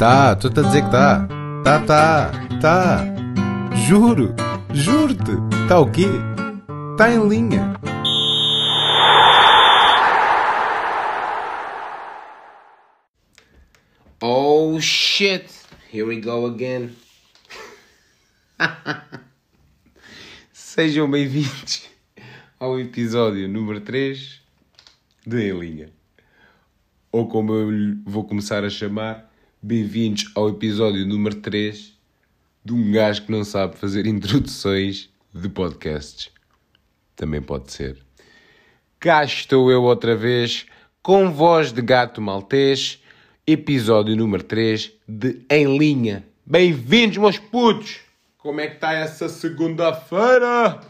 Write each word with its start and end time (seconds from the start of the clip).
Tá, 0.00 0.32
estou-te 0.32 0.58
a 0.60 0.62
dizer 0.62 0.82
que 0.82 0.90
tá. 0.90 1.28
Tá, 1.62 1.84
tá, 1.84 2.30
tá. 2.58 3.04
Juro, 3.86 4.34
juro-te. 4.72 5.32
Tá 5.68 5.78
o 5.78 5.92
quê? 5.92 6.06
Tá 6.96 7.10
em 7.10 7.28
linha. 7.28 7.74
Oh 14.22 14.80
shit! 14.80 15.50
Here 15.92 16.04
we 16.04 16.18
go 16.18 16.46
again. 16.46 16.96
Sejam 20.50 21.10
bem-vindos 21.10 21.90
ao 22.58 22.80
episódio 22.80 23.46
número 23.46 23.82
3 23.82 24.40
de 25.26 25.50
Em 25.50 25.60
Linha. 25.60 25.92
Ou 27.12 27.28
como 27.28 27.52
eu 27.52 27.98
vou 28.06 28.24
começar 28.24 28.64
a 28.64 28.70
chamar, 28.70 29.29
bem-vindos 29.62 30.32
ao 30.34 30.48
episódio 30.48 31.06
número 31.06 31.34
3 31.34 31.92
de 32.64 32.72
um 32.72 32.90
gajo 32.92 33.26
que 33.26 33.30
não 33.30 33.44
sabe 33.44 33.76
fazer 33.76 34.06
introduções 34.08 35.10
de 35.34 35.48
podcasts. 35.50 36.32
Também 37.14 37.42
pode 37.42 37.70
ser. 37.70 37.98
Cá 38.98 39.22
estou 39.22 39.70
eu 39.70 39.82
outra 39.82 40.16
vez, 40.16 40.66
com 41.02 41.30
voz 41.30 41.72
de 41.72 41.82
gato 41.82 42.22
maltês, 42.22 43.02
episódio 43.46 44.16
número 44.16 44.42
3 44.42 44.92
de 45.06 45.44
Em 45.50 45.76
Linha. 45.76 46.26
Bem-vindos, 46.46 47.18
meus 47.18 47.38
putos! 47.38 48.00
Como 48.38 48.60
é 48.60 48.66
que 48.66 48.76
está 48.76 48.94
essa 48.94 49.28
segunda-feira? 49.28 50.80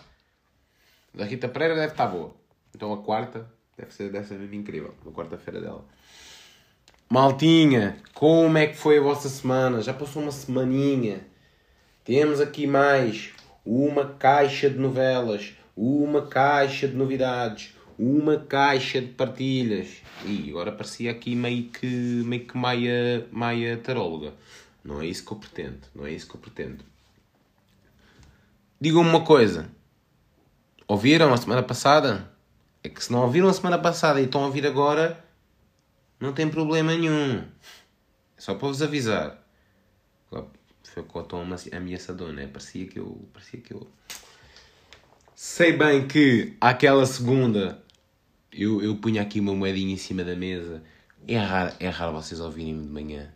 Da 1.12 1.24
Rita 1.24 1.48
Pereira 1.48 1.74
deve 1.74 1.92
estar 1.92 2.06
boa. 2.06 2.32
Então 2.72 2.92
a 2.92 2.98
quarta 2.98 3.50
deve 3.76 3.92
ser, 3.92 4.12
ser 4.24 4.38
mesmo 4.38 4.54
incrível. 4.54 4.94
A 5.04 5.10
quarta-feira 5.10 5.60
dela. 5.60 5.84
Maltinha, 7.12 7.96
como 8.14 8.56
é 8.56 8.68
que 8.68 8.76
foi 8.76 8.98
a 8.98 9.02
vossa 9.02 9.28
semana? 9.28 9.82
Já 9.82 9.92
passou 9.92 10.22
uma 10.22 10.30
semaninha. 10.30 11.26
Temos 12.04 12.40
aqui 12.40 12.68
mais 12.68 13.30
uma 13.66 14.10
caixa 14.10 14.70
de 14.70 14.78
novelas, 14.78 15.54
uma 15.76 16.22
caixa 16.28 16.86
de 16.86 16.94
novidades, 16.94 17.74
uma 17.98 18.36
caixa 18.36 19.00
de 19.00 19.08
partilhas. 19.08 19.88
E 20.24 20.50
agora 20.50 20.70
parecia 20.70 21.10
aqui 21.10 21.34
meio 21.34 21.64
que, 21.64 21.84
meio 21.84 22.46
que 22.46 22.56
maia, 22.56 23.26
maia 23.32 23.76
taróloga. 23.78 24.32
Não 24.84 25.02
é 25.02 25.06
isso 25.06 25.26
que 25.26 25.32
eu 25.32 25.38
pretendo. 25.38 25.80
Não 25.92 26.06
é 26.06 26.12
isso 26.12 26.28
que 26.28 26.36
eu 26.36 26.40
pretendo. 26.40 26.84
Digam-me 28.80 29.10
uma 29.10 29.24
coisa. 29.24 29.68
Ouviram 30.86 31.34
a 31.34 31.36
semana 31.36 31.64
passada? 31.64 32.30
É 32.84 32.88
que 32.88 33.02
se 33.02 33.10
não 33.10 33.22
ouviram 33.22 33.48
a 33.48 33.52
semana 33.52 33.78
passada 33.78 34.20
e 34.20 34.26
estão 34.26 34.44
a 34.44 34.46
ouvir 34.46 34.64
agora, 34.64 35.28
não 36.20 36.32
tem 36.32 36.48
problema 36.48 36.92
nenhum. 36.94 37.38
É 38.36 38.40
só 38.40 38.54
para 38.54 38.68
vos 38.68 38.82
avisar. 38.82 39.40
Foi 40.82 41.04
com 41.04 41.20
o 41.20 41.22
tom 41.22 41.46
ameaçador, 41.72 42.32
né? 42.32 42.46
Parecia 42.48 42.86
que 42.86 42.98
eu. 42.98 43.28
Parecia 43.32 43.60
que 43.60 43.72
eu. 43.72 43.88
Sei 45.34 45.72
bem 45.72 46.06
que 46.06 46.56
aquela 46.60 47.06
segunda 47.06 47.82
eu, 48.52 48.82
eu 48.82 48.96
punha 48.96 49.22
aqui 49.22 49.40
uma 49.40 49.54
moedinha 49.54 49.94
em 49.94 49.96
cima 49.96 50.24
da 50.24 50.34
mesa. 50.34 50.82
É 51.26 51.36
raro, 51.38 51.74
é 51.78 51.88
raro 51.88 52.12
vocês 52.12 52.40
ouvirem-me 52.40 52.82
de 52.84 52.92
manhã. 52.92 53.32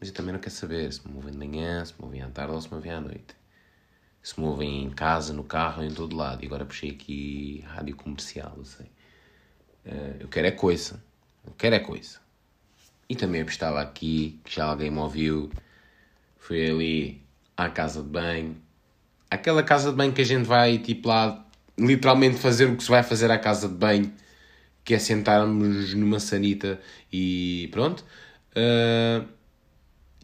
Mas 0.00 0.08
eu 0.08 0.14
também 0.14 0.32
não 0.32 0.40
quero 0.40 0.54
saber 0.54 0.92
se 0.92 1.06
me 1.06 1.14
ouvem 1.14 1.32
de 1.32 1.38
manhã, 1.38 1.84
se 1.84 1.94
me 1.98 2.04
ouvem 2.04 2.22
à 2.22 2.28
tarde 2.28 2.52
ou 2.52 2.60
se 2.60 2.68
me 2.68 2.74
ouvem 2.74 2.92
à 2.92 3.00
noite. 3.00 3.36
Se 4.22 4.38
me 4.40 4.46
ouvem 4.46 4.84
em 4.84 4.90
casa, 4.90 5.32
no 5.32 5.44
carro, 5.44 5.82
em 5.82 5.92
todo 5.92 6.16
lado. 6.16 6.42
E 6.42 6.46
agora 6.46 6.64
puxei 6.64 6.90
aqui 6.90 7.64
rádio 7.66 7.96
comercial, 7.96 8.54
eu 8.56 8.64
sei. 8.64 8.86
Uh, 9.86 10.16
eu 10.20 10.28
quero 10.28 10.48
é 10.48 10.50
coisa. 10.50 11.02
Eu 11.46 11.52
quero 11.56 11.74
é 11.74 11.78
coisa. 11.78 12.18
E 13.08 13.16
também 13.16 13.40
eu 13.40 13.46
estava 13.46 13.80
aqui, 13.80 14.38
que 14.44 14.54
já 14.54 14.66
alguém 14.66 14.90
me 14.90 14.98
ouviu. 14.98 15.50
Fui 16.38 16.70
ali 16.70 17.22
à 17.56 17.68
casa 17.70 18.02
de 18.02 18.08
banho. 18.08 18.56
Aquela 19.30 19.62
casa 19.62 19.90
de 19.90 19.96
banho 19.96 20.12
que 20.12 20.20
a 20.20 20.24
gente 20.24 20.44
vai, 20.44 20.78
tipo, 20.78 21.08
lá 21.08 21.44
literalmente 21.78 22.38
fazer 22.38 22.66
o 22.66 22.76
que 22.76 22.82
se 22.82 22.90
vai 22.90 23.02
fazer 23.02 23.30
à 23.30 23.38
casa 23.38 23.68
de 23.68 23.74
banho, 23.74 24.12
que 24.84 24.94
é 24.94 24.98
sentarmos 24.98 25.94
numa 25.94 26.20
sanita 26.20 26.80
e 27.12 27.68
pronto. 27.72 28.04
Uh, 28.50 29.26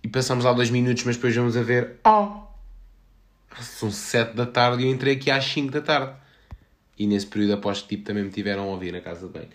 e 0.03 0.09
passamos 0.09 0.45
lá 0.45 0.53
dois 0.53 0.71
minutos, 0.71 1.05
mas 1.05 1.17
depois 1.17 1.35
vamos 1.35 1.57
a 1.57 1.63
ver. 1.63 2.01
Oh! 2.07 2.43
São 3.61 3.91
sete 3.91 4.35
da 4.35 4.47
tarde 4.47 4.83
e 4.83 4.87
eu 4.87 4.91
entrei 4.91 5.15
aqui 5.15 5.31
às 5.31 5.45
cinco 5.45 5.73
da 5.73 5.81
tarde. 5.81 6.15
E 6.99 7.07
nesse 7.07 7.27
período 7.27 7.55
aposto 7.55 7.89
que 7.89 7.97
tipo, 7.97 8.07
também 8.07 8.25
me 8.25 8.31
tiveram 8.31 8.65
a 8.65 8.67
ouvir 8.67 8.93
na 8.93 9.01
casa 9.01 9.27
de 9.27 9.33
banho. 9.33 9.49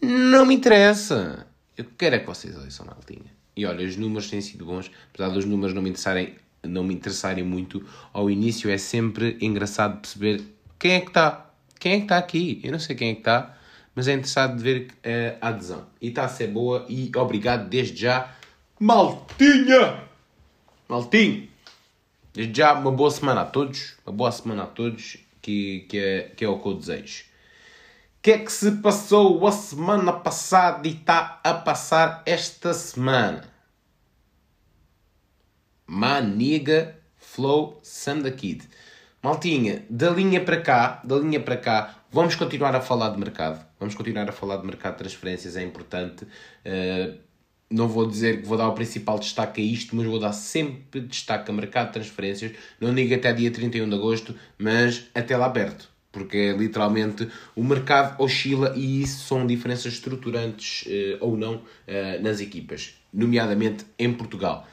Não 0.00 0.46
me 0.46 0.54
interessa. 0.54 1.46
Eu 1.76 1.84
quero 1.96 2.16
é 2.16 2.18
que 2.18 2.26
vocês 2.26 2.56
ouçam 2.56 2.86
maltinha. 2.86 3.36
E 3.56 3.66
olha, 3.66 3.84
os 3.86 3.96
números 3.96 4.30
têm 4.30 4.40
sido 4.40 4.64
bons, 4.64 4.90
apesar 5.12 5.30
dos 5.30 5.44
números 5.44 5.74
não 5.74 5.82
me 5.82 5.90
interessarem, 5.90 6.36
não 6.64 6.84
me 6.84 6.94
interessarem 6.94 7.42
muito. 7.42 7.84
Ao 8.12 8.30
início 8.30 8.70
é 8.70 8.78
sempre 8.78 9.36
engraçado 9.40 10.00
perceber 10.00 10.42
quem 10.78 10.92
é 10.92 11.00
que 11.00 11.08
está? 11.08 11.50
Quem 11.80 11.92
é 11.92 11.96
que 11.96 12.02
está 12.04 12.18
aqui? 12.18 12.60
Eu 12.62 12.72
não 12.72 12.78
sei 12.78 12.94
quem 12.94 13.10
é 13.10 13.14
que 13.14 13.20
está, 13.20 13.58
mas 13.94 14.06
é 14.06 14.12
interessado 14.12 14.56
de 14.56 14.62
ver 14.62 14.88
uh, 14.98 15.38
a 15.40 15.48
adesão. 15.48 15.86
E 16.00 16.08
está 16.08 16.24
a 16.24 16.28
ser 16.28 16.48
boa 16.48 16.86
e 16.88 17.10
obrigado 17.16 17.68
desde 17.68 18.00
já, 18.00 18.32
Maltinha! 18.78 20.04
Maltinho! 20.88 21.48
Desde 22.32 22.56
já, 22.56 22.74
uma 22.74 22.92
boa 22.92 23.10
semana 23.10 23.40
a 23.40 23.44
todos. 23.44 23.96
Uma 24.06 24.14
boa 24.14 24.30
semana 24.30 24.62
a 24.62 24.66
todos, 24.66 25.16
que, 25.42 25.80
que, 25.88 25.98
é, 25.98 26.32
que 26.36 26.44
é 26.44 26.48
o 26.48 26.60
que 26.60 26.68
eu 26.68 26.74
desejo. 26.74 27.24
Que 28.20 28.32
é 28.32 28.38
que 28.38 28.50
se 28.50 28.72
passou 28.72 29.46
a 29.46 29.52
semana 29.52 30.12
passada 30.12 30.86
e 30.88 30.92
está 30.92 31.40
a 31.44 31.54
passar 31.54 32.22
esta 32.26 32.74
semana? 32.74 33.44
Maniga 35.86 36.98
Flow 37.16 37.78
Sanda 37.82 38.30
Kid. 38.30 38.68
Maltinha, 39.22 39.84
da 39.88 40.10
linha 40.10 40.44
para 40.44 40.60
cá, 40.60 41.00
da 41.04 41.16
linha 41.16 41.40
para 41.40 41.56
cá, 41.56 42.02
vamos 42.10 42.34
continuar 42.34 42.74
a 42.74 42.80
falar 42.80 43.10
de 43.10 43.18
mercado. 43.18 43.64
Vamos 43.78 43.94
continuar 43.94 44.28
a 44.28 44.32
falar 44.32 44.56
de 44.58 44.66
mercado 44.66 44.94
de 44.94 44.98
transferências, 44.98 45.56
é 45.56 45.62
importante. 45.62 46.24
Uh, 46.24 47.18
não 47.70 47.86
vou 47.86 48.06
dizer 48.06 48.40
que 48.40 48.48
vou 48.48 48.58
dar 48.58 48.68
o 48.68 48.74
principal 48.74 49.18
destaque 49.18 49.60
a 49.60 49.64
isto, 49.64 49.94
mas 49.94 50.06
vou 50.06 50.18
dar 50.18 50.32
sempre 50.32 51.00
destaque 51.02 51.50
a 51.50 51.54
mercado 51.54 51.88
de 51.88 51.92
transferências. 51.94 52.52
Não 52.80 52.94
digo 52.94 53.14
até 53.14 53.32
dia 53.32 53.50
31 53.50 53.88
de 53.88 53.94
agosto, 53.94 54.34
mas 54.58 55.06
até 55.14 55.36
lá 55.36 55.46
aberto. 55.46 55.88
Porque 56.10 56.36
é 56.36 56.52
literalmente 56.52 57.28
o 57.54 57.62
mercado 57.62 58.20
oscila 58.22 58.72
e 58.76 59.02
isso 59.02 59.26
são 59.26 59.46
diferenças 59.46 59.92
estruturantes 59.92 60.86
uh, 60.86 61.18
ou 61.20 61.36
não 61.36 61.56
uh, 61.56 62.22
nas 62.22 62.40
equipas, 62.40 62.94
nomeadamente 63.12 63.84
em 63.98 64.12
Portugal. 64.12 64.66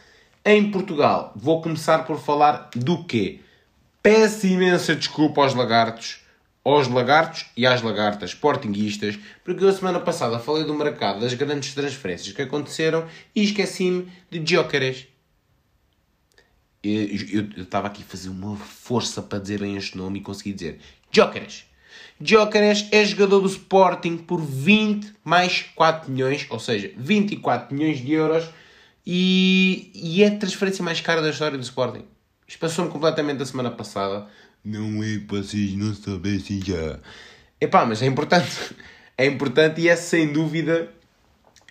Em 0.45 0.71
Portugal, 0.71 1.33
vou 1.35 1.61
começar 1.61 2.05
por 2.05 2.19
falar 2.19 2.69
do 2.75 3.03
quê? 3.03 3.39
Peço 4.03 4.45
imensa 4.45 4.95
desculpa 4.95 5.41
aos 5.41 5.55
lagartos, 5.55 6.19
aos 6.63 6.87
lagartos 6.87 7.47
e 7.57 7.65
às 7.65 7.81
lagartas 7.81 8.29
sportinguistas, 8.29 9.17
porque 9.43 9.63
eu 9.63 9.71
semana 9.71 9.99
passada 9.99 10.37
falei 10.37 10.63
do 10.63 10.75
mercado 10.75 11.19
das 11.19 11.33
grandes 11.33 11.73
transferências 11.73 12.31
que 12.31 12.43
aconteceram 12.43 13.07
e 13.35 13.43
esqueci-me 13.43 14.07
de 14.29 14.53
Jóqueres. 14.53 15.07
Eu 16.83 17.63
estava 17.63 17.87
aqui 17.87 18.03
a 18.03 18.05
fazer 18.05 18.29
uma 18.29 18.55
força 18.55 19.23
para 19.23 19.39
dizer 19.39 19.59
bem 19.59 19.75
este 19.75 19.97
nome 19.97 20.19
e 20.19 20.21
consegui 20.21 20.53
dizer 20.53 20.79
Jóqueres. 21.11 21.65
Jóqueres 22.19 22.87
é 22.91 23.03
jogador 23.03 23.41
do 23.41 23.47
Sporting 23.47 24.17
por 24.17 24.41
20 24.41 25.13
mais 25.23 25.63
4 25.75 26.11
milhões, 26.11 26.45
ou 26.49 26.59
seja, 26.59 26.91
24 26.97 27.75
milhões 27.75 27.99
de 27.99 28.13
euros 28.13 28.45
e, 29.05 29.91
e 29.93 30.23
é 30.23 30.27
a 30.27 30.37
transferência 30.37 30.83
mais 30.83 31.01
cara 31.01 31.21
da 31.21 31.29
história 31.29 31.57
do 31.57 31.63
Sporting. 31.63 32.05
Isto 32.47 32.59
passou-me 32.59 32.91
completamente 32.91 33.37
da 33.37 33.45
semana 33.45 33.71
passada. 33.71 34.27
Não 34.63 35.03
é 35.03 35.19
que 35.19 35.25
vocês 35.27 35.73
não 35.73 35.93
soubessem 35.93 36.61
já. 36.63 36.99
Epá, 37.59 37.85
mas 37.85 38.01
é 38.01 38.05
importante. 38.05 38.49
É 39.17 39.25
importante 39.25 39.79
e 39.79 39.87
é 39.87 39.95
sem 39.95 40.33
dúvida 40.33 40.91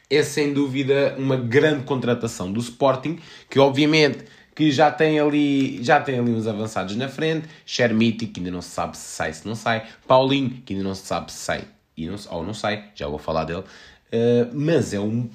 é 0.08 0.22
sem 0.22 0.54
dúvida 0.54 1.14
uma 1.18 1.36
grande 1.36 1.84
contratação 1.84 2.50
do 2.50 2.58
Sporting, 2.60 3.18
que 3.50 3.58
obviamente 3.58 4.24
que 4.54 4.70
já 4.70 4.90
tem 4.90 5.18
ali, 5.18 5.82
já 5.82 6.00
tem 6.00 6.18
ali 6.18 6.30
uns 6.30 6.46
avançados 6.46 6.94
na 6.96 7.08
frente, 7.08 7.48
Shermiti, 7.66 8.26
que 8.26 8.40
ainda 8.40 8.50
não 8.50 8.62
se 8.62 8.70
sabe 8.70 8.96
se 8.96 9.08
sai, 9.08 9.32
se 9.32 9.46
não 9.46 9.54
sai, 9.54 9.84
Paulinho, 10.06 10.62
que 10.64 10.72
ainda 10.72 10.84
não 10.84 10.94
se 10.94 11.06
sabe 11.06 11.32
se 11.32 11.38
sai 11.38 11.64
e 11.96 12.06
não, 12.06 12.16
ou 12.30 12.44
não 12.44 12.54
sai, 12.54 12.90
já 12.94 13.06
vou 13.06 13.18
falar 13.18 13.44
dele, 13.44 13.60
uh, 13.60 14.50
mas 14.52 14.92
é 14.92 15.00
um 15.00 15.28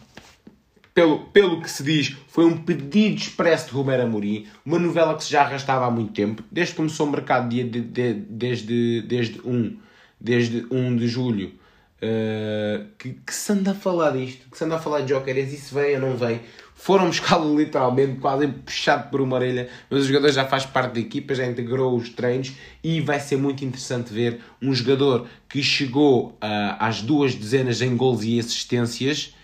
pelo, 0.94 1.20
pelo 1.28 1.62
que 1.62 1.72
se 1.72 1.82
diz, 1.82 2.18
foi 2.28 2.44
um 2.46 2.58
pedido 2.58 3.16
expresso 3.16 3.68
de 3.68 3.72
Romero 3.72 4.04
Amorim, 4.04 4.48
uma 4.66 4.78
novela 4.78 5.16
que 5.16 5.24
se 5.24 5.32
já 5.32 5.44
arrastava 5.44 5.86
há 5.86 5.92
muito 5.92 6.12
tempo, 6.12 6.44
desde 6.52 6.74
que 6.74 6.78
começou 6.78 7.08
o 7.08 7.12
mercado, 7.12 7.48
de, 7.48 7.64
de, 7.64 7.82
de, 7.82 8.14
desde, 8.14 9.02
desde, 9.04 9.40
1, 9.40 9.78
desde 10.20 10.68
1 10.70 10.96
de 10.98 11.08
julho, 11.08 11.54
uh, 12.04 12.86
que, 12.98 13.14
que, 13.14 13.34
se 13.34 13.54
anda 13.54 13.72
a 13.72 13.76
falar 13.76 14.12
disto, 14.12 14.50
que 14.50 14.58
se 14.58 14.64
anda 14.66 14.76
a 14.76 14.80
falar 14.80 15.02
de 15.02 15.10
Jokeres, 15.10 15.54
isso 15.54 15.74
vem 15.74 15.96
ou 15.96 16.02
não 16.02 16.18
vem. 16.18 16.42
Foram 16.80 17.08
buscá-lo 17.08 17.54
literalmente, 17.60 18.22
quase 18.22 18.48
puxado 18.48 19.10
por 19.10 19.20
uma 19.20 19.36
orelha, 19.36 19.68
mas 19.90 20.04
o 20.04 20.08
jogador 20.08 20.32
já 20.32 20.46
faz 20.46 20.66
parte 20.66 20.94
da 20.94 21.00
equipa, 21.02 21.36
já 21.36 21.46
integrou 21.46 21.94
os 21.94 22.08
treinos 22.08 22.54
e 22.82 23.02
vai 23.02 23.20
ser 23.20 23.36
muito 23.36 23.66
interessante 23.66 24.14
ver 24.14 24.40
um 24.62 24.74
jogador 24.74 25.28
que 25.50 25.62
chegou 25.62 26.30
uh, 26.30 26.38
às 26.80 27.02
duas 27.02 27.36
dezenas 27.36 27.82
em 27.82 27.98
gols 27.98 28.24
e 28.24 28.40
assistências 28.40 29.36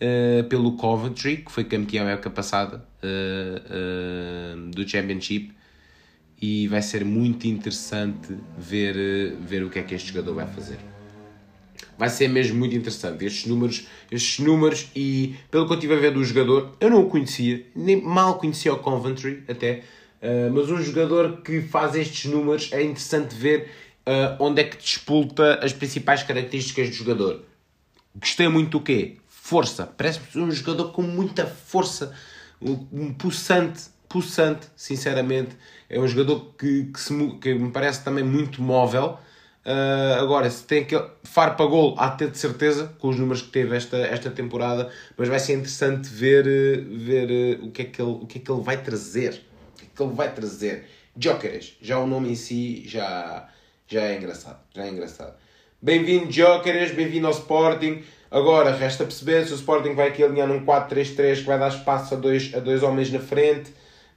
uh, 0.00 0.44
pelo 0.44 0.78
Coventry, 0.78 1.36
que 1.36 1.52
foi 1.52 1.64
campeão 1.64 2.06
a 2.06 2.12
época 2.12 2.30
passada 2.30 2.82
uh, 3.02 4.70
do 4.70 4.88
Championship. 4.88 5.52
E 6.40 6.68
vai 6.68 6.80
ser 6.80 7.04
muito 7.04 7.46
interessante 7.46 8.34
ver, 8.56 9.36
ver 9.42 9.62
o 9.62 9.68
que 9.68 9.78
é 9.78 9.82
que 9.82 9.94
este 9.94 10.08
jogador 10.08 10.36
vai 10.36 10.46
fazer 10.46 10.78
vai 11.98 12.08
ser 12.08 12.28
mesmo 12.28 12.56
muito 12.56 12.76
interessante. 12.76 13.24
Estes 13.24 13.46
números, 13.46 13.86
estes 14.10 14.38
números 14.38 14.86
e 14.94 15.34
pelo 15.50 15.66
que 15.66 15.72
eu 15.72 15.76
estive 15.76 15.94
a 15.94 15.98
ver 15.98 16.12
do 16.12 16.24
jogador, 16.24 16.76
eu 16.80 16.88
não 16.88 17.02
o 17.02 17.10
conhecia, 17.10 17.66
nem 17.74 18.00
mal 18.00 18.38
conhecia 18.38 18.72
o 18.72 18.78
Coventry 18.78 19.42
até, 19.48 19.82
uh, 20.22 20.50
mas 20.54 20.70
um 20.70 20.80
jogador 20.80 21.42
que 21.42 21.60
faz 21.60 21.96
estes 21.96 22.30
números 22.30 22.70
é 22.72 22.82
interessante 22.82 23.34
ver 23.34 23.68
uh, 24.06 24.36
onde 24.38 24.62
é 24.62 24.64
que 24.64 24.76
despulta 24.76 25.58
as 25.62 25.72
principais 25.72 26.22
características 26.22 26.88
do 26.88 26.94
jogador. 26.94 27.42
Gostei 28.14 28.48
muito 28.48 28.78
do 28.78 28.80
quê? 28.80 29.16
Força. 29.26 29.86
Parece 29.86 30.20
um 30.38 30.50
jogador 30.50 30.92
com 30.92 31.02
muita 31.02 31.46
força, 31.46 32.14
um, 32.62 32.86
um 32.92 33.12
pulsante, 33.12 33.82
pulsante, 34.08 34.68
sinceramente. 34.76 35.56
É 35.88 35.98
um 35.98 36.06
jogador 36.06 36.54
que, 36.58 36.84
que, 36.84 37.00
se, 37.00 37.14
que 37.40 37.54
me 37.54 37.70
parece 37.70 38.04
também 38.04 38.22
muito 38.22 38.62
móvel 38.62 39.18
Uh, 39.68 40.22
agora, 40.22 40.48
se 40.48 40.64
tem 40.64 40.80
aquele 40.80 41.04
faro 41.24 41.54
para 41.54 41.66
gol, 41.66 41.94
há 41.98 42.08
de 42.08 42.16
ter 42.16 42.30
de 42.30 42.38
certeza, 42.38 42.90
com 42.98 43.08
os 43.08 43.18
números 43.18 43.42
que 43.42 43.50
teve 43.50 43.76
esta, 43.76 43.98
esta 43.98 44.30
temporada, 44.30 44.90
mas 45.14 45.28
vai 45.28 45.38
ser 45.38 45.52
interessante 45.52 46.08
ver, 46.08 46.44
ver 46.86 47.60
uh, 47.60 47.66
o, 47.66 47.70
que 47.70 47.82
é 47.82 47.84
que 47.84 48.00
ele, 48.00 48.12
o 48.12 48.26
que 48.26 48.38
é 48.38 48.40
que 48.40 48.50
ele 48.50 48.62
vai 48.62 48.82
trazer. 48.82 49.42
O 49.74 49.78
que 49.78 49.84
é 49.84 49.88
que 49.94 50.02
ele 50.02 50.14
vai 50.14 50.32
trazer. 50.32 50.86
Jokeres, 51.14 51.76
já 51.82 51.98
o 51.98 52.06
nome 52.06 52.30
em 52.30 52.34
si 52.34 52.88
já, 52.88 53.46
já 53.86 54.04
é 54.04 54.16
engraçado. 54.16 54.58
Já 54.74 54.86
é 54.86 54.88
engraçado. 54.88 55.34
Bem-vindo, 55.82 56.32
Jokeres, 56.32 56.92
bem-vindo 56.92 57.26
ao 57.26 57.32
Sporting. 57.34 58.02
Agora, 58.30 58.74
resta 58.74 59.04
perceber 59.04 59.44
se 59.44 59.52
o 59.52 59.56
Sporting 59.56 59.92
vai 59.94 60.08
aqui 60.08 60.22
alinhar 60.22 60.48
num 60.48 60.64
4-3-3 60.64 61.40
que 61.40 61.42
vai 61.42 61.58
dar 61.58 61.68
espaço 61.68 62.14
a 62.14 62.16
dois, 62.16 62.54
a 62.54 62.58
dois 62.58 62.82
homens 62.82 63.12
na 63.12 63.20
frente 63.20 63.70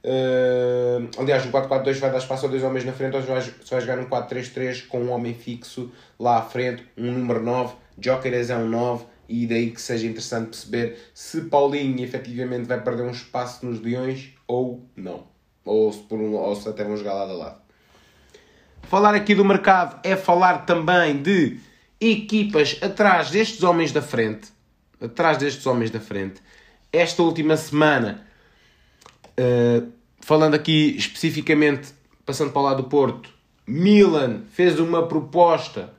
Uh, 0.04 1.08
aliás, 1.16 1.46
no 1.46 1.52
4-4-2 1.52 1.98
vai 2.00 2.10
dar 2.10 2.18
espaço 2.18 2.46
a 2.46 2.48
dois 2.48 2.62
homens 2.64 2.84
na 2.84 2.92
frente, 2.92 3.14
ou 3.14 3.22
se 3.22 3.28
vai, 3.70 3.80
jogar 3.80 3.98
um 3.98 4.06
4-3-3 4.06 4.86
com 4.88 5.00
um 5.00 5.10
homem 5.10 5.32
fixo 5.32 5.92
lá 6.18 6.38
à 6.38 6.42
frente, 6.42 6.84
um 6.98 7.12
número 7.12 7.42
9, 7.42 7.74
Jokeres 7.98 8.50
é 8.50 8.56
um 8.56 8.68
9, 8.68 9.04
e 9.28 9.46
daí 9.46 9.70
que 9.70 9.80
seja 9.80 10.06
interessante 10.06 10.48
perceber 10.48 10.98
se 11.14 11.42
Paulinho 11.42 12.02
efetivamente 12.02 12.66
vai 12.66 12.80
perder 12.82 13.04
um 13.04 13.10
espaço 13.10 13.64
nos 13.64 13.80
Leões 13.80 14.34
ou 14.46 14.84
não. 14.96 15.24
Ou 15.64 15.92
se, 15.92 16.00
por 16.00 16.18
um, 16.18 16.34
ou 16.34 16.54
se 16.56 16.68
até 16.68 16.82
vão 16.82 16.96
jogar 16.96 17.14
lado 17.14 17.30
a 17.30 17.34
lado. 17.34 17.62
Falar 18.82 19.14
aqui 19.14 19.34
do 19.34 19.44
mercado 19.44 20.00
é 20.02 20.16
falar 20.16 20.66
também 20.66 21.22
de 21.22 21.60
equipas 22.00 22.78
atrás 22.82 23.30
destes 23.30 23.62
homens 23.62 23.92
da 23.92 24.02
frente. 24.02 24.48
Atrás 25.00 25.38
destes 25.38 25.64
homens 25.66 25.90
da 25.90 26.00
frente. 26.00 26.42
Esta 26.92 27.22
última 27.22 27.56
semana 27.56 28.26
Uh, 29.38 29.90
falando 30.20 30.54
aqui 30.54 30.94
especificamente, 30.96 31.92
passando 32.24 32.52
para 32.52 32.60
o 32.60 32.64
lado 32.64 32.82
do 32.82 32.88
Porto, 32.88 33.30
Milan 33.66 34.42
fez 34.52 34.78
uma 34.78 35.06
proposta, 35.06 35.92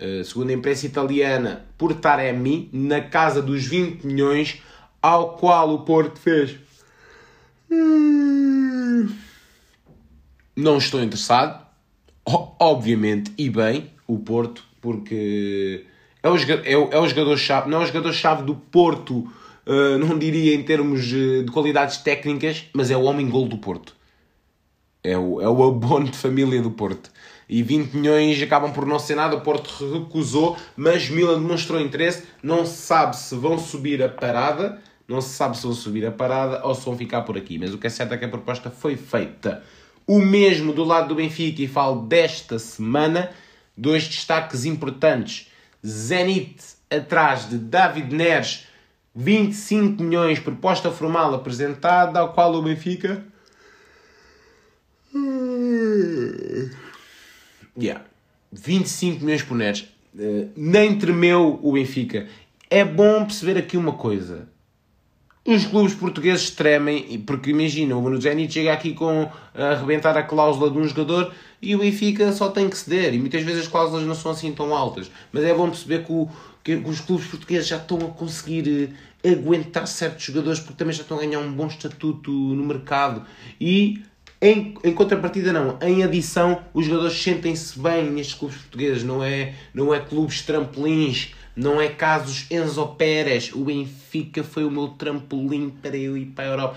uh, 0.00 0.24
segundo 0.24 0.50
a 0.50 0.52
imprensa 0.52 0.86
italiana, 0.86 1.66
por 1.78 1.94
Taremi, 1.94 2.68
na 2.72 3.00
casa 3.00 3.40
dos 3.40 3.64
20 3.66 4.06
milhões, 4.06 4.62
ao 5.00 5.36
qual 5.36 5.72
o 5.74 5.78
Porto 5.80 6.18
fez. 6.18 6.56
Não 10.54 10.76
estou 10.76 11.02
interessado, 11.02 11.64
obviamente, 12.26 13.32
e 13.38 13.48
bem, 13.48 13.90
o 14.06 14.18
Porto, 14.18 14.64
porque 14.80 15.86
é 16.22 16.28
o, 16.28 16.36
é 16.36 16.76
o, 16.76 16.92
é 16.92 16.98
o 16.98 17.08
jogador-chave, 17.08 17.70
não 17.70 17.80
é 17.80 17.84
o 17.84 17.86
jogador-chave 17.86 18.42
do 18.42 18.54
Porto 18.54 19.30
Uh, 19.66 19.98
não 19.98 20.18
diria 20.18 20.54
em 20.54 20.62
termos 20.62 21.04
de 21.04 21.46
qualidades 21.52 21.98
técnicas, 21.98 22.66
mas 22.72 22.90
é 22.90 22.96
o 22.96 23.02
homem-gol 23.02 23.46
do 23.46 23.58
Porto. 23.58 23.94
É 25.02 25.16
o, 25.16 25.40
é 25.40 25.48
o 25.48 25.62
abono 25.64 26.10
de 26.10 26.16
família 26.16 26.60
do 26.60 26.70
Porto. 26.70 27.10
E 27.48 27.62
20 27.62 27.94
milhões 27.94 28.40
acabam 28.40 28.72
por 28.72 28.86
não 28.86 28.98
ser 28.98 29.16
nada, 29.16 29.34
o 29.34 29.40
Porto 29.40 29.70
recusou, 29.92 30.56
mas 30.76 31.08
Milan 31.08 31.40
demonstrou 31.40 31.80
interesse. 31.80 32.24
Não 32.42 32.64
se 32.64 32.76
sabe 32.76 33.16
se 33.16 33.34
vão 33.34 33.58
subir 33.58 34.02
a 34.02 34.08
parada, 34.08 34.80
não 35.08 35.20
se 35.20 35.30
sabe 35.30 35.56
se 35.56 35.64
vão 35.64 35.74
subir 35.74 36.06
a 36.06 36.12
parada 36.12 36.64
ou 36.64 36.74
se 36.74 36.84
vão 36.84 36.96
ficar 36.96 37.22
por 37.22 37.36
aqui. 37.36 37.58
Mas 37.58 37.74
o 37.74 37.78
que 37.78 37.88
é 37.88 37.90
certo 37.90 38.14
é 38.14 38.18
que 38.18 38.24
a 38.24 38.28
proposta 38.28 38.70
foi 38.70 38.96
feita. 38.96 39.64
O 40.06 40.20
mesmo 40.20 40.72
do 40.72 40.84
lado 40.84 41.08
do 41.08 41.14
Benfica, 41.16 41.62
e 41.62 41.66
falo 41.66 42.02
desta 42.06 42.58
semana, 42.58 43.30
dois 43.76 44.06
destaques 44.06 44.64
importantes. 44.64 45.50
Zenit 45.84 46.62
atrás 46.88 47.48
de 47.48 47.58
David 47.58 48.14
Neres 48.14 48.66
25 49.14 50.02
milhões 50.02 50.38
proposta 50.38 50.90
formal 50.90 51.34
apresentada, 51.34 52.20
ao 52.20 52.32
qual 52.32 52.54
o 52.54 52.62
Benfica. 52.62 53.24
Yeah. 57.76 58.04
25 58.52 59.24
milhões 59.24 59.42
por 59.42 59.56
Neres. 59.56 59.88
Uh, 60.14 60.50
nem 60.56 60.98
tremeu 60.98 61.58
o 61.62 61.72
Benfica. 61.72 62.26
É 62.68 62.84
bom 62.84 63.24
perceber 63.24 63.58
aqui 63.58 63.76
uma 63.76 63.92
coisa. 63.92 64.48
Os 65.44 65.64
clubes 65.64 65.94
portugueses 65.94 66.50
tremem, 66.50 67.18
porque 67.26 67.50
imagina, 67.50 67.96
o 67.96 68.02
Bruno 68.02 68.20
Zenit 68.20 68.52
chega 68.52 68.72
aqui 68.72 68.92
com 68.92 69.28
a 69.54 69.70
arrebentar 69.70 70.16
a 70.16 70.22
cláusula 70.22 70.70
de 70.70 70.78
um 70.78 70.86
jogador 70.86 71.32
e 71.62 71.74
o 71.74 71.78
Benfica 71.78 72.30
só 72.32 72.50
tem 72.50 72.68
que 72.68 72.76
ceder. 72.76 73.14
E 73.14 73.18
muitas 73.18 73.42
vezes 73.42 73.62
as 73.62 73.68
cláusulas 73.68 74.06
não 74.06 74.14
são 74.14 74.32
assim 74.32 74.52
tão 74.52 74.74
altas. 74.74 75.10
Mas 75.32 75.44
é 75.44 75.54
bom 75.54 75.68
perceber 75.68 76.04
que 76.04 76.12
o, 76.12 76.28
que 76.62 76.74
os 76.74 77.00
clubes 77.00 77.26
portugueses 77.26 77.68
já 77.68 77.76
estão 77.76 77.98
a 77.98 78.10
conseguir 78.10 78.90
uh, 79.24 79.28
aguentar 79.28 79.86
certos 79.86 80.24
jogadores 80.24 80.60
porque 80.60 80.74
também 80.74 80.94
já 80.94 81.02
estão 81.02 81.18
a 81.18 81.20
ganhar 81.20 81.38
um 81.38 81.52
bom 81.52 81.66
estatuto 81.66 82.30
no 82.30 82.64
mercado. 82.64 83.24
E 83.60 84.02
em, 84.40 84.74
em 84.82 84.94
contrapartida 84.94 85.52
não, 85.52 85.78
em 85.82 86.02
adição 86.02 86.62
os 86.72 86.86
jogadores 86.86 87.22
sentem-se 87.22 87.78
bem 87.78 88.10
nestes 88.10 88.34
clubes 88.34 88.56
portugueses, 88.58 89.02
não 89.02 89.22
é, 89.22 89.54
não 89.74 89.94
é 89.94 90.00
clubes 90.00 90.42
trampolins, 90.42 91.34
não 91.54 91.80
é 91.80 91.88
casos 91.88 92.46
Enzo 92.50 92.86
Pérez, 92.88 93.52
o 93.52 93.64
Benfica 93.64 94.42
foi 94.42 94.64
o 94.64 94.70
meu 94.70 94.88
trampolim 94.88 95.68
para 95.68 95.96
eu 95.96 96.16
ir 96.16 96.26
para 96.26 96.44
a 96.44 96.48
Europa. 96.48 96.76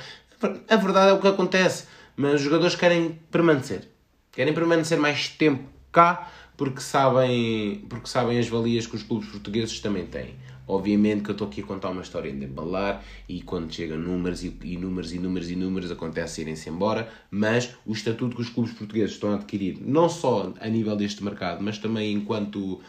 A 0.69 0.75
verdade 0.75 1.11
é 1.11 1.13
o 1.13 1.21
que 1.21 1.27
acontece, 1.27 1.85
mas 2.17 2.35
os 2.35 2.41
jogadores 2.41 2.75
querem 2.75 3.17
permanecer, 3.31 3.87
querem 4.31 4.53
permanecer 4.53 4.97
mais 4.97 5.29
tempo 5.29 5.63
cá 5.89 6.29
porque 6.55 6.81
sabem, 6.81 7.85
porque 7.89 8.07
sabem 8.07 8.39
as 8.39 8.47
valias 8.47 8.85
que 8.85 8.95
os 8.95 9.03
clubes 9.03 9.29
portugueses 9.29 9.79
também 9.79 10.05
têm. 10.05 10.35
Obviamente 10.65 11.23
que 11.23 11.29
eu 11.29 11.33
estou 11.33 11.47
aqui 11.47 11.59
a 11.59 11.63
contar 11.65 11.89
uma 11.89 12.01
história 12.01 12.31
de 12.31 12.45
embalar 12.45 13.03
e 13.27 13.41
quando 13.41 13.73
chegam 13.73 13.97
números 13.97 14.45
e, 14.45 14.57
e 14.63 14.77
números 14.77 15.11
e 15.11 15.19
números 15.19 15.51
e 15.51 15.55
números 15.57 15.91
acontece 15.91 16.41
irem-se 16.41 16.69
embora, 16.69 17.09
mas 17.29 17.75
o 17.85 17.91
estatuto 17.91 18.35
que 18.35 18.41
os 18.41 18.49
clubes 18.49 18.71
portugueses 18.71 19.15
estão 19.15 19.31
a 19.31 19.35
adquirir, 19.35 19.77
não 19.81 20.07
só 20.07 20.53
a 20.61 20.69
nível 20.69 20.95
deste 20.95 21.21
mercado, 21.21 21.61
mas 21.61 21.77
também 21.77 22.13
enquanto 22.13 22.75
uh, 22.75 22.81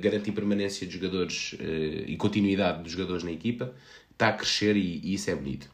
garantir 0.00 0.32
permanência 0.32 0.86
de 0.86 0.94
jogadores 0.94 1.52
uh, 1.54 2.04
e 2.06 2.16
continuidade 2.16 2.82
dos 2.82 2.92
jogadores 2.92 3.22
na 3.22 3.32
equipa, 3.32 3.74
está 4.10 4.28
a 4.28 4.32
crescer 4.32 4.74
e, 4.74 5.00
e, 5.04 5.12
isso 5.12 5.30
é 5.30 5.34
bonito. 5.34 5.68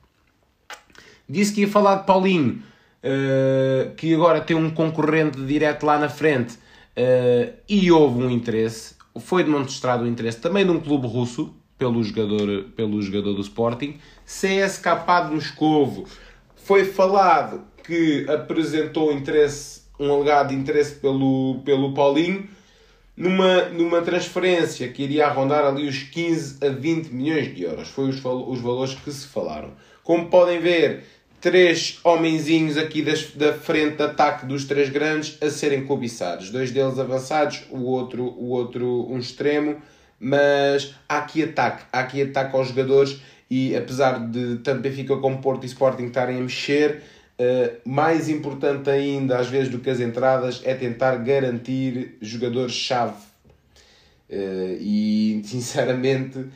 Disse 1.28 1.52
que 1.52 1.60
ia 1.60 1.68
falar 1.68 1.96
de 1.96 2.06
Paulinho, 2.06 2.60
uh, 3.04 3.94
que 3.94 4.12
agora 4.12 4.40
tem 4.40 4.56
um 4.56 4.68
concorrente 4.68 5.40
direto 5.40 5.86
lá 5.86 5.96
na 5.96 6.08
frente 6.08 6.58
Uh, 7.00 7.54
e 7.66 7.90
houve 7.90 8.22
um 8.22 8.30
interesse, 8.30 8.94
foi 9.18 9.42
demonstrado 9.42 10.04
o 10.04 10.06
interesse 10.06 10.38
também 10.38 10.66
de 10.66 10.70
um 10.70 10.78
clube 10.78 11.06
russo 11.06 11.54
pelo 11.78 12.02
jogador, 12.04 12.64
pelo 12.76 13.00
jogador 13.00 13.32
do 13.32 13.40
Sporting, 13.40 13.96
CSKA 14.26 15.20
de 15.26 15.34
Moscovo. 15.34 16.04
Foi 16.56 16.84
falado 16.84 17.62
que 17.82 18.26
apresentou 18.28 19.10
interesse, 19.12 19.84
um 19.98 20.12
alegado 20.12 20.52
interesse 20.52 20.96
pelo, 20.96 21.62
pelo 21.64 21.94
Paulinho 21.94 22.46
numa, 23.16 23.64
numa 23.70 24.02
transferência 24.02 24.88
que 24.88 25.02
iria 25.02 25.28
rondar 25.30 25.64
ali 25.64 25.88
os 25.88 26.02
15 26.02 26.62
a 26.62 26.68
20 26.68 27.08
milhões 27.08 27.54
de 27.54 27.62
euros. 27.62 27.88
Foi 27.88 28.10
os, 28.10 28.22
os 28.22 28.60
valores 28.60 28.94
que 28.94 29.10
se 29.10 29.26
falaram. 29.26 29.72
Como 30.02 30.26
podem 30.26 30.60
ver, 30.60 31.04
três 31.40 31.98
homenzinhos 32.04 32.76
aqui 32.76 33.02
das, 33.02 33.32
da 33.32 33.52
frente 33.52 33.96
de 33.96 34.02
ataque 34.02 34.46
dos 34.46 34.64
três 34.64 34.90
grandes 34.90 35.38
a 35.40 35.50
serem 35.50 35.84
cobiçados. 35.86 36.50
Dois 36.50 36.70
deles 36.70 36.98
avançados, 36.98 37.62
o 37.70 37.82
outro, 37.82 38.24
o 38.24 38.50
outro 38.50 39.06
um 39.10 39.18
extremo, 39.18 39.76
mas 40.18 40.94
há 41.08 41.18
aqui 41.18 41.42
ataque, 41.42 41.84
há 41.90 42.00
aqui 42.00 42.22
ataque 42.22 42.54
aos 42.54 42.68
jogadores 42.68 43.20
e 43.50 43.74
apesar 43.74 44.18
de 44.28 44.58
tanto 44.58 44.82
Benfica 44.82 45.16
como 45.16 45.40
Porto 45.40 45.64
e 45.64 45.66
Sporting 45.66 46.04
estarem 46.04 46.36
a 46.36 46.40
mexer, 46.40 47.02
uh, 47.38 47.88
mais 47.88 48.28
importante 48.28 48.90
ainda 48.90 49.38
às 49.38 49.48
vezes 49.48 49.70
do 49.70 49.78
que 49.78 49.90
as 49.90 49.98
entradas 49.98 50.60
é 50.64 50.74
tentar 50.74 51.16
garantir 51.16 52.16
jogadores-chave. 52.20 53.30
Uh, 54.28 54.76
e 54.78 55.42
sinceramente 55.48 56.46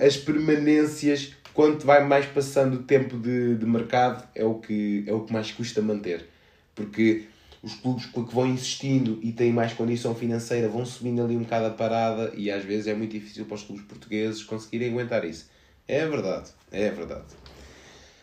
as 0.00 0.16
permanências 0.16 1.32
quanto 1.54 1.86
vai 1.86 2.04
mais 2.06 2.26
passando 2.26 2.74
o 2.74 2.82
tempo 2.82 3.18
de, 3.18 3.56
de 3.56 3.66
mercado, 3.66 4.26
é 4.34 4.44
o, 4.44 4.54
que, 4.54 5.04
é 5.06 5.12
o 5.12 5.20
que 5.20 5.32
mais 5.32 5.50
custa 5.50 5.80
manter. 5.82 6.28
Porque 6.74 7.26
os 7.62 7.74
clubes 7.74 8.06
que 8.06 8.20
vão 8.20 8.46
insistindo 8.46 9.20
e 9.22 9.32
têm 9.32 9.52
mais 9.52 9.72
condição 9.72 10.14
financeira 10.14 10.68
vão 10.68 10.84
subindo 10.84 11.22
ali 11.22 11.36
um 11.36 11.42
bocado 11.42 11.66
a 11.66 11.70
parada 11.70 12.32
e 12.36 12.50
às 12.50 12.64
vezes 12.64 12.88
é 12.88 12.94
muito 12.94 13.12
difícil 13.12 13.44
para 13.44 13.54
os 13.54 13.62
clubes 13.62 13.84
portugueses 13.84 14.42
conseguirem 14.42 14.90
aguentar 14.90 15.24
isso. 15.24 15.48
É 15.86 16.06
verdade, 16.06 16.50
é 16.70 16.90
verdade. 16.90 17.26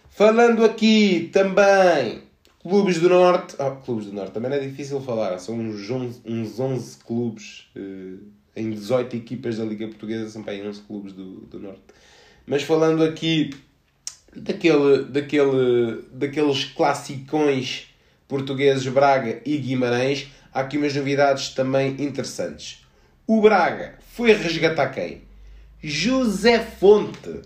Falando 0.09 0.65
aqui 0.65 1.29
também, 1.31 2.23
clubes 2.59 2.99
do 2.99 3.07
Norte. 3.07 3.55
Oh, 3.59 3.71
clubes 3.77 4.07
do 4.07 4.13
Norte, 4.13 4.33
também 4.33 4.51
é 4.51 4.59
difícil 4.59 4.99
falar. 5.01 5.37
São 5.39 5.55
uns 5.57 5.89
11, 5.89 6.21
uns 6.25 6.59
11 6.59 6.97
clubes 6.97 7.69
uh, 7.75 8.19
em 8.55 8.71
18 8.71 9.15
equipas 9.15 9.57
da 9.57 9.63
Liga 9.63 9.87
Portuguesa, 9.87 10.29
são 10.29 10.41
bem 10.41 10.67
11 10.67 10.81
clubes 10.81 11.13
do, 11.13 11.41
do 11.41 11.59
Norte. 11.59 11.83
Mas 12.49 12.63
falando 12.63 13.03
aqui 13.03 13.51
daquele, 14.35 15.03
daquele, 15.03 16.03
daqueles 16.11 16.65
classicões 16.65 17.93
portugueses 18.27 18.87
Braga 18.87 19.39
e 19.45 19.55
Guimarães, 19.57 20.31
há 20.51 20.61
aqui 20.61 20.75
umas 20.79 20.95
novidades 20.95 21.49
também 21.49 21.89
interessantes. 22.01 22.83
O 23.27 23.39
Braga 23.39 23.99
foi 24.15 24.33
resgatar 24.33 24.87
quem? 24.89 25.21
José 25.81 26.57
Fonte. 26.57 27.41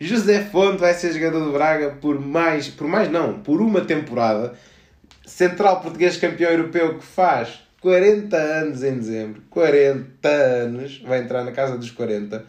José 0.00 0.42
Fonte 0.44 0.78
vai 0.78 0.94
ser 0.94 1.12
jogador 1.12 1.44
do 1.44 1.52
Braga 1.52 1.90
por 1.90 2.18
mais, 2.18 2.66
por 2.66 2.88
mais 2.88 3.10
não, 3.10 3.40
por 3.40 3.60
uma 3.60 3.82
temporada. 3.82 4.54
Central 5.26 5.82
português 5.82 6.16
campeão 6.16 6.50
europeu 6.50 6.98
que 6.98 7.04
faz 7.04 7.60
40 7.82 8.34
anos 8.34 8.82
em 8.82 8.94
dezembro. 8.94 9.42
40 9.50 10.28
anos. 10.28 11.02
Vai 11.06 11.20
entrar 11.20 11.44
na 11.44 11.52
casa 11.52 11.76
dos 11.76 11.90
40. 11.90 12.42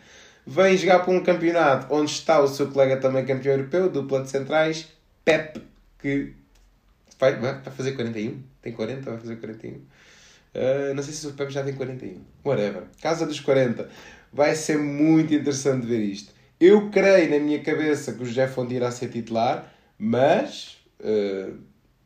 Vem 0.49 0.77
jogar 0.77 0.99
para 0.99 1.13
um 1.13 1.21
campeonato 1.21 1.93
onde 1.93 2.09
está 2.09 2.39
o 2.39 2.47
seu 2.47 2.71
colega 2.71 2.95
também 2.95 3.25
campeão 3.25 3.51
europeu, 3.51 3.89
dupla 3.89 4.21
de 4.21 4.29
centrais, 4.29 4.87
Pep, 5.25 5.61
que 5.99 6.31
vai, 7.19 7.35
vai 7.35 7.61
fazer 7.63 7.91
41. 7.91 8.41
Tem 8.61 8.71
40, 8.71 9.11
vai 9.11 9.19
fazer 9.19 9.35
41. 9.35 9.73
Uh, 9.73 9.81
ah, 10.55 10.93
não 10.95 11.03
sei 11.03 11.13
se 11.13 11.27
o 11.27 11.33
Pep 11.33 11.51
já 11.51 11.65
tem 11.65 11.73
41. 11.73 12.21
Whatever. 12.45 12.83
Casa 13.01 13.25
dos 13.25 13.41
40. 13.41 13.89
Vai 14.31 14.55
ser 14.55 14.77
muito 14.77 15.33
interessante 15.33 15.85
ver 15.85 15.99
isto. 15.99 16.31
Eu 16.61 16.89
creio 16.91 17.29
na 17.29 17.39
minha 17.39 17.61
cabeça 17.61 18.13
que 18.13 18.23
o 18.23 18.25
José 18.25 18.47
Fonte 18.47 18.73
irá 18.73 18.89
ser 18.89 19.09
titular, 19.09 19.69
mas 19.99 20.77
uh, 21.01 21.57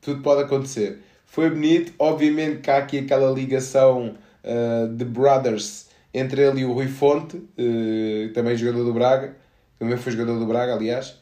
tudo 0.02 0.24
pode 0.24 0.42
acontecer. 0.42 0.98
Foi 1.28 1.48
bonito, 1.52 1.94
obviamente 2.00 2.62
que 2.62 2.72
há 2.72 2.78
aqui 2.78 2.98
aquela 2.98 3.32
ligação 3.32 4.16
uh, 4.44 4.88
de 4.88 5.06
brothers 5.06 5.91
entre 6.14 6.42
ele 6.42 6.62
e 6.62 6.66
o 6.66 6.74
Rui 6.74 6.88
Fonte, 6.88 7.38
uh, 7.38 8.34
também 8.34 8.58
jogador 8.58 8.84
do 8.84 8.94
Braga, 8.94 9.36
também 9.80 9.98
foi 9.98 10.12
jogador 10.12 10.38
do 10.38 10.46
Braga, 10.46 10.74
aliás. 10.74 11.20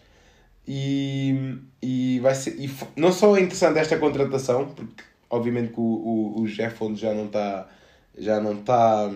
E, 0.67 1.57
e 1.81 2.19
vai 2.19 2.35
ser. 2.35 2.55
E 2.59 2.69
não 2.95 3.11
só 3.11 3.35
é 3.37 3.41
interessante 3.41 3.79
esta 3.79 3.97
contratação, 3.97 4.67
porque 4.67 5.03
obviamente 5.29 5.73
que 5.73 5.79
o, 5.79 5.83
o, 5.83 6.41
o 6.41 6.47
José 6.47 6.69
Fonte 6.69 6.99
já 6.99 7.13
não 7.13 7.25
está. 7.25 7.67
Já 8.17 8.39
não 8.39 8.53
está. 8.53 9.09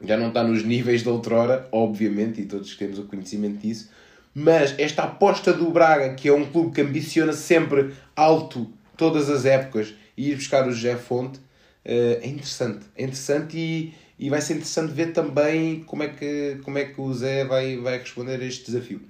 Já 0.00 0.16
não 0.16 0.28
está 0.28 0.42
nos 0.42 0.64
níveis 0.64 1.02
de 1.02 1.08
outrora, 1.08 1.68
obviamente, 1.70 2.40
e 2.40 2.46
todos 2.46 2.74
temos 2.74 2.98
o 2.98 3.04
conhecimento 3.04 3.58
disso, 3.58 3.88
mas 4.34 4.76
esta 4.76 5.04
aposta 5.04 5.52
do 5.52 5.70
Braga, 5.70 6.14
que 6.14 6.28
é 6.28 6.32
um 6.32 6.44
clube 6.44 6.74
que 6.74 6.80
ambiciona 6.80 7.32
sempre 7.32 7.94
alto 8.16 8.68
todas 8.96 9.30
as 9.30 9.44
épocas, 9.44 9.94
e 10.16 10.30
ir 10.30 10.34
buscar 10.34 10.66
o 10.66 10.72
José 10.72 10.96
Fonte, 10.96 11.38
eh, 11.84 12.18
é 12.20 12.28
interessante. 12.28 12.86
É 12.96 13.04
interessante 13.04 13.56
e, 13.56 13.94
e 14.18 14.30
vai 14.30 14.40
ser 14.40 14.54
interessante 14.54 14.92
ver 14.92 15.12
também 15.12 15.80
como 15.84 16.02
é 16.02 16.08
que, 16.08 16.58
como 16.64 16.78
é 16.78 16.84
que 16.84 17.00
o 17.00 17.12
Zé 17.12 17.44
vai, 17.44 17.76
vai 17.76 17.98
responder 17.98 18.40
a 18.40 18.44
este 18.44 18.66
desafio. 18.66 19.00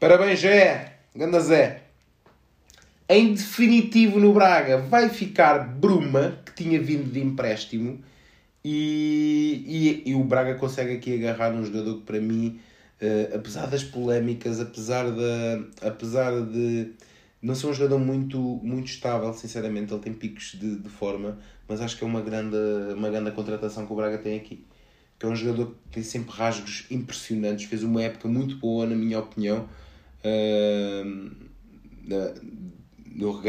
Parabéns, 0.00 0.40
Zé! 0.40 0.94
Ganda 1.14 1.40
Zé! 1.40 1.82
Em 3.08 3.34
definitivo 3.34 4.18
no 4.18 4.32
Braga 4.32 4.78
vai 4.78 5.08
ficar 5.08 5.58
Bruma, 5.60 6.40
que 6.44 6.64
tinha 6.64 6.80
vindo 6.80 7.10
de 7.10 7.20
empréstimo, 7.20 8.02
e, 8.64 10.02
e, 10.04 10.10
e, 10.10 10.14
o 10.16 10.24
Braga 10.24 10.56
consegue 10.56 10.94
aqui 10.94 11.14
agarrar 11.14 11.52
um 11.52 11.64
jogador 11.64 11.98
que 11.98 12.02
para 12.02 12.20
mim, 12.20 12.58
uh, 13.00 13.36
apesar 13.36 13.66
das 13.66 13.84
polémicas, 13.84 14.60
apesar, 14.60 15.04
da, 15.04 15.88
apesar 15.88 16.32
de 16.42 16.90
não 17.40 17.54
ser 17.54 17.66
um 17.66 17.74
jogador 17.74 17.98
muito, 17.98 18.38
muito 18.62 18.86
estável, 18.86 19.32
sinceramente, 19.32 19.92
ele 19.92 20.02
tem 20.02 20.12
picos 20.12 20.56
de, 20.58 20.76
de 20.76 20.88
forma, 20.88 21.38
mas 21.68 21.80
acho 21.80 21.96
que 21.96 22.04
é 22.04 22.06
uma 22.06 22.20
grande, 22.20 22.56
uma 22.94 23.10
grande 23.10 23.30
contratação 23.32 23.86
que 23.86 23.92
o 23.92 23.96
Braga 23.96 24.18
tem 24.18 24.36
aqui. 24.36 24.64
Que 25.18 25.26
é 25.26 25.28
um 25.28 25.36
jogador 25.36 25.74
que 25.84 25.90
tem 25.92 26.02
sempre 26.02 26.32
rasgos 26.32 26.86
impressionantes, 26.90 27.66
fez 27.66 27.82
uma 27.82 28.02
época 28.02 28.28
muito 28.28 28.56
boa, 28.56 28.86
na 28.86 28.94
minha 28.94 29.18
opinião, 29.18 29.68
uh, 30.24 31.30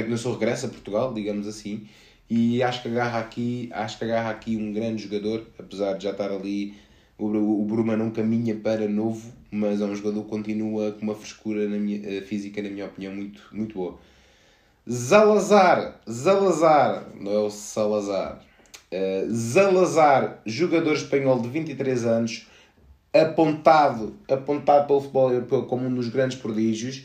no 0.08 0.18
seu 0.18 0.34
regresso 0.34 0.68
a 0.68 0.70
Portugal, 0.70 1.14
digamos 1.14 1.48
assim, 1.48 1.88
e 2.30 2.62
acho 2.62 2.82
que 2.82 2.90
agarra 2.90 3.20
aqui, 3.20 3.70
acho 3.72 3.98
que 3.98 4.04
agarra 4.04 4.32
aqui 4.32 4.58
um 4.58 4.74
grande 4.74 5.04
jogador, 5.04 5.46
apesar 5.58 5.94
de 5.94 6.04
já 6.04 6.12
estar 6.12 6.32
ali. 6.32 6.76
O, 7.18 7.26
o 7.26 7.66
Bruma 7.66 7.96
não 7.96 8.12
caminha 8.12 8.56
para 8.56 8.88
novo, 8.88 9.34
mas 9.52 9.82
é 9.82 9.86
um 9.86 9.96
jogador 9.96 10.24
que 10.24 10.30
continua 10.30 10.92
com 10.92 11.02
uma 11.02 11.16
frescura 11.16 11.68
na 11.68 11.78
minha, 11.78 12.02
eh, 12.04 12.22
física, 12.22 12.62
na 12.62 12.70
minha 12.70 12.86
opinião, 12.86 13.14
muito, 13.14 13.42
muito 13.52 13.76
boa. 13.76 13.98
Zalazar, 14.90 16.00
Zalazar, 16.10 17.08
não 17.20 17.32
é 17.32 17.40
o 17.40 17.50
Salazar. 17.50 18.42
Uh, 18.90 19.30
Zalazar, 19.34 20.42
jogador 20.46 20.94
espanhol 20.94 21.42
de 21.42 21.50
23 21.50 22.06
anos, 22.06 22.48
apontado, 23.14 24.16
apontado 24.32 24.88
pelo 24.88 25.02
futebol 25.02 25.34
europeu 25.34 25.64
como 25.64 25.86
um 25.86 25.94
dos 25.94 26.08
grandes 26.08 26.38
prodígios 26.38 27.04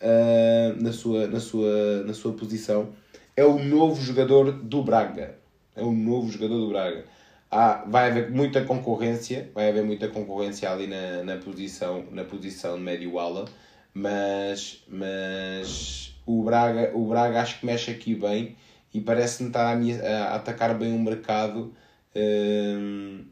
uh, 0.00 0.82
na, 0.82 0.90
sua, 0.90 1.26
na, 1.26 1.38
sua, 1.38 2.02
na 2.04 2.14
sua 2.14 2.32
posição 2.32 2.94
é 3.38 3.44
o 3.44 3.56
novo 3.62 4.02
jogador 4.02 4.50
do 4.50 4.82
Braga. 4.82 5.36
É 5.76 5.80
o 5.80 5.92
novo 5.92 6.28
jogador 6.28 6.58
do 6.58 6.68
Braga. 6.70 7.04
Há, 7.50 7.84
vai 7.86 8.10
haver 8.10 8.30
muita 8.30 8.64
concorrência, 8.64 9.50
vai 9.54 9.70
haver 9.70 9.82
muita 9.84 10.08
concorrência 10.08 10.70
ali 10.70 10.86
na, 10.86 11.22
na 11.24 11.36
posição 11.38 12.04
na 12.10 12.24
posição 12.24 12.76
médio 12.76 13.18
ala, 13.18 13.46
mas, 13.94 14.84
mas 14.88 16.14
o 16.26 16.42
Braga, 16.42 16.92
o 16.94 17.06
Braga 17.06 17.40
acho 17.40 17.60
que 17.60 17.66
mexe 17.66 17.90
aqui 17.90 18.14
bem 18.14 18.56
e 18.92 19.00
parece-me 19.00 19.48
estar 19.48 19.74
a, 19.74 19.74
a, 19.74 20.34
atacar 20.36 20.74
bem 20.76 20.94
o 20.94 20.98
mercado 20.98 21.72
um, 22.14 23.24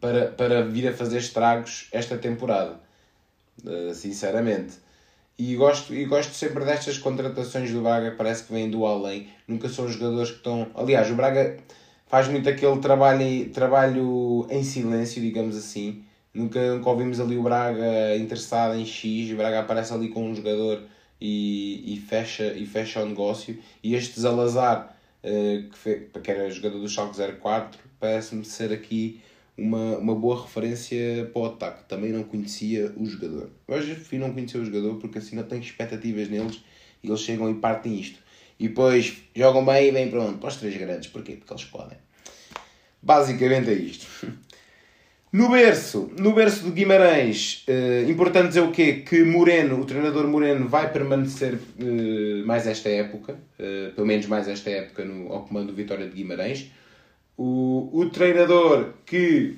para, 0.00 0.28
para 0.28 0.62
vir 0.62 0.88
a 0.88 0.92
fazer 0.94 1.18
estragos 1.18 1.88
esta 1.92 2.16
temporada. 2.16 2.80
Uh, 3.64 3.92
sinceramente. 3.92 4.76
E 5.36 5.54
gosto, 5.54 5.94
e 5.94 6.04
gosto 6.04 6.32
sempre 6.32 6.64
destas 6.64 6.98
contratações 6.98 7.70
do 7.72 7.80
Braga, 7.82 8.14
parece 8.16 8.44
que 8.44 8.52
vêm 8.52 8.70
do 8.70 8.86
além. 8.86 9.28
Nunca 9.46 9.68
são 9.68 9.88
jogadores 9.88 10.30
que 10.30 10.38
estão. 10.38 10.68
Aliás, 10.74 11.10
o 11.10 11.14
Braga 11.14 11.56
faz 12.08 12.26
muito 12.28 12.48
aquele 12.48 12.78
trabalho, 12.80 13.50
trabalho 13.50 14.46
em 14.50 14.64
silêncio, 14.64 15.20
digamos 15.20 15.56
assim. 15.56 16.02
Nunca, 16.32 16.74
nunca 16.74 16.90
ouvimos 16.90 17.20
ali 17.20 17.36
o 17.36 17.42
Braga 17.42 18.16
interessado 18.16 18.74
em 18.74 18.84
X. 18.84 19.30
O 19.32 19.36
Braga 19.36 19.60
aparece 19.60 19.92
ali 19.92 20.08
com 20.08 20.30
um 20.30 20.34
jogador 20.34 20.82
e, 21.20 21.94
e, 21.94 22.00
fecha, 22.00 22.52
e 22.54 22.66
fecha 22.66 23.02
o 23.02 23.06
negócio. 23.06 23.58
E 23.82 23.94
este 23.94 24.20
Zalazar, 24.20 24.96
uh, 25.22 25.70
que, 25.70 25.78
fe, 25.78 26.08
que 26.22 26.30
era 26.30 26.50
jogador 26.50 26.78
do 26.78 26.88
Schalke 26.88 27.16
04, 27.40 27.78
parece-me 28.00 28.44
ser 28.44 28.72
aqui 28.72 29.20
uma, 29.56 29.98
uma 29.98 30.14
boa 30.14 30.42
referência 30.42 31.28
para 31.32 31.42
o 31.42 31.46
ataque. 31.46 31.88
Também 31.88 32.12
não 32.12 32.22
conhecia 32.22 32.92
o 32.96 33.04
jogador. 33.04 33.50
Hoje 33.66 33.96
não 34.12 34.32
conhecer 34.32 34.58
o 34.58 34.64
jogador 34.64 34.96
porque 34.96 35.18
assim 35.18 35.36
não 35.36 35.42
tenho 35.42 35.60
expectativas 35.60 36.28
neles 36.28 36.62
e 37.02 37.08
eles 37.08 37.20
chegam 37.20 37.50
e 37.50 37.54
partem 37.54 37.98
isto. 37.98 38.20
E 38.58 38.68
depois 38.68 39.16
jogam 39.34 39.64
bem 39.64 39.88
e 39.88 39.90
vêm 39.90 40.10
pronto 40.10 40.38
para 40.38 40.48
os 40.48 40.56
três 40.56 40.76
grandes. 40.76 41.08
Porquê? 41.08 41.32
Porque 41.32 41.52
eles 41.52 41.64
podem. 41.64 41.98
Basicamente 43.02 43.70
é 43.70 43.74
isto. 43.74 44.06
No 45.30 45.50
berço, 45.50 46.10
no 46.18 46.32
berço 46.32 46.64
do 46.64 46.72
Guimarães, 46.72 47.62
uh, 47.68 48.10
importante 48.10 48.48
dizer 48.48 48.62
o 48.62 48.72
quê? 48.72 49.04
Que 49.06 49.22
Moreno, 49.24 49.78
o 49.78 49.84
treinador 49.84 50.26
Moreno, 50.26 50.66
vai 50.66 50.90
permanecer 50.90 51.52
uh, 51.52 52.46
mais 52.46 52.66
esta 52.66 52.88
época, 52.88 53.34
uh, 53.34 53.92
pelo 53.94 54.06
menos 54.06 54.24
mais 54.24 54.48
esta 54.48 54.70
época, 54.70 55.04
no, 55.04 55.30
ao 55.30 55.44
comando 55.44 55.66
do 55.66 55.74
Vitória 55.74 56.08
de 56.08 56.14
Guimarães 56.14 56.70
o, 57.38 57.88
o 57.92 58.10
treinador 58.10 58.94
que 59.06 59.56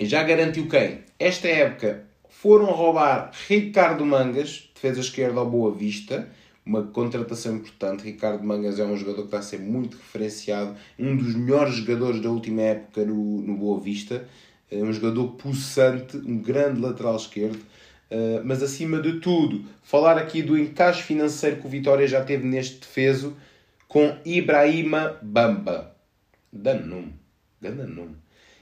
já 0.00 0.24
garantiu 0.24 0.68
quem? 0.68 1.04
Esta 1.18 1.46
época 1.46 2.04
foram 2.28 2.66
roubar 2.66 3.30
Ricardo 3.48 4.04
Mangas, 4.04 4.68
defesa 4.74 5.00
esquerda 5.00 5.38
ao 5.38 5.48
Boa 5.48 5.72
Vista, 5.72 6.28
uma 6.64 6.82
contratação 6.82 7.56
importante. 7.56 8.04
Ricardo 8.04 8.44
Mangas 8.44 8.78
é 8.78 8.84
um 8.84 8.96
jogador 8.96 9.22
que 9.22 9.28
está 9.28 9.38
a 9.38 9.42
ser 9.42 9.58
muito 9.58 9.96
referenciado, 9.96 10.74
um 10.98 11.16
dos 11.16 11.34
melhores 11.34 11.74
jogadores 11.74 12.20
da 12.20 12.30
última 12.30 12.62
época 12.62 13.04
no, 13.04 13.42
no 13.42 13.56
Boa 13.56 13.80
Vista, 13.80 14.26
é 14.70 14.82
um 14.82 14.92
jogador 14.92 15.28
pulsante, 15.32 16.16
um 16.16 16.38
grande 16.38 16.80
lateral 16.80 17.16
esquerdo. 17.16 17.60
Uh, 18.10 18.40
mas 18.44 18.62
acima 18.62 19.00
de 19.00 19.20
tudo, 19.20 19.64
falar 19.82 20.18
aqui 20.18 20.42
do 20.42 20.58
encaixe 20.58 21.02
financeiro 21.02 21.56
que 21.56 21.66
o 21.66 21.70
Vitória 21.70 22.06
já 22.06 22.22
teve 22.22 22.46
neste 22.46 22.80
defeso 22.80 23.36
com 23.88 24.16
Ibrahima 24.24 25.18
Bamba. 25.22 25.96
Danum. 26.52 27.08
Danum. 27.60 28.14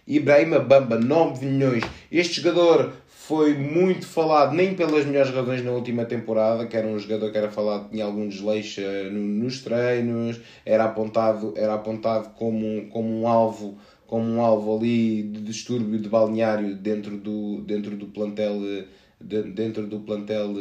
Ibrahima 0.07 0.59
Bamba, 0.59 0.99
9 0.99 1.47
milhões. 1.47 1.85
Este 2.11 2.41
jogador 2.41 2.93
foi 3.33 3.55
muito 3.55 4.07
falado, 4.07 4.53
nem 4.53 4.75
pelas 4.75 5.07
melhores 5.07 5.33
razões 5.33 5.65
na 5.65 5.71
última 5.71 6.05
temporada, 6.05 6.67
que 6.67 6.77
era 6.77 6.87
um 6.87 6.99
jogador 6.99 7.33
que 7.33 7.39
era 7.39 7.51
falado, 7.51 7.89
tinha 7.89 8.05
algum 8.05 8.29
desleixo 8.29 8.83
nos 9.11 9.63
treinos, 9.63 10.39
era 10.67 10.85
apontado, 10.85 11.55
era 11.57 11.73
apontado 11.73 12.29
como, 12.35 12.89
como 12.91 13.09
um 13.09 13.27
alvo 13.27 13.79
como 14.07 14.23
um 14.29 14.43
alvo 14.43 14.77
ali 14.77 15.23
de 15.23 15.41
distúrbio 15.41 15.99
de 15.99 16.11
balneário 16.11 16.77
dentro 16.77 17.17
do, 17.17 17.63
dentro 17.63 17.97
do 17.97 18.09
plantel, 18.09 18.61
de, 19.19 19.43
dentro 19.45 19.87
do, 19.87 20.01
plantel 20.01 20.53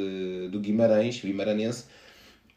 do 0.49 0.57
Guimarães, 0.61 1.19
Guimaranense. 1.19 1.83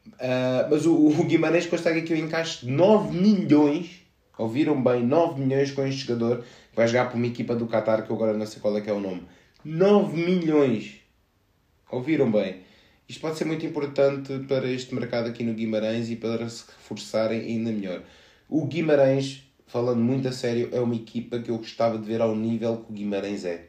Uh, 0.07 0.71
mas 0.71 0.87
o, 0.87 0.95
o 0.95 1.25
Guimarães 1.25 1.67
consegue 1.67 1.99
aqui 1.99 2.13
o 2.13 2.17
encaixe 2.17 2.65
de 2.65 2.71
9 2.71 3.19
milhões, 3.19 4.03
ouviram 4.39 4.81
bem, 4.81 5.05
9 5.05 5.41
milhões 5.41 5.73
com 5.73 5.85
este 5.85 6.07
jogador, 6.07 6.45
que 6.71 6.77
vai 6.77 6.87
jogar 6.87 7.07
para 7.07 7.17
uma 7.17 7.27
equipa 7.27 7.57
do 7.57 7.67
Qatar, 7.67 8.07
que 8.07 8.11
eu 8.11 8.15
agora 8.15 8.33
não 8.33 8.47
sei 8.47 8.63
qual 8.63 8.79
é 8.79 8.81
que 8.81 8.89
é 8.89 8.93
o 8.93 9.01
nome. 9.01 9.23
9 9.65 10.23
milhões! 10.23 11.01
Ouviram 11.91 12.31
bem? 12.31 12.61
Isto 13.09 13.23
pode 13.23 13.39
ser 13.39 13.47
muito 13.47 13.65
importante 13.65 14.39
para 14.41 14.71
este 14.71 14.95
mercado 14.95 15.31
aqui 15.31 15.43
no 15.43 15.55
Guimarães 15.55 16.11
e 16.11 16.17
para 16.17 16.47
se 16.51 16.67
reforçarem 16.67 17.41
ainda 17.41 17.73
melhor. 17.73 18.03
O 18.47 18.67
Guimarães, 18.67 19.43
falando 19.67 20.03
muito 20.03 20.29
a 20.29 20.33
sério, 20.33 20.69
é 20.71 20.79
uma 20.81 20.95
equipa 20.95 21.39
que 21.39 21.51
eu 21.51 21.57
gostava 21.57 21.97
de 21.97 22.05
ver 22.05 22.21
ao 22.21 22.37
nível 22.37 22.77
que 22.77 22.93
o 22.93 22.95
Guimarães 22.95 23.47
é. 23.47 23.69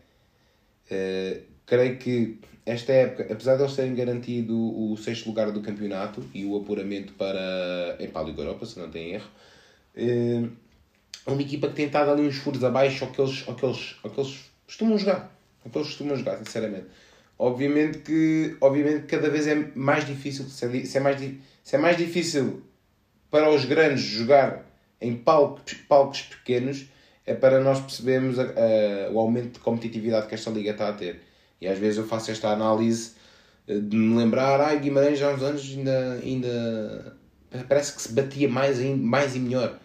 Uh, 0.91 1.41
creio 1.65 1.97
que 1.97 2.39
esta 2.65 2.91
época, 2.91 3.31
apesar 3.31 3.55
de 3.55 3.63
eles 3.63 3.75
terem 3.75 3.95
garantido 3.95 4.53
o 4.57 4.97
sexto 4.97 5.27
lugar 5.27 5.49
do 5.53 5.61
campeonato 5.61 6.25
e 6.33 6.43
o 6.43 6.57
apuramento 6.57 7.13
para, 7.13 7.95
em 8.01 8.07
Liga 8.07 8.41
Europa, 8.41 8.65
se 8.65 8.77
não 8.77 8.91
tem 8.91 9.13
erro, 9.13 9.29
uh, 9.95 10.51
é 11.25 11.31
uma 11.31 11.41
equipa 11.41 11.69
que 11.69 11.75
tem 11.75 11.85
estado 11.85 12.11
ali 12.11 12.23
uns 12.27 12.35
furos 12.35 12.65
abaixo 12.65 13.05
ao 13.05 13.11
que 13.11 13.21
eles, 13.21 13.45
ao 13.47 13.55
que 13.55 13.65
eles, 13.65 13.95
ao 14.03 14.11
que 14.11 14.19
eles 14.19 14.51
costumam 14.65 14.97
jogar. 14.97 15.34
Que 15.71 15.77
eles 15.77 15.87
costumam 15.87 16.15
jogar, 16.15 16.37
sinceramente. 16.37 16.85
Obviamente 17.37 17.99
que, 17.99 18.55
obviamente 18.61 19.07
cada 19.07 19.29
vez 19.29 19.45
é 19.47 19.55
mais 19.75 20.05
difícil, 20.05 20.45
se 20.45 20.65
é, 20.65 20.85
se 20.85 20.97
é, 20.97 21.01
mais, 21.01 21.19
se 21.63 21.75
é 21.75 21.77
mais 21.77 21.97
difícil 21.97 22.63
para 23.29 23.49
os 23.49 23.65
grandes 23.65 24.03
jogar 24.03 24.65
em 25.01 25.15
palcos, 25.15 25.73
palcos 25.89 26.21
pequenos, 26.21 26.85
é 27.25 27.33
para 27.33 27.59
nós 27.59 27.79
percebermos 27.79 28.39
a, 28.39 28.43
a, 28.43 29.11
o 29.11 29.19
aumento 29.19 29.53
de 29.53 29.59
competitividade 29.59 30.27
que 30.27 30.35
esta 30.35 30.49
liga 30.49 30.71
está 30.71 30.89
a 30.89 30.93
ter. 30.93 31.21
E 31.59 31.67
às 31.67 31.77
vezes 31.77 31.97
eu 31.97 32.07
faço 32.07 32.31
esta 32.31 32.49
análise 32.49 33.13
eh, 33.67 33.79
de 33.79 33.95
me 33.95 34.15
lembrar, 34.17 34.61
ai, 34.61 34.79
Guimarães 34.79 35.21
há 35.21 35.31
uns 35.31 35.41
anos 35.41 35.63
ainda, 35.63 36.19
ainda 36.23 37.17
parece 37.67 37.93
que 37.93 38.01
se 38.01 38.13
batia 38.13 38.47
mais, 38.47 38.79
mais 38.79 39.35
e 39.35 39.39
melhor. 39.39 39.79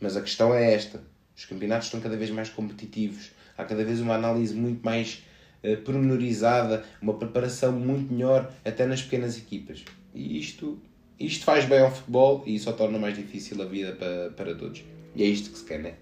Mas 0.00 0.16
a 0.16 0.20
questão 0.20 0.54
é 0.54 0.74
esta: 0.74 1.00
os 1.36 1.44
campeonatos 1.44 1.86
estão 1.86 2.00
cada 2.00 2.16
vez 2.16 2.30
mais 2.30 2.48
competitivos, 2.48 3.30
há 3.60 3.64
cada 3.64 3.84
vez 3.84 4.00
uma 4.00 4.14
análise 4.14 4.54
muito 4.54 4.84
mais 4.84 5.22
uh, 5.64 5.76
pormenorizada, 5.78 6.84
uma 7.00 7.14
preparação 7.14 7.72
muito 7.72 8.12
melhor, 8.12 8.50
até 8.64 8.86
nas 8.86 9.02
pequenas 9.02 9.36
equipas. 9.36 9.84
E 10.14 10.38
isto, 10.38 10.78
isto 11.18 11.44
faz 11.44 11.64
bem 11.64 11.80
ao 11.80 11.90
futebol 11.90 12.42
e 12.46 12.58
só 12.58 12.72
torna 12.72 12.98
mais 12.98 13.16
difícil 13.16 13.60
a 13.62 13.64
vida 13.64 13.92
para, 13.92 14.30
para 14.30 14.54
todos. 14.54 14.82
E 15.14 15.22
é 15.22 15.26
isto 15.26 15.50
que 15.50 15.58
se 15.58 15.64
quer, 15.64 15.78
né? 15.78 15.94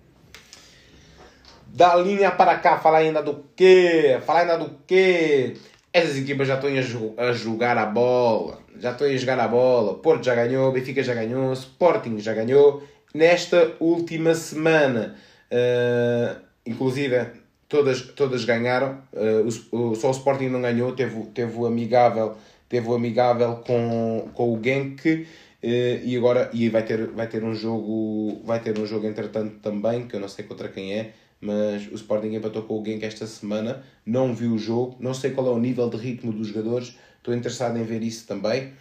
Da 1.67 1.95
linha 1.97 2.31
para 2.31 2.57
cá, 2.59 2.79
falar 2.79 2.99
ainda 2.99 3.23
do 3.23 3.45
quê? 3.55 4.19
Falar 4.25 4.41
ainda 4.41 4.57
do 4.59 4.71
quê? 4.87 5.55
Essas 5.93 6.17
equipas 6.17 6.49
já 6.49 6.55
estão 6.55 6.71
a, 7.17 7.33
jogar 7.33 7.77
a 7.77 7.87
bola. 7.87 8.61
Já 8.79 8.93
estão 8.93 9.07
a 9.07 9.17
jogar 9.17 9.38
a 9.38 9.49
bola. 9.49 9.99
Porto 9.99 10.25
já 10.25 10.35
ganhou, 10.35 10.73
Benfica 10.73 11.03
já 11.03 11.15
ganhou, 11.15 11.53
Sporting 11.53 12.19
já 12.19 12.33
ganhou 12.33 12.83
nesta 13.15 13.75
última 13.81 14.35
semana. 14.35 15.17
Uh, 15.53 16.41
inclusive, 16.65 17.27
todas, 17.68 18.02
todas 18.02 18.44
ganharam. 18.44 18.98
Uh, 19.12 19.48
o, 19.72 19.90
o, 19.90 19.94
só 19.94 20.08
o 20.08 20.12
Sporting 20.12 20.48
não 20.48 20.62
ganhou, 20.62 20.92
teve, 20.92 21.22
teve 21.26 21.56
o 21.56 21.66
amigável, 21.66 22.37
teve 22.68 22.88
o 22.88 22.94
amigável 22.94 23.56
com, 23.56 24.28
com 24.34 24.54
o 24.54 24.62
Genk. 24.62 25.26
Uh, 25.60 25.66
e 26.04 26.16
agora 26.16 26.50
e 26.52 26.68
vai 26.68 26.84
ter 26.84 27.08
vai 27.08 27.26
ter 27.26 27.42
um 27.42 27.52
jogo 27.52 28.40
vai 28.44 28.60
ter 28.60 28.78
um 28.78 28.87
jogo 28.87 29.08
entretanto 29.08 29.57
também 29.61 30.07
que 30.07 30.14
eu 30.14 30.20
não 30.20 30.28
sei 30.28 30.44
contra 30.44 30.68
quem 30.68 30.94
é 30.94 31.14
mas 31.40 31.85
o 31.88 31.96
Sporting 31.96 32.33
empatou 32.33 32.62
com 32.62 32.81
o 32.81 32.85
Genk 32.85 33.04
esta 33.04 33.26
semana 33.26 33.83
não 34.07 34.33
vi 34.33 34.46
o 34.46 34.57
jogo 34.57 34.96
não 35.00 35.12
sei 35.12 35.33
qual 35.33 35.48
é 35.48 35.50
o 35.50 35.59
nível 35.59 35.90
de 35.90 35.96
ritmo 35.96 36.33
dos 36.33 36.46
jogadores 36.46 36.96
estou 37.16 37.35
interessado 37.35 37.76
em 37.76 37.83
ver 37.83 38.04
isso 38.04 38.24
também 38.24 38.72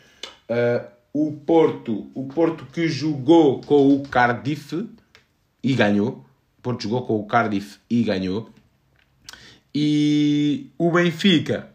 uh, 0.52 0.86
o 1.19 1.32
Porto, 1.32 2.12
o 2.13 2.26
Porto 2.26 2.67
que 2.67 2.88
jogou 2.88 3.60
com 3.62 3.95
o 3.95 4.08
Cardiff 4.08 4.88
e 5.63 5.73
ganhou. 5.73 6.23
O 6.60 6.62
Porto 6.62 6.84
jogou 6.84 7.08
com 7.08 7.19
o 7.19 7.26
Cardiff 7.26 7.80
e 7.89 8.04
ganhou. 8.04 8.50
E 9.80 10.72
o 10.76 10.90
Benfica, 10.90 11.70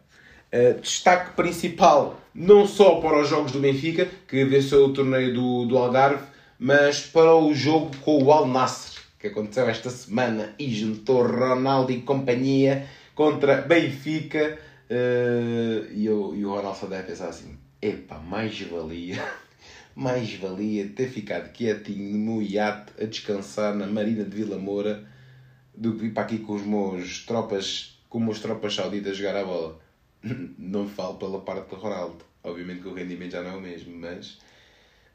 uh, 0.53 0.81
destaque 0.81 1.37
principal 1.37 2.21
não 2.35 2.67
só 2.67 3.01
para 3.01 3.21
os 3.21 3.29
jogos 3.29 3.53
do 3.53 3.61
Benfica, 3.61 4.09
que 4.27 4.45
venceu 4.45 4.87
o 4.87 4.93
torneio 4.93 5.33
do, 5.33 5.67
do 5.67 5.79
Algarve, 5.79 6.25
mas 6.59 7.07
para 7.07 7.33
o 7.33 7.55
jogo 7.55 7.97
com 7.99 8.21
o 8.21 8.33
Al 8.33 8.49
Nassr, 8.49 9.01
que 9.21 9.29
aconteceu 9.29 9.69
esta 9.69 9.89
semana 9.89 10.53
e 10.59 10.69
juntou 10.75 11.23
Ronaldo 11.23 11.93
e 11.93 12.03
companhia 12.03 12.89
contra 13.15 13.61
Benfica. 13.61 14.59
Uh, 14.91 15.87
e, 15.95 16.11
o, 16.11 16.35
e 16.35 16.45
o 16.45 16.57
Ronaldo 16.57 16.79
só 16.79 16.87
deve 16.87 17.05
pensar 17.05 17.29
assim: 17.29 17.57
epá, 17.81 18.19
mais 18.19 18.61
valia, 18.63 19.23
mais 19.95 20.35
valia 20.35 20.89
ter 20.89 21.09
ficado 21.09 21.53
quietinho 21.53 22.19
no 22.19 22.43
iate 22.43 22.95
a 23.01 23.05
descansar 23.05 23.73
na 23.77 23.87
Marina 23.87 24.25
de 24.25 24.37
Vila 24.37 24.59
Moura 24.59 25.12
do 25.75 25.95
que 25.95 26.07
ir 26.07 26.11
para 26.11 26.25
aqui 26.25 26.39
com 26.39 26.55
os 26.55 26.63
meus 26.63 27.25
tropas, 27.25 27.99
com 28.09 28.27
os 28.29 28.41
tropas 28.41 28.75
sauditas 28.75 29.17
jogar 29.17 29.37
a 29.37 29.45
bola. 29.45 29.79
Não 30.59 30.89
falo 30.89 31.15
pela 31.15 31.41
parte 31.41 31.71
do 31.71 31.77
Ronaldo, 31.77 32.25
obviamente 32.43 32.83
que 32.83 32.89
o 32.89 32.95
rendimento 32.95 33.33
já 33.33 33.43
não 33.43 33.53
é 33.53 33.57
o 33.57 33.61
mesmo, 33.61 33.97
mas 33.97 34.39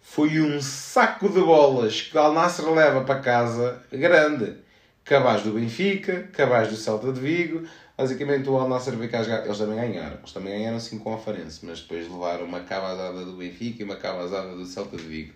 foi 0.01 0.41
um 0.41 0.61
saco 0.61 1.29
de 1.29 1.39
bolas 1.39 2.01
que 2.01 2.17
o 2.17 2.19
Al 2.19 2.33
Nasser 2.33 2.69
leva 2.69 3.03
para 3.03 3.19
casa 3.19 3.83
grande. 3.91 4.57
Cabaz 5.05 5.41
do 5.41 5.53
Benfica, 5.53 6.23
cabaz 6.33 6.67
do 6.69 6.75
Celta 6.75 7.13
de 7.13 7.21
Vigo, 7.21 7.65
Basicamente 7.97 8.47
o 8.47 8.55
Al 8.55 8.69
Nassr 8.69 8.95
veio 8.95 9.09
cá 9.09 9.23
jogar, 9.23 9.43
eles 9.43 9.57
também 9.57 9.75
ganharam, 9.75 10.17
eles 10.19 10.31
também 10.31 10.53
ganharam 10.53 10.79
sim 10.79 10.99
com 10.99 11.15
a 11.15 11.17
Farense, 11.17 11.65
mas 11.65 11.81
depois 11.81 12.07
levaram 12.07 12.45
uma 12.45 12.59
cabazada 12.59 13.25
do 13.25 13.33
Benfica 13.33 13.81
e 13.81 13.83
uma 13.83 13.95
cabazada 13.95 14.55
do 14.55 14.63
Celta 14.65 14.95
de 14.97 15.03
Vigo. 15.03 15.33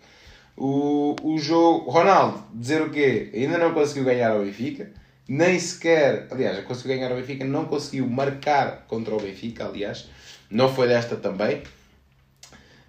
O, 0.56 1.16
o 1.24 1.40
jogo, 1.40 1.90
Ronaldo, 1.90 2.44
dizer 2.54 2.84
o 2.84 2.92
quê? 2.92 3.32
Ainda 3.34 3.58
não 3.58 3.74
conseguiu 3.74 4.04
ganhar 4.04 4.30
ao 4.30 4.44
Benfica, 4.44 4.92
nem 5.32 5.58
sequer, 5.58 6.28
aliás, 6.30 6.62
conseguiu 6.66 6.98
ganhar 6.98 7.10
ao 7.10 7.16
Benfica, 7.16 7.46
não 7.46 7.64
conseguiu 7.64 8.06
marcar 8.06 8.84
contra 8.86 9.16
o 9.16 9.18
Benfica, 9.18 9.66
aliás, 9.66 10.10
não 10.50 10.68
foi 10.68 10.90
desta 10.90 11.16
também. 11.16 11.60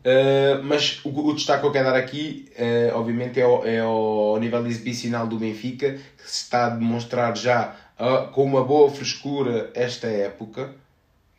Uh, 0.00 0.60
mas 0.64 0.98
o, 1.04 1.10
o, 1.10 1.34
destaque 1.34 1.60
que 1.60 1.66
eu 1.68 1.70
quero 1.70 1.84
dar 1.84 1.96
aqui, 1.96 2.50
uh, 2.58 2.98
obviamente, 2.98 3.38
é 3.38 3.44
ao, 3.44 3.64
é 3.64 4.40
nível 4.40 4.66
exibicional 4.66 5.28
do 5.28 5.38
Benfica, 5.38 5.92
que 5.92 6.28
se 6.28 6.42
está 6.42 6.66
a 6.66 6.70
demonstrar 6.70 7.36
já 7.36 7.76
uh, 7.96 8.32
com 8.32 8.42
uma 8.42 8.64
boa 8.64 8.90
frescura 8.90 9.70
esta 9.72 10.08
época, 10.08 10.74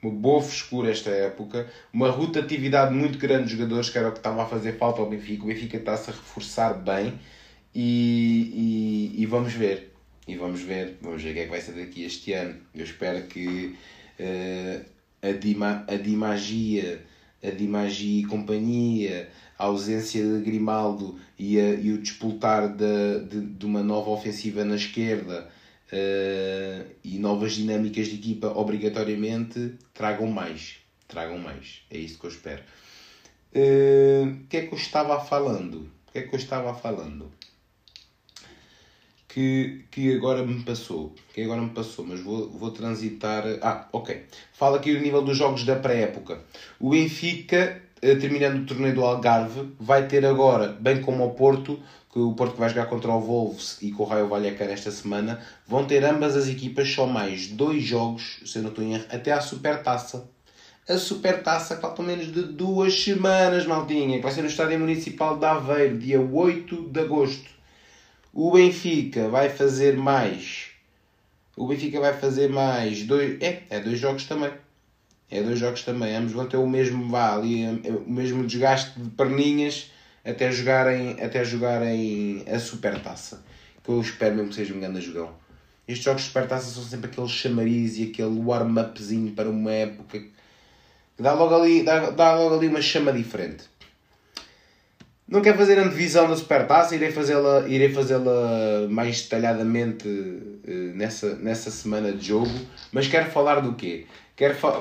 uma 0.01 0.13
boa 0.13 0.41
frescura 0.41 0.89
esta 0.89 1.09
época, 1.09 1.67
uma 1.91 2.09
rotatividade 2.09 2.93
muito 2.93 3.17
grande 3.17 3.49
de 3.49 3.57
jogadores, 3.57 3.89
que 3.89 3.97
era 3.97 4.07
o 4.07 4.11
que 4.13 4.19
estava 4.19 4.43
a 4.43 4.45
fazer 4.45 4.77
falta 4.77 5.01
ao 5.01 5.09
Benfica. 5.09 5.43
O 5.43 5.47
Benfica 5.47 5.75
está-se 5.75 6.11
a 6.11 6.13
reforçar 6.13 6.75
bem 6.75 7.19
e, 7.75 9.11
e, 9.17 9.21
e, 9.21 9.25
vamos 9.25 9.51
ver. 9.51 9.92
E 10.27 10.35
vamos 10.35 10.61
ver, 10.61 10.97
vamos 11.01 11.21
ver 11.21 11.31
o 11.31 11.33
que 11.33 11.39
é 11.39 11.43
que 11.43 11.49
vai 11.49 11.61
ser 11.61 11.73
daqui 11.73 12.03
este 12.03 12.33
ano. 12.33 12.55
Eu 12.73 12.85
espero 12.85 13.27
que 13.27 13.75
uh, 14.19 14.85
a, 15.21 15.31
Dima, 15.33 15.85
a 15.87 15.95
Dimagia, 15.95 17.05
a 17.43 17.49
Dimagia 17.49 18.21
e 18.21 18.25
companhia, 18.25 19.29
a 19.57 19.65
ausência 19.65 20.23
de 20.23 20.41
Grimaldo 20.43 21.19
e, 21.37 21.59
a, 21.59 21.73
e 21.73 21.91
o 21.91 21.97
despoltar 21.97 22.69
de, 22.69 23.25
de, 23.29 23.41
de 23.41 23.65
uma 23.65 23.83
nova 23.83 24.11
ofensiva 24.11 24.63
na 24.63 24.75
esquerda 24.75 25.49
uh, 25.91 26.89
e 27.03 27.19
novas 27.19 27.53
dinâmicas 27.53 28.07
de 28.07 28.15
equipa 28.15 28.47
obrigatoriamente 28.47 29.75
tragam 29.93 30.27
mais. 30.27 30.77
Tragam 31.07 31.37
mais. 31.37 31.81
É 31.91 31.97
isso 31.97 32.17
que 32.17 32.25
eu 32.25 32.31
espero. 32.31 32.63
Eh, 33.53 34.23
o 34.25 34.29
uh, 34.29 34.39
que 34.49 34.57
é 34.57 34.61
que 34.65 34.73
eu 34.73 34.77
estava 34.77 35.19
falando? 35.23 35.91
O 36.07 36.11
que 36.11 36.19
é 36.19 36.21
que 36.23 36.33
eu 36.33 36.39
estava 36.39 36.73
falando? 36.73 37.31
Que, 39.33 39.85
que 39.89 40.15
agora 40.15 40.45
me 40.45 40.61
passou. 40.61 41.15
Que 41.33 41.41
agora 41.41 41.61
me 41.61 41.71
passou, 41.71 42.05
mas 42.05 42.19
vou, 42.19 42.49
vou 42.51 42.69
transitar. 42.69 43.43
Ah, 43.61 43.87
ok. 43.91 44.25
Fala 44.53 44.77
aqui 44.77 44.91
o 44.91 45.01
nível 45.01 45.23
dos 45.23 45.35
jogos 45.35 45.63
da 45.65 45.75
pré-época. 45.75 46.41
O 46.79 46.91
Benfica, 46.91 47.81
eh, 47.99 48.15
terminando 48.15 48.61
o 48.61 48.65
torneio 48.65 48.93
do 48.93 49.03
Algarve, 49.03 49.73
vai 49.79 50.07
ter 50.07 50.23
agora, 50.23 50.67
bem 50.79 51.01
como 51.01 51.25
o 51.25 51.31
Porto, 51.31 51.79
que 52.13 52.19
o 52.19 52.33
Porto 52.33 52.57
vai 52.57 52.69
jogar 52.69 52.85
contra 52.85 53.11
o 53.11 53.19
Wolves 53.19 53.79
e 53.81 53.91
com 53.91 54.03
o 54.03 54.05
Raio 54.05 54.27
Vallecano 54.27 54.71
esta 54.71 54.91
semana, 54.91 55.41
vão 55.67 55.83
ter 55.83 56.05
ambas 56.05 56.37
as 56.37 56.47
equipas 56.47 56.87
só 56.87 57.07
mais 57.07 57.47
dois 57.47 57.83
jogos, 57.83 58.39
se 58.45 58.59
eu 58.59 58.61
não 58.61 58.69
estou 58.69 58.85
em 58.85 58.93
erro, 58.93 59.05
até 59.09 59.31
à 59.31 59.41
Supertaça. 59.41 60.29
A 60.87 60.97
Supertaça 60.97 61.77
faltam 61.77 62.05
menos 62.05 62.31
de 62.31 62.43
duas 62.43 63.01
semanas, 63.01 63.65
maldinha, 63.65 64.17
que 64.17 64.23
vai 64.23 64.31
ser 64.31 64.43
no 64.43 64.47
Estádio 64.47 64.79
Municipal 64.79 65.39
de 65.39 65.45
Aveiro, 65.45 65.97
dia 65.97 66.21
8 66.21 66.89
de 66.89 66.99
agosto. 66.99 67.52
O 68.35 68.49
Benfica 68.49 69.29
vai 69.29 69.47
fazer 69.47 69.95
mais. 69.95 70.71
O 71.55 71.67
Benfica 71.67 71.99
vai 71.99 72.13
fazer 72.13 72.49
mais 72.49 73.03
dois. 73.03 73.39
É, 73.39 73.61
é 73.69 73.79
dois 73.79 73.99
jogos 73.99 74.25
também. 74.25 74.51
É 75.29 75.43
dois 75.43 75.59
jogos 75.59 75.83
também. 75.83 76.15
Ambos 76.15 76.31
vão 76.31 76.47
ter 76.47 76.57
o 76.57 76.67
mesmo 76.67 77.07
vá 77.09 77.35
ali, 77.35 77.63
o 77.87 78.09
mesmo 78.09 78.43
desgaste 78.43 78.99
de 78.99 79.11
perninhas 79.11 79.91
até 80.25 80.51
jogarem, 80.51 81.21
até 81.21 81.45
jogarem 81.45 82.43
a 82.51 82.57
supertaça. 82.57 83.45
Que 83.83 83.89
eu 83.91 84.01
espero 84.01 84.35
mesmo 84.35 84.49
que 84.49 84.55
seja 84.55 84.73
um 84.73 84.79
grande 84.79 85.01
jogão. 85.01 85.35
Estes 85.87 86.05
jogos 86.05 86.23
de 86.23 86.27
supertaça 86.29 86.71
são 86.71 86.81
sempre 86.81 87.11
aquele 87.11 87.27
chamariz 87.27 87.99
e 87.99 88.05
aquele 88.05 88.39
warm-upzinho 88.39 89.33
para 89.33 89.47
uma 89.47 89.71
época 89.71 90.23
dá 91.19 91.33
logo 91.33 91.55
ali, 91.55 91.83
dá, 91.83 92.09
dá 92.09 92.35
logo 92.35 92.55
ali 92.55 92.67
uma 92.67 92.81
chama 92.81 93.13
diferente. 93.13 93.65
Não 95.27 95.41
quero 95.41 95.57
fazer 95.57 95.79
a 95.79 95.87
divisão 95.87 96.27
da 96.27 96.35
supertaça, 96.35 96.95
irei 96.95 97.11
fazê-la 97.11 97.67
irei 97.67 97.89
fazê-la 97.89 98.87
mais 98.89 99.21
detalhadamente 99.21 100.07
uh, 100.07 100.61
nessa, 100.93 101.35
nessa 101.35 101.71
semana 101.71 102.11
de 102.11 102.27
jogo, 102.27 102.51
mas 102.91 103.07
quero 103.07 103.31
falar 103.31 103.61
do 103.61 103.73
quê? 103.73 104.05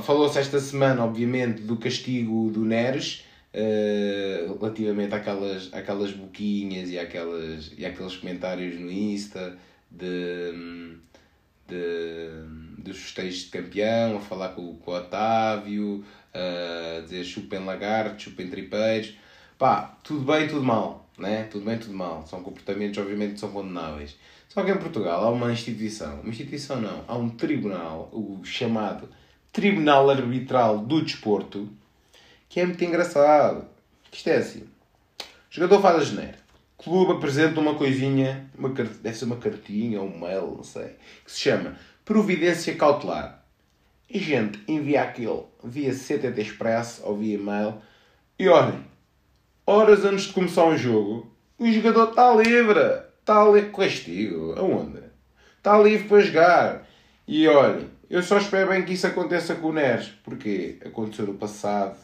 Falou-se 0.02 0.38
esta 0.38 0.58
semana, 0.58 1.04
obviamente, 1.04 1.62
do 1.62 1.76
castigo 1.76 2.50
do 2.50 2.64
Neres, 2.64 3.24
uh, 3.54 4.58
relativamente 4.58 5.14
àquelas, 5.14 5.68
àquelas 5.72 6.10
boquinhas 6.10 6.90
e, 6.90 6.98
àquelas, 6.98 7.70
e 7.78 7.86
àqueles 7.86 8.16
comentários 8.16 8.80
no 8.80 8.90
Insta 8.90 9.56
de, 9.90 10.96
de, 11.68 12.30
dos 12.78 12.98
festejos 12.98 13.44
de 13.44 13.50
campeão, 13.50 14.16
a 14.16 14.20
falar 14.20 14.48
com, 14.50 14.74
com 14.76 14.90
o 14.90 14.94
Otávio, 14.94 16.04
a 16.34 17.00
dizer 17.02 17.22
chupem 17.24 17.64
lagartos, 17.64 18.24
chupem 18.24 18.48
tripeiros. 18.48 19.14
Pá, 19.62 19.96
tudo 20.02 20.24
bem, 20.24 20.48
tudo 20.48 20.64
mal. 20.64 21.08
Né? 21.16 21.44
Tudo 21.44 21.64
bem, 21.64 21.78
tudo 21.78 21.94
mal. 21.94 22.26
São 22.26 22.42
comportamentos, 22.42 22.98
obviamente, 22.98 23.34
que 23.34 23.38
são 23.38 23.52
condenáveis. 23.52 24.16
Só 24.48 24.64
que 24.64 24.72
em 24.72 24.76
Portugal 24.76 25.22
há 25.22 25.30
uma 25.30 25.52
instituição, 25.52 26.18
uma 26.18 26.30
instituição 26.30 26.80
não, 26.80 27.04
há 27.06 27.16
um 27.16 27.28
tribunal, 27.28 28.10
o 28.12 28.40
chamado 28.42 29.08
Tribunal 29.52 30.10
Arbitral 30.10 30.78
do 30.78 31.00
Desporto, 31.00 31.68
que 32.48 32.58
é 32.58 32.66
muito 32.66 32.82
engraçado. 32.82 33.64
Isto 34.12 34.30
é 34.30 34.36
assim: 34.38 34.62
o 34.62 35.24
jogador 35.48 35.80
faz 35.80 35.96
a 35.96 36.04
geneira, 36.06 36.38
o 36.76 36.82
clube 36.82 37.12
apresenta 37.12 37.60
uma 37.60 37.76
coisinha, 37.76 38.50
uma, 38.58 38.68
deve 38.70 39.14
ser 39.14 39.26
uma 39.26 39.36
cartinha 39.36 40.00
ou 40.00 40.08
um 40.08 40.18
mail, 40.18 40.56
não 40.56 40.64
sei, 40.64 40.96
que 41.24 41.30
se 41.30 41.38
chama 41.38 41.76
Providência 42.04 42.74
Cautelar. 42.74 43.44
E 44.10 44.18
gente 44.18 44.60
envia 44.66 45.04
aquilo 45.04 45.48
via 45.62 45.94
CTT 45.94 46.40
Express 46.40 47.00
ou 47.04 47.16
via 47.16 47.36
e-mail 47.36 47.80
e 48.36 48.48
olhem, 48.48 48.90
horas 49.66 50.04
antes 50.04 50.24
de 50.24 50.32
começar 50.32 50.64
um 50.64 50.76
jogo, 50.76 51.30
o 51.58 51.70
jogador 51.70 52.10
está 52.10 52.34
livre. 52.34 53.02
Está 53.20 53.44
livre. 53.48 53.70
Castigo. 53.70 54.54
Aonde? 54.58 55.00
Está 55.58 55.78
livre 55.78 56.08
para 56.08 56.20
jogar. 56.20 56.88
E 57.26 57.46
olhem, 57.46 57.88
eu 58.10 58.22
só 58.22 58.38
espero 58.38 58.70
bem 58.70 58.84
que 58.84 58.94
isso 58.94 59.06
aconteça 59.06 59.54
com 59.54 59.68
o 59.68 59.72
Neres. 59.72 60.08
Porque 60.24 60.78
aconteceu 60.84 61.26
no 61.26 61.34
passado 61.34 61.96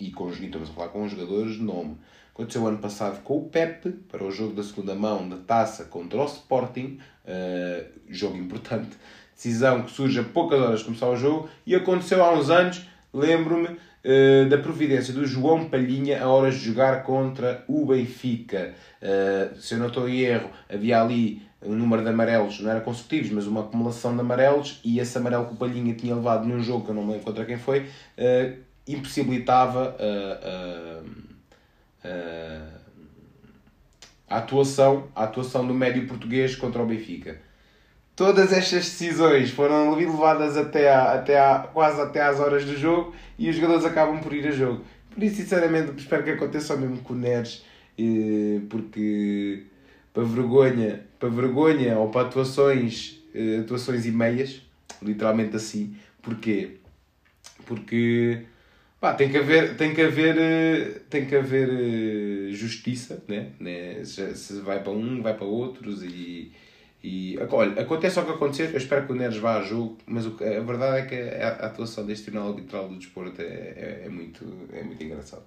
e 0.00 0.10
com 0.10 0.30
estamos 0.30 0.70
a 0.70 0.72
falar 0.72 0.88
com 0.88 1.04
os 1.04 1.12
jogadores 1.12 1.52
de 1.52 1.62
nome. 1.62 1.98
Aconteceu 2.32 2.66
ano 2.66 2.78
passado 2.78 3.22
com 3.22 3.36
o 3.36 3.48
Pepe, 3.50 3.90
para 3.90 4.24
o 4.24 4.30
jogo 4.30 4.54
da 4.54 4.62
segunda 4.62 4.94
mão 4.94 5.28
da 5.28 5.36
taça 5.36 5.84
contra 5.84 6.18
o 6.18 6.24
Sporting, 6.24 6.98
uh, 7.26 7.86
jogo 8.08 8.38
importante, 8.38 8.96
decisão 9.34 9.82
que 9.82 9.90
surge 9.90 10.18
a 10.20 10.24
poucas 10.24 10.58
horas 10.58 10.78
de 10.78 10.86
começar 10.86 11.08
o 11.08 11.16
jogo, 11.16 11.50
e 11.66 11.74
aconteceu 11.74 12.24
há 12.24 12.32
uns 12.32 12.48
anos, 12.48 12.86
lembro-me, 13.12 13.76
uh, 14.04 14.48
da 14.48 14.58
providência 14.58 15.12
do 15.12 15.26
João 15.26 15.68
Palhinha 15.68 16.22
a 16.22 16.28
horas 16.28 16.54
de 16.54 16.60
jogar 16.60 17.02
contra 17.02 17.64
o 17.68 17.86
Benfica. 17.86 18.74
Uh, 19.02 19.60
se 19.60 19.74
eu 19.74 19.78
não 19.78 19.88
estou 19.88 20.08
em 20.08 20.20
erro, 20.20 20.50
havia 20.68 21.00
ali 21.00 21.42
um 21.62 21.74
número 21.74 22.02
de 22.02 22.08
amarelos, 22.08 22.60
não 22.60 22.70
era 22.70 22.80
consecutivos, 22.80 23.30
mas 23.30 23.46
uma 23.46 23.60
acumulação 23.60 24.14
de 24.14 24.20
amarelos, 24.20 24.80
e 24.82 24.98
esse 24.98 25.16
amarelo 25.18 25.46
que 25.46 25.54
o 25.54 25.56
Palhinha 25.56 25.94
tinha 25.94 26.14
levado 26.14 26.46
num 26.46 26.62
jogo, 26.62 26.84
que 26.84 26.90
eu 26.90 26.94
não 26.94 27.04
me 27.04 27.12
lembro 27.12 27.44
quem 27.44 27.58
foi, 27.58 27.86
impossibilitava 28.88 29.94
a, 29.98 31.02
a, 32.08 32.62
a, 34.30 34.38
atuação, 34.38 35.08
a 35.14 35.24
atuação 35.24 35.66
do 35.66 35.74
médio 35.74 36.06
português 36.06 36.56
contra 36.56 36.82
o 36.82 36.86
Benfica. 36.86 37.49
Todas 38.20 38.52
estas 38.52 38.84
decisões 38.84 39.50
foram 39.50 39.94
levadas 39.94 40.54
até, 40.54 40.92
a, 40.92 41.14
até 41.14 41.40
a, 41.40 41.60
quase 41.60 42.02
até 42.02 42.20
às 42.20 42.38
horas 42.38 42.66
do 42.66 42.76
jogo 42.76 43.14
e 43.38 43.48
os 43.48 43.56
jogadores 43.56 43.86
acabam 43.86 44.20
por 44.20 44.34
ir 44.34 44.46
a 44.46 44.50
jogo. 44.50 44.84
Por 45.08 45.22
isso, 45.22 45.36
sinceramente, 45.36 45.92
espero 45.96 46.22
que 46.22 46.28
aconteça 46.32 46.74
o 46.74 46.78
mesmo 46.78 46.98
com 46.98 47.14
o 47.14 47.16
Neres, 47.16 47.64
porque 48.68 49.62
para 50.12 50.22
vergonha, 50.22 51.00
para 51.18 51.30
vergonha 51.30 51.96
ou 51.96 52.10
para 52.10 52.28
atuações, 52.28 53.22
eh, 53.34 53.60
atuações 53.60 54.04
e 54.04 54.10
meias, 54.10 54.60
literalmente 55.00 55.56
assim. 55.56 55.96
Porquê? 56.20 56.72
Porque 57.64 58.42
Pá, 59.00 59.14
tem 59.14 59.30
que 59.30 59.38
haver, 59.38 59.78
tem 59.78 59.94
que 59.94 60.02
haver, 60.02 60.36
eh, 60.36 61.00
tem 61.08 61.24
que 61.24 61.34
haver 61.34 61.70
eh, 61.70 62.52
justiça, 62.52 63.24
né? 63.26 63.52
né? 63.58 64.04
Se 64.04 64.60
vai 64.60 64.82
para 64.82 64.92
um, 64.92 65.22
vai 65.22 65.32
para 65.32 65.46
outros 65.46 66.02
e, 66.04 66.52
e 67.02 67.38
olha, 67.50 67.80
acontece 67.80 68.20
o 68.20 68.24
que 68.24 68.32
acontecer, 68.32 68.70
eu 68.72 68.76
espero 68.76 69.06
que 69.06 69.12
o 69.12 69.14
Neres 69.14 69.38
vá 69.38 69.56
a 69.56 69.62
jogo, 69.62 69.96
mas 70.06 70.26
o, 70.26 70.34
a 70.34 70.60
verdade 70.60 70.98
é 70.98 71.02
que 71.06 71.14
a, 71.14 71.48
a 71.48 71.66
atuação 71.66 72.04
deste 72.04 72.24
Tribunal 72.24 72.50
Arbitral 72.50 72.88
do 72.88 72.96
Desporto 72.96 73.40
é, 73.40 73.44
é, 73.44 74.02
é, 74.04 74.08
muito, 74.08 74.44
é 74.72 74.82
muito 74.82 75.02
engraçado. 75.02 75.44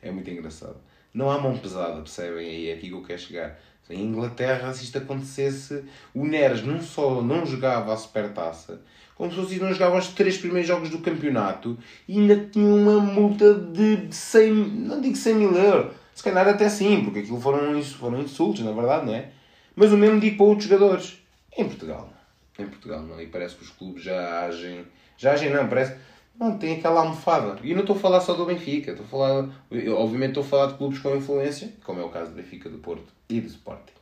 É 0.00 0.10
muito 0.10 0.30
engraçado. 0.30 0.76
Não 1.12 1.30
há 1.30 1.38
mão 1.38 1.56
pesada, 1.58 1.96
percebem? 1.96 2.48
Aí 2.48 2.68
é 2.70 2.74
aqui 2.74 2.88
que 2.88 2.94
eu 2.94 3.02
quero 3.02 3.20
chegar. 3.20 3.60
Em 3.90 4.02
Inglaterra, 4.02 4.72
se 4.72 4.84
isto 4.84 4.96
acontecesse, 4.96 5.84
o 6.14 6.24
Neres 6.24 6.64
não 6.64 6.80
só 6.80 7.20
não 7.20 7.44
jogava 7.44 7.92
a 7.92 7.96
supertaça, 7.96 8.80
como 9.14 9.30
se 9.30 9.36
fosse 9.36 9.60
não 9.60 9.72
jogava 9.72 9.98
os 9.98 10.08
três 10.08 10.38
primeiros 10.38 10.66
jogos 10.66 10.88
do 10.88 10.98
campeonato 10.98 11.78
e 12.08 12.18
ainda 12.18 12.48
tinha 12.50 12.66
uma 12.66 12.98
multa 12.98 13.54
de 13.54 14.08
100, 14.10 14.52
não 14.52 15.00
digo 15.02 15.14
100 15.14 15.34
mil 15.34 15.54
euros, 15.54 15.94
se 16.14 16.22
calhar 16.22 16.48
até 16.48 16.68
sim, 16.68 17.04
porque 17.04 17.20
aquilo 17.20 17.40
foram, 17.40 17.82
foram 17.82 18.22
insultos, 18.22 18.64
na 18.64 18.72
verdade, 18.72 19.06
não 19.06 19.14
é? 19.14 19.28
Mas 19.74 19.92
o 19.92 19.96
mesmo 19.96 20.20
digo 20.20 20.36
para 20.36 20.46
outros 20.46 20.68
jogadores. 20.68 21.18
Em 21.56 21.66
Portugal, 21.66 22.12
em 22.58 22.66
Portugal 22.66 23.02
não, 23.02 23.20
e 23.20 23.26
parece 23.26 23.56
que 23.56 23.62
os 23.62 23.70
clubes 23.70 24.02
já 24.02 24.46
agem, 24.46 24.84
já 25.16 25.32
agem 25.32 25.50
não, 25.50 25.68
parece, 25.68 25.96
não, 26.38 26.58
tem 26.58 26.78
aquela 26.78 27.00
almofada. 27.00 27.58
E 27.62 27.72
não 27.74 27.82
estou 27.82 27.96
a 27.96 27.98
falar 27.98 28.20
só 28.20 28.34
do 28.34 28.44
Benfica, 28.44 28.90
estou 28.90 29.06
a 29.06 29.08
falar, 29.08 29.48
obviamente 29.96 30.30
estou 30.30 30.42
a 30.42 30.46
falar 30.46 30.66
de 30.66 30.74
clubes 30.74 30.98
com 30.98 31.14
influência, 31.14 31.72
como 31.84 32.00
é 32.00 32.04
o 32.04 32.08
caso 32.08 32.30
do 32.30 32.36
Benfica, 32.36 32.68
do 32.68 32.78
Porto 32.78 33.12
e 33.28 33.40
do 33.40 33.46
Sporting 33.46 33.94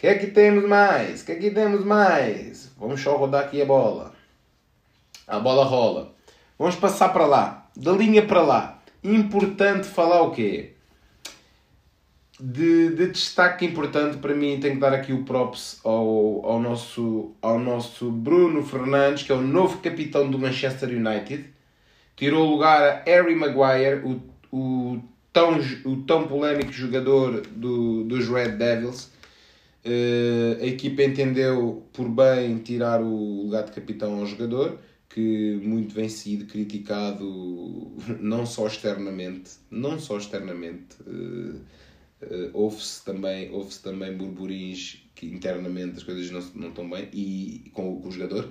que 0.00 0.06
é 0.06 0.14
que 0.14 0.28
temos 0.28 0.66
mais? 0.66 1.22
que 1.22 1.32
é 1.32 1.34
que 1.34 1.50
temos 1.50 1.84
mais? 1.84 2.72
Vamos 2.78 3.02
só 3.02 3.18
rodar 3.18 3.44
aqui 3.44 3.60
a 3.60 3.66
bola. 3.66 4.14
A 5.28 5.38
bola 5.38 5.62
rola. 5.62 6.14
Vamos 6.58 6.74
passar 6.76 7.10
para 7.10 7.26
lá. 7.26 7.68
Da 7.76 7.92
linha 7.92 8.26
para 8.26 8.40
lá. 8.40 8.78
Importante 9.04 9.86
falar 9.86 10.22
o 10.22 10.30
quê? 10.30 10.72
De, 12.40 12.90
de, 12.90 13.08
destaque 13.08 13.66
importante 13.66 14.16
para 14.16 14.34
mim, 14.34 14.58
tenho 14.60 14.74
que 14.74 14.80
dar 14.80 14.94
aqui 14.94 15.12
o 15.12 15.24
props 15.24 15.80
ao, 15.84 16.44
ao, 16.46 16.60
nosso, 16.60 17.32
ao 17.42 17.58
nosso 17.58 18.10
Bruno 18.10 18.64
Fernandes, 18.64 19.24
que 19.24 19.32
é 19.32 19.34
o 19.34 19.42
novo 19.42 19.78
capitão 19.78 20.30
do 20.30 20.38
Manchester 20.38 20.88
United. 20.88 21.44
Tirou 22.16 22.50
lugar 22.50 22.82
a 22.82 23.02
Harry 23.04 23.34
Maguire, 23.34 24.02
o, 24.04 24.20
o, 24.50 25.02
tão, 25.32 25.58
o 25.84 25.96
tão 26.02 26.26
polémico 26.26 26.72
jogador 26.72 27.42
do, 27.42 28.04
dos 28.04 28.28
Red 28.28 28.52
Devils 28.52 29.10
Uh, 29.84 30.62
a 30.62 30.66
equipa 30.66 31.02
entendeu 31.02 31.86
por 31.90 32.06
bem 32.06 32.58
tirar 32.58 33.00
o 33.00 33.44
lugar 33.44 33.64
de 33.64 33.72
capitão 33.72 34.20
ao 34.20 34.26
jogador, 34.26 34.78
que 35.08 35.58
muito 35.62 35.94
vem 35.94 36.08
sido 36.08 36.44
criticado 36.44 37.90
não 38.20 38.44
só 38.44 38.66
externamente, 38.66 39.52
não 39.70 39.98
só 39.98 40.18
externamente, 40.18 40.96
uh, 41.06 41.58
uh, 42.22 42.50
houve-se 42.52 43.04
também, 43.04 43.50
houve 43.50 43.74
também 43.78 44.16
burburins 44.16 45.02
que 45.14 45.26
internamente 45.26 45.98
as 45.98 46.02
coisas 46.02 46.30
não, 46.30 46.40
não 46.54 46.68
estão 46.68 46.88
bem, 46.88 47.08
e 47.12 47.70
com, 47.72 48.00
com 48.00 48.08
o 48.08 48.12
jogador, 48.12 48.50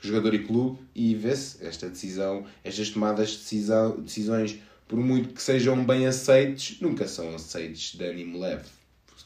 jogador 0.00 0.34
e 0.34 0.40
clube, 0.40 0.78
e 0.94 1.14
vê-se 1.14 1.64
esta 1.64 1.88
decisão, 1.88 2.46
estas 2.64 2.90
tomadas 2.90 3.30
de 3.30 3.38
decisão, 3.38 4.00
decisões, 4.00 4.58
por 4.88 4.98
muito 4.98 5.34
que 5.34 5.42
sejam 5.42 5.84
bem 5.84 6.06
aceites, 6.06 6.80
nunca 6.80 7.06
são 7.06 7.34
aceites 7.34 7.96
de 7.96 8.04
ânimo 8.04 8.38
leve 8.38 8.76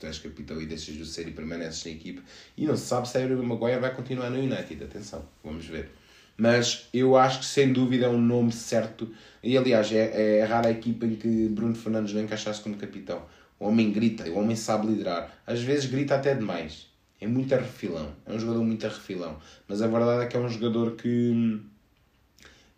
tu 0.00 0.06
és 0.06 0.18
capitão 0.18 0.60
e 0.60 0.66
deixas 0.66 0.96
de 0.96 1.04
ser 1.04 1.28
e 1.28 1.30
permaneces 1.30 1.84
na 1.84 1.92
equipa. 1.92 2.22
E 2.56 2.66
não 2.66 2.76
se 2.76 2.86
sabe 2.86 3.08
se 3.08 3.18
Harry 3.18 3.36
Maguire 3.36 3.78
vai 3.78 3.94
continuar 3.94 4.30
no 4.30 4.38
United, 4.38 4.82
atenção, 4.82 5.24
vamos 5.44 5.66
ver. 5.66 5.90
Mas 6.36 6.88
eu 6.92 7.16
acho 7.16 7.40
que 7.40 7.44
sem 7.44 7.70
dúvida 7.70 8.06
é 8.06 8.08
um 8.08 8.20
nome 8.20 8.50
certo. 8.50 9.12
E 9.42 9.58
aliás, 9.58 9.92
é, 9.92 10.38
é 10.38 10.44
rara 10.44 10.68
a 10.68 10.72
equipa 10.72 11.04
em 11.04 11.14
que 11.14 11.48
Bruno 11.48 11.74
Fernandes 11.74 12.14
não 12.14 12.22
encaixasse 12.22 12.62
como 12.62 12.76
capitão. 12.76 13.22
O 13.60 13.68
homem 13.68 13.92
grita, 13.92 14.24
o 14.30 14.38
homem 14.38 14.56
sabe 14.56 14.86
liderar. 14.86 15.30
Às 15.46 15.60
vezes 15.62 15.84
grita 15.84 16.14
até 16.14 16.34
demais. 16.34 16.86
É 17.20 17.26
muito 17.26 17.54
refilão. 17.54 18.10
É 18.24 18.32
um 18.32 18.38
jogador 18.38 18.64
muito 18.64 18.82
refilão. 18.84 19.36
Mas 19.68 19.82
a 19.82 19.86
verdade 19.86 20.24
é 20.24 20.26
que 20.26 20.34
é 20.34 20.40
um 20.40 20.48
jogador 20.48 20.96
que, 20.96 21.60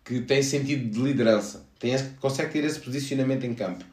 que 0.04 0.20
tem 0.22 0.42
sentido 0.42 0.90
de 0.90 1.00
liderança. 1.00 1.64
Tem, 1.78 1.96
consegue 2.20 2.52
ter 2.52 2.64
esse 2.64 2.80
posicionamento 2.80 3.44
em 3.44 3.54
campo. 3.54 3.84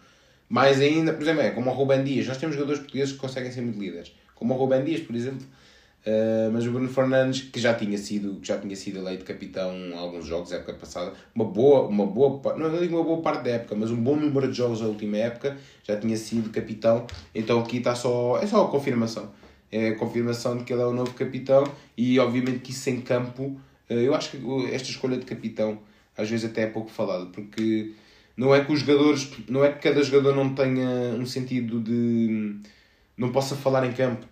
Mais 0.50 0.82
ainda, 0.82 1.14
por 1.14 1.22
exemplo, 1.22 1.42
é 1.44 1.52
como 1.52 1.70
o 1.70 1.74
Ruben 1.74 2.04
Dias. 2.04 2.26
Nós 2.26 2.38
temos 2.38 2.56
jogadores 2.56 2.82
portugueses 2.82 3.14
que 3.14 3.20
conseguem 3.20 3.52
ser 3.52 3.62
muito 3.62 3.80
líderes. 3.80 4.12
Como 4.34 4.56
o 4.56 4.58
Ruben 4.58 4.84
Dias, 4.84 5.02
por 5.02 5.16
exemplo. 5.16 5.46
Uh, 6.06 6.50
mas 6.54 6.66
o 6.66 6.72
Bruno 6.72 6.88
Fernandes, 6.88 7.42
que 7.42 7.60
já 7.60 7.74
tinha 7.74 7.98
sido, 7.98 8.40
que 8.40 8.48
já 8.48 8.58
tinha 8.58 8.76
sido 8.76 9.00
eleito 9.00 9.26
capitão 9.26 9.76
em 9.76 9.94
alguns 9.94 10.26
jogos, 10.26 10.52
época 10.52 10.74
passada, 10.74 11.14
uma 11.36 11.44
boa, 11.44 11.88
uma 11.88 12.06
boa, 12.06 12.42
não 12.56 12.80
digo 12.80 12.96
uma 12.96 13.04
boa 13.04 13.22
parte 13.22 13.44
da 13.44 13.52
época, 13.52 13.76
mas 13.76 13.92
um 13.92 13.98
bom 13.98 14.16
número 14.16 14.50
de 14.50 14.58
jogos 14.58 14.80
na 14.80 14.88
última 14.88 15.18
época, 15.18 15.58
já 15.84 15.98
tinha 15.98 16.16
sido 16.16 16.50
capitão, 16.52 17.06
então 17.36 17.60
aqui 17.60 17.78
está 17.78 17.96
só, 17.96 18.40
é 18.42 18.48
só 18.48 18.66
a 18.66 18.70
confirmação. 18.70 19.30
é 19.72 19.90
a 19.90 19.96
confirmação 19.96 20.58
de 20.58 20.64
que 20.64 20.74
ele 20.74 20.82
é 20.82 20.86
o 20.86 20.94
novo 20.94 21.14
capitão 21.14 21.64
e 21.98 22.18
obviamente 22.18 22.60
que 22.60 22.72
isso 22.72 22.90
em 22.90 23.02
campo, 23.02 23.60
eh, 23.90 24.08
eu 24.08 24.16
acho 24.16 24.32
que 24.32 24.74
esta 24.74 24.90
escolha 24.90 25.18
de 25.18 25.26
capitão 25.26 25.80
às 26.18 26.30
vezes 26.30 26.50
até 26.50 26.64
é 26.64 26.68
pouco 26.68 26.90
falada, 26.90 27.28
porque 27.28 27.94
não 28.38 28.56
é 28.56 28.64
que 28.64 28.72
os 28.72 28.80
jogadores, 28.80 29.30
não 29.50 29.64
é 29.66 29.72
que 29.72 29.80
cada 29.80 30.02
jogador 30.02 30.36
não 30.36 30.56
tenha 30.56 30.88
um 31.18 31.26
sentido 31.26 31.80
de 31.82 32.56
não 33.20 33.34
possa 33.34 33.54
falar 33.54 33.86
em 33.86 33.92
campo, 33.92 34.26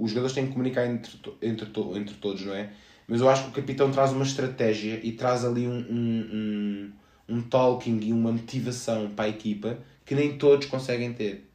os 0.00 0.10
jogadores 0.10 0.34
têm 0.34 0.46
que 0.46 0.52
comunicar 0.52 0.86
entre, 0.86 1.12
entre, 1.42 1.68
entre 1.94 2.14
todos, 2.14 2.42
não 2.42 2.54
é? 2.54 2.72
Mas 3.06 3.20
eu 3.20 3.28
acho 3.28 3.44
que 3.44 3.50
o 3.50 3.52
capitão 3.52 3.92
traz 3.92 4.12
uma 4.12 4.24
estratégia 4.24 4.98
e 5.02 5.12
traz 5.12 5.44
ali 5.44 5.68
um, 5.68 5.78
um, 5.78 6.92
um, 7.28 7.36
um 7.36 7.42
talking 7.42 8.00
e 8.00 8.12
uma 8.12 8.32
motivação 8.32 9.10
para 9.10 9.26
a 9.26 9.28
equipa 9.28 9.78
que 10.06 10.14
nem 10.14 10.38
todos 10.38 10.66
conseguem 10.66 11.12
ter. 11.12 11.50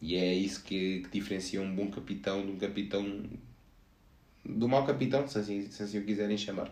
E 0.00 0.16
é 0.16 0.32
isso 0.32 0.62
que, 0.64 1.00
que 1.00 1.18
diferencia 1.18 1.60
um 1.60 1.74
bom 1.74 1.90
capitão 1.90 2.44
de 2.44 2.52
um 2.52 2.56
capitão. 2.56 3.22
do 4.44 4.66
mau 4.66 4.86
capitão, 4.86 5.28
se 5.28 5.38
assim, 5.38 5.70
se 5.70 5.82
assim 5.82 5.98
o 5.98 6.04
quiserem 6.04 6.38
chamar. 6.38 6.70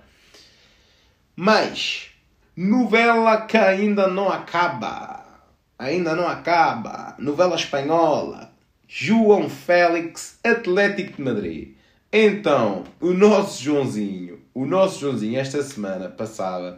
Mas, 1.37 2.11
novela 2.57 3.43
que 3.43 3.59
ainda 3.59 4.07
não 4.07 4.31
acaba. 4.31 5.45
Ainda 5.79 6.15
não 6.15 6.27
acaba. 6.27 7.17
Novela 7.19 7.57
espanhola. 7.57 8.52
João 8.95 9.49
Félix, 9.49 10.39
Atlético 10.45 11.17
de 11.17 11.23
Madrid. 11.23 11.69
Então, 12.13 12.85
o 13.01 13.15
nosso 13.15 13.63
Joãozinho, 13.65 14.39
o 14.53 14.67
nosso 14.67 15.01
Joãozinho, 15.01 15.41
esta 15.41 15.63
semana 15.63 16.11
passada, 16.11 16.77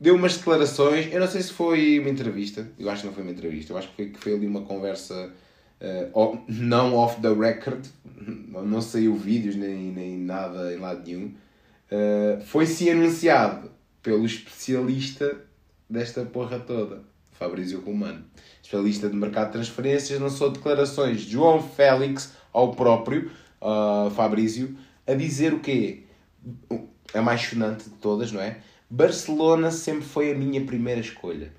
deu 0.00 0.16
umas 0.16 0.36
declarações. 0.36 1.12
Eu 1.12 1.20
não 1.20 1.28
sei 1.28 1.42
se 1.42 1.52
foi 1.52 2.00
uma 2.00 2.08
entrevista, 2.08 2.68
eu 2.76 2.90
acho 2.90 3.02
que 3.02 3.06
não 3.06 3.14
foi 3.14 3.22
uma 3.22 3.30
entrevista, 3.30 3.72
eu 3.72 3.78
acho 3.78 3.86
que 3.90 3.94
foi, 3.94 4.06
que 4.06 4.18
foi 4.18 4.34
ali 4.34 4.48
uma 4.48 4.62
conversa 4.62 5.32
uh, 5.80 6.42
não 6.48 6.96
off 6.96 7.22
the 7.22 7.32
record, 7.32 7.86
não 8.16 8.82
saiu 8.82 9.14
vídeos 9.14 9.54
nem, 9.54 9.92
nem 9.92 10.18
nada 10.18 10.74
em 10.74 10.78
lado 10.78 11.06
nenhum. 11.06 11.26
Uh, 11.88 12.42
Foi-se 12.46 12.90
anunciado 12.90 13.70
pelo 14.02 14.26
especialista 14.26 15.36
desta 15.88 16.24
porra 16.24 16.58
toda, 16.58 17.04
Fabrício 17.38 17.80
Romano. 17.80 18.24
Especialista 18.62 19.08
de 19.08 19.16
mercado 19.16 19.46
de 19.46 19.52
transferências, 19.52 20.20
lançou 20.20 20.50
declarações 20.50 21.20
de 21.20 21.32
João 21.32 21.62
Félix 21.62 22.32
ao 22.52 22.72
próprio 22.74 23.30
uh, 23.60 24.10
Fabrício 24.10 24.76
a 25.06 25.14
dizer 25.14 25.54
o 25.54 25.60
quê? 25.60 26.04
A 27.14 27.22
mais 27.22 27.40
chonante 27.40 27.84
de 27.84 27.96
todas, 27.96 28.32
não 28.32 28.40
é? 28.40 28.60
Barcelona 28.90 29.70
sempre 29.70 30.04
foi 30.04 30.32
a 30.32 30.34
minha 30.34 30.64
primeira 30.64 31.00
escolha. 31.00 31.52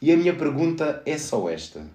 E 0.00 0.12
a 0.12 0.16
minha 0.16 0.34
pergunta 0.34 1.02
é 1.04 1.18
só 1.18 1.48
esta 1.48 1.86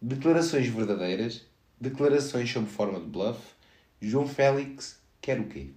declarações 0.00 0.68
verdadeiras, 0.68 1.44
declarações 1.80 2.50
sob 2.50 2.66
forma 2.66 3.00
de 3.00 3.06
bluff. 3.06 3.40
João 4.00 4.26
Félix 4.26 5.00
quer 5.20 5.40
o 5.40 5.48
quê? 5.48 5.70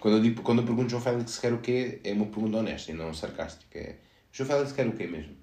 Quando 0.00 0.16
eu, 0.16 0.22
digo, 0.22 0.42
quando 0.42 0.58
eu 0.60 0.66
pergunto 0.66 0.90
João 0.90 1.02
Félix 1.02 1.38
quer 1.38 1.52
o 1.52 1.58
quê, 1.58 2.00
é 2.02 2.12
uma 2.12 2.26
pergunta 2.26 2.58
honesta 2.58 2.90
e 2.90 2.94
não 2.94 3.14
sarcástica. 3.14 3.78
É, 3.78 3.96
João 4.32 4.48
Félix 4.48 4.72
quer 4.72 4.86
o 4.86 4.92
quê 4.92 5.06
mesmo? 5.06 5.36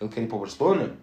Ele 0.00 0.10
quer 0.10 0.22
ir 0.22 0.26
para 0.28 0.36
o 0.36 0.40
Barcelona? 0.40 0.96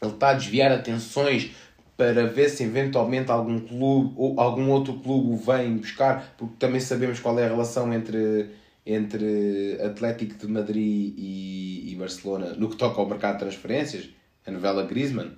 Ele 0.00 0.12
está 0.12 0.30
a 0.30 0.34
desviar 0.34 0.72
atenções 0.72 1.52
para 1.96 2.26
ver 2.26 2.48
se 2.48 2.64
eventualmente 2.64 3.30
algum 3.30 3.60
clube 3.60 4.14
ou 4.16 4.40
algum 4.40 4.70
outro 4.70 4.94
clube 4.94 5.34
o 5.34 5.36
vem 5.36 5.76
buscar, 5.76 6.34
porque 6.36 6.56
também 6.58 6.80
sabemos 6.80 7.20
qual 7.20 7.38
é 7.38 7.44
a 7.44 7.48
relação 7.48 7.92
entre 7.92 8.50
entre 8.84 9.78
Atlético 9.80 10.34
de 10.34 10.48
Madrid 10.48 11.14
e, 11.16 11.92
e, 11.92 11.94
Barcelona 11.94 12.54
no 12.54 12.68
que 12.68 12.74
toca 12.74 13.00
ao 13.00 13.08
mercado 13.08 13.34
de 13.34 13.44
transferências, 13.44 14.08
a 14.44 14.50
novela 14.50 14.84
Griezmann 14.84 15.36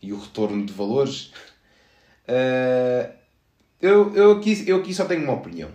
e 0.00 0.12
o 0.12 0.20
retorno 0.20 0.64
de 0.64 0.72
valores. 0.72 1.32
Uh, 2.28 3.12
eu, 3.80 4.14
eu, 4.14 4.32
aqui, 4.32 4.64
eu 4.68 4.76
aqui 4.76 4.94
só 4.94 5.04
tenho 5.04 5.24
uma 5.24 5.34
opinião. 5.34 5.70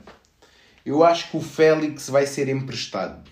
Eu 0.85 1.03
acho 1.03 1.29
que 1.29 1.37
o 1.37 1.41
Félix 1.41 2.09
vai 2.09 2.25
ser 2.25 2.47
emprestado. 2.47 3.29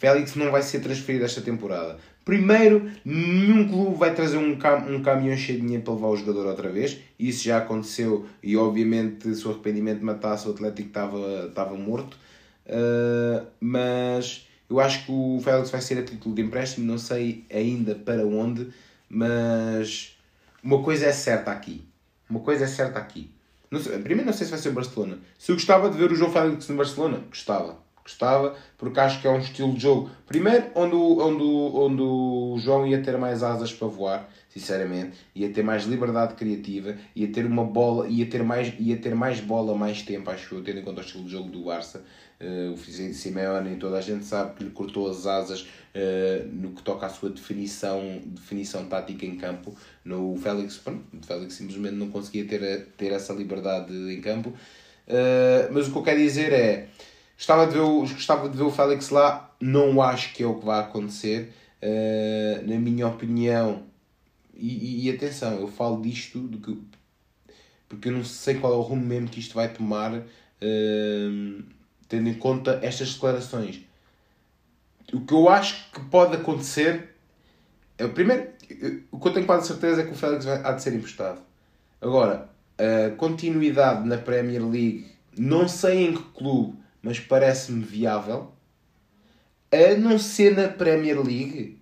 Félix 0.00 0.34
não 0.34 0.50
vai 0.50 0.62
ser 0.62 0.80
transferido 0.80 1.26
esta 1.26 1.42
temporada. 1.42 1.98
Primeiro, 2.24 2.90
nenhum 3.04 3.68
clube 3.68 3.98
vai 3.98 4.14
trazer 4.14 4.38
um, 4.38 4.56
cam 4.56 4.78
um 4.88 5.02
caminhão 5.02 5.36
cheio 5.36 5.58
de 5.58 5.64
dinheiro 5.64 5.84
para 5.84 5.92
levar 5.92 6.08
o 6.08 6.16
jogador 6.16 6.46
outra 6.46 6.70
vez. 6.70 6.98
Isso 7.18 7.44
já 7.44 7.58
aconteceu 7.58 8.24
e, 8.42 8.56
obviamente, 8.56 9.34
se 9.34 9.46
o 9.46 9.50
arrependimento 9.50 10.02
matasse, 10.02 10.48
o 10.48 10.52
Atlético 10.52 10.88
estava, 10.88 11.46
estava 11.48 11.76
morto. 11.76 12.16
Uh, 12.64 13.46
mas 13.60 14.48
eu 14.70 14.80
acho 14.80 15.04
que 15.04 15.12
o 15.12 15.38
Félix 15.44 15.70
vai 15.70 15.82
ser 15.82 15.98
a 15.98 16.02
título 16.02 16.34
de 16.34 16.40
empréstimo, 16.40 16.86
não 16.86 16.96
sei 16.96 17.44
ainda 17.52 17.94
para 17.94 18.24
onde, 18.24 18.68
mas 19.06 20.16
uma 20.62 20.82
coisa 20.82 21.06
é 21.06 21.12
certa 21.12 21.50
aqui. 21.50 21.84
Uma 22.30 22.40
coisa 22.40 22.64
é 22.64 22.66
certa 22.66 22.98
aqui. 22.98 23.30
Não 23.70 23.78
sei, 23.78 23.98
primeiro 23.98 24.24
não 24.24 24.32
sei 24.32 24.46
se 24.46 24.50
vai 24.50 24.60
ser 24.60 24.70
o 24.70 24.72
Barcelona. 24.72 25.18
Se 25.38 25.52
eu 25.52 25.56
gostava 25.56 25.90
de 25.90 25.98
ver 25.98 26.10
o 26.10 26.16
João 26.16 26.32
Félix 26.32 26.68
no 26.68 26.76
Barcelona, 26.76 27.20
gostava. 27.28 27.89
Gostava, 28.10 28.56
porque 28.76 28.98
acho 28.98 29.20
que 29.20 29.28
é 29.28 29.30
um 29.30 29.38
estilo 29.38 29.72
de 29.72 29.80
jogo. 29.80 30.10
Primeiro, 30.26 30.66
onde 30.74 30.94
o, 30.96 31.18
onde, 31.20 31.42
o, 31.42 31.86
onde 31.86 32.02
o 32.02 32.56
João 32.58 32.86
ia 32.86 33.00
ter 33.00 33.16
mais 33.16 33.42
asas 33.42 33.72
para 33.72 33.86
voar, 33.86 34.28
sinceramente, 34.48 35.16
ia 35.34 35.48
ter 35.50 35.62
mais 35.62 35.84
liberdade 35.84 36.34
criativa, 36.34 36.96
ia 37.14 37.28
ter 37.28 37.46
uma 37.46 37.64
bola, 37.64 38.08
ia 38.08 38.26
ter 38.26 38.42
mais, 38.42 38.74
ia 38.78 38.96
ter 38.96 39.14
mais 39.14 39.40
bola 39.40 39.76
mais 39.76 40.02
tempo, 40.02 40.28
acho 40.28 40.56
eu, 40.56 40.62
tendo 40.62 40.80
em 40.80 40.82
conta 40.82 41.00
o 41.00 41.04
estilo 41.04 41.24
de 41.24 41.30
jogo 41.30 41.50
do 41.50 41.64
Barça. 41.64 42.04
Uh, 42.40 42.72
o 42.72 42.78
Simeone, 43.14 43.76
toda 43.76 43.98
a 43.98 44.00
gente 44.00 44.24
sabe 44.24 44.56
que 44.56 44.64
lhe 44.64 44.70
cortou 44.70 45.10
as 45.10 45.26
asas 45.26 45.60
uh, 45.60 46.48
no 46.50 46.70
que 46.70 46.82
toca 46.82 47.06
à 47.06 47.08
sua 47.10 47.28
definição, 47.28 48.18
definição 48.24 48.86
tática 48.86 49.26
em 49.26 49.36
campo. 49.36 49.76
No 50.04 50.34
Félix, 50.36 50.78
pronto, 50.78 51.04
o 51.12 51.24
Félix 51.24 51.54
simplesmente 51.54 51.94
não 51.94 52.08
conseguia 52.08 52.46
ter, 52.46 52.86
ter 52.96 53.12
essa 53.12 53.32
liberdade 53.34 53.92
em 53.92 54.20
campo. 54.20 54.48
Uh, 55.06 55.70
mas 55.70 55.88
o 55.88 55.92
que 55.92 55.98
eu 55.98 56.02
quero 56.02 56.18
dizer 56.18 56.52
é, 56.52 56.88
gostava 57.40 57.66
de 57.66 57.72
ver 57.72 57.80
o, 57.80 58.00
gostava 58.00 58.48
de 58.48 58.56
ver 58.56 58.64
o 58.64 58.70
Félix 58.70 59.08
lá, 59.08 59.50
não 59.58 60.02
acho 60.02 60.34
que 60.34 60.42
é 60.42 60.46
o 60.46 60.58
que 60.58 60.66
vai 60.66 60.80
acontecer. 60.80 61.54
na 62.66 62.78
minha 62.78 63.08
opinião, 63.08 63.82
e, 64.54 65.06
e, 65.06 65.10
atenção, 65.10 65.58
eu 65.58 65.68
falo 65.68 66.02
disto 66.02 66.46
de 66.46 66.58
que, 66.58 66.78
porque 67.88 68.08
eu 68.08 68.12
não 68.12 68.24
sei 68.24 68.56
qual 68.56 68.74
é 68.74 68.76
o 68.76 68.82
rumo 68.82 69.04
mesmo 69.04 69.28
que 69.28 69.40
isto 69.40 69.54
vai 69.54 69.72
tomar. 69.72 70.12
Uh, 70.14 71.62
tendo 72.10 72.28
em 72.28 72.34
conta 72.34 72.80
estas 72.82 73.14
declarações. 73.14 73.80
O 75.12 75.20
que 75.20 75.32
eu 75.32 75.48
acho 75.48 75.90
que 75.92 76.00
pode 76.06 76.34
acontecer 76.34 77.14
é 77.96 78.04
o 78.04 78.12
primeiro, 78.12 78.48
o 79.12 79.18
que 79.18 79.28
eu 79.28 79.32
tenho 79.32 79.46
quase 79.46 79.68
certeza 79.68 80.02
é 80.02 80.04
que 80.04 80.12
o 80.12 80.16
Félix 80.16 80.44
vai, 80.44 80.60
há 80.62 80.72
de 80.72 80.82
ser 80.82 80.92
emprestado. 80.92 81.40
Agora, 82.00 82.50
a 82.76 83.14
continuidade 83.16 84.06
na 84.08 84.18
Premier 84.18 84.62
League, 84.62 85.06
não 85.38 85.68
sei 85.68 86.06
em 86.06 86.14
que 86.14 86.22
clube, 86.34 86.76
mas 87.02 87.20
parece-me 87.20 87.84
viável. 87.84 88.52
A 89.72 89.96
não 89.96 90.18
ser 90.18 90.56
na 90.56 90.68
Premier 90.68 91.20
League, 91.20 91.78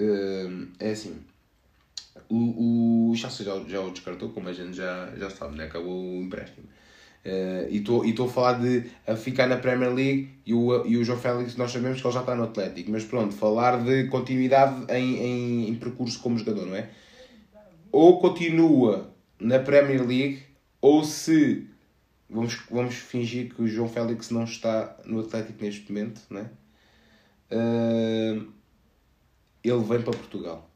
hum, 0.00 0.68
é 0.78 0.90
assim. 0.90 1.16
O, 2.28 3.10
o 3.10 3.16
Chelsea 3.16 3.46
já, 3.46 3.58
já 3.68 3.80
o 3.80 3.90
descartou, 3.90 4.30
como 4.30 4.48
a 4.48 4.52
gente 4.52 4.76
já, 4.76 5.12
já 5.16 5.30
sabe, 5.30 5.56
né? 5.56 5.64
acabou 5.64 6.02
o 6.02 6.22
empréstimo. 6.22 6.66
Uh, 7.24 7.68
e 7.70 8.10
estou 8.10 8.26
a 8.26 8.30
falar 8.30 8.54
de 8.54 8.90
a 9.06 9.14
ficar 9.16 9.46
na 9.48 9.56
Premier 9.56 9.92
League 9.92 10.30
e 10.46 10.54
o, 10.54 10.86
e 10.86 10.96
o 10.96 11.04
João 11.04 11.18
Félix, 11.18 11.56
nós 11.56 11.70
sabemos 11.70 12.00
que 12.00 12.06
ele 12.06 12.14
já 12.14 12.20
está 12.20 12.34
no 12.34 12.44
Atlético, 12.44 12.90
mas 12.90 13.04
pronto, 13.04 13.34
falar 13.34 13.82
de 13.82 14.04
continuidade 14.04 14.90
em, 14.92 15.16
em, 15.16 15.68
em 15.68 15.74
percurso 15.74 16.20
como 16.20 16.38
jogador, 16.38 16.66
não 16.66 16.76
é? 16.76 16.88
Ou 17.90 18.18
continua 18.20 19.12
na 19.40 19.58
Premier 19.58 20.06
League, 20.06 20.42
ou 20.80 21.04
se 21.04 21.67
vamos, 22.28 22.56
vamos 22.70 22.94
fingir 22.94 23.54
que 23.54 23.62
o 23.62 23.68
João 23.68 23.88
Félix 23.88 24.30
não 24.30 24.44
está 24.44 24.96
no 25.04 25.20
Atlético 25.20 25.62
neste 25.62 25.90
momento, 25.90 26.20
não 26.30 26.40
é? 26.40 26.50
Uh, 27.50 28.52
ele 29.64 29.84
vem 29.84 30.02
para 30.02 30.12
Portugal. 30.12 30.70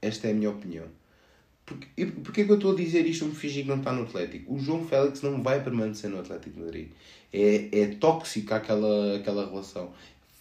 Esta 0.00 0.28
é 0.28 0.30
a 0.30 0.34
minha 0.34 0.50
opinião. 0.50 0.86
Porque 1.64 2.42
é 2.42 2.44
que 2.44 2.50
eu 2.50 2.56
estou 2.56 2.72
a 2.72 2.76
dizer 2.76 3.06
isto? 3.06 3.24
Me 3.24 3.34
fingir 3.34 3.62
que 3.62 3.68
não 3.68 3.78
está 3.78 3.92
no 3.92 4.02
Atlético. 4.02 4.54
O 4.54 4.58
João 4.58 4.84
Félix 4.84 5.22
não 5.22 5.42
vai 5.42 5.62
permanecer 5.62 6.10
no 6.10 6.18
Atlético 6.18 6.56
de 6.56 6.60
Madrid. 6.60 6.90
É, 7.32 7.68
é 7.80 7.86
tóxica 7.94 8.56
aquela, 8.56 9.16
aquela 9.16 9.46
relação. 9.48 9.92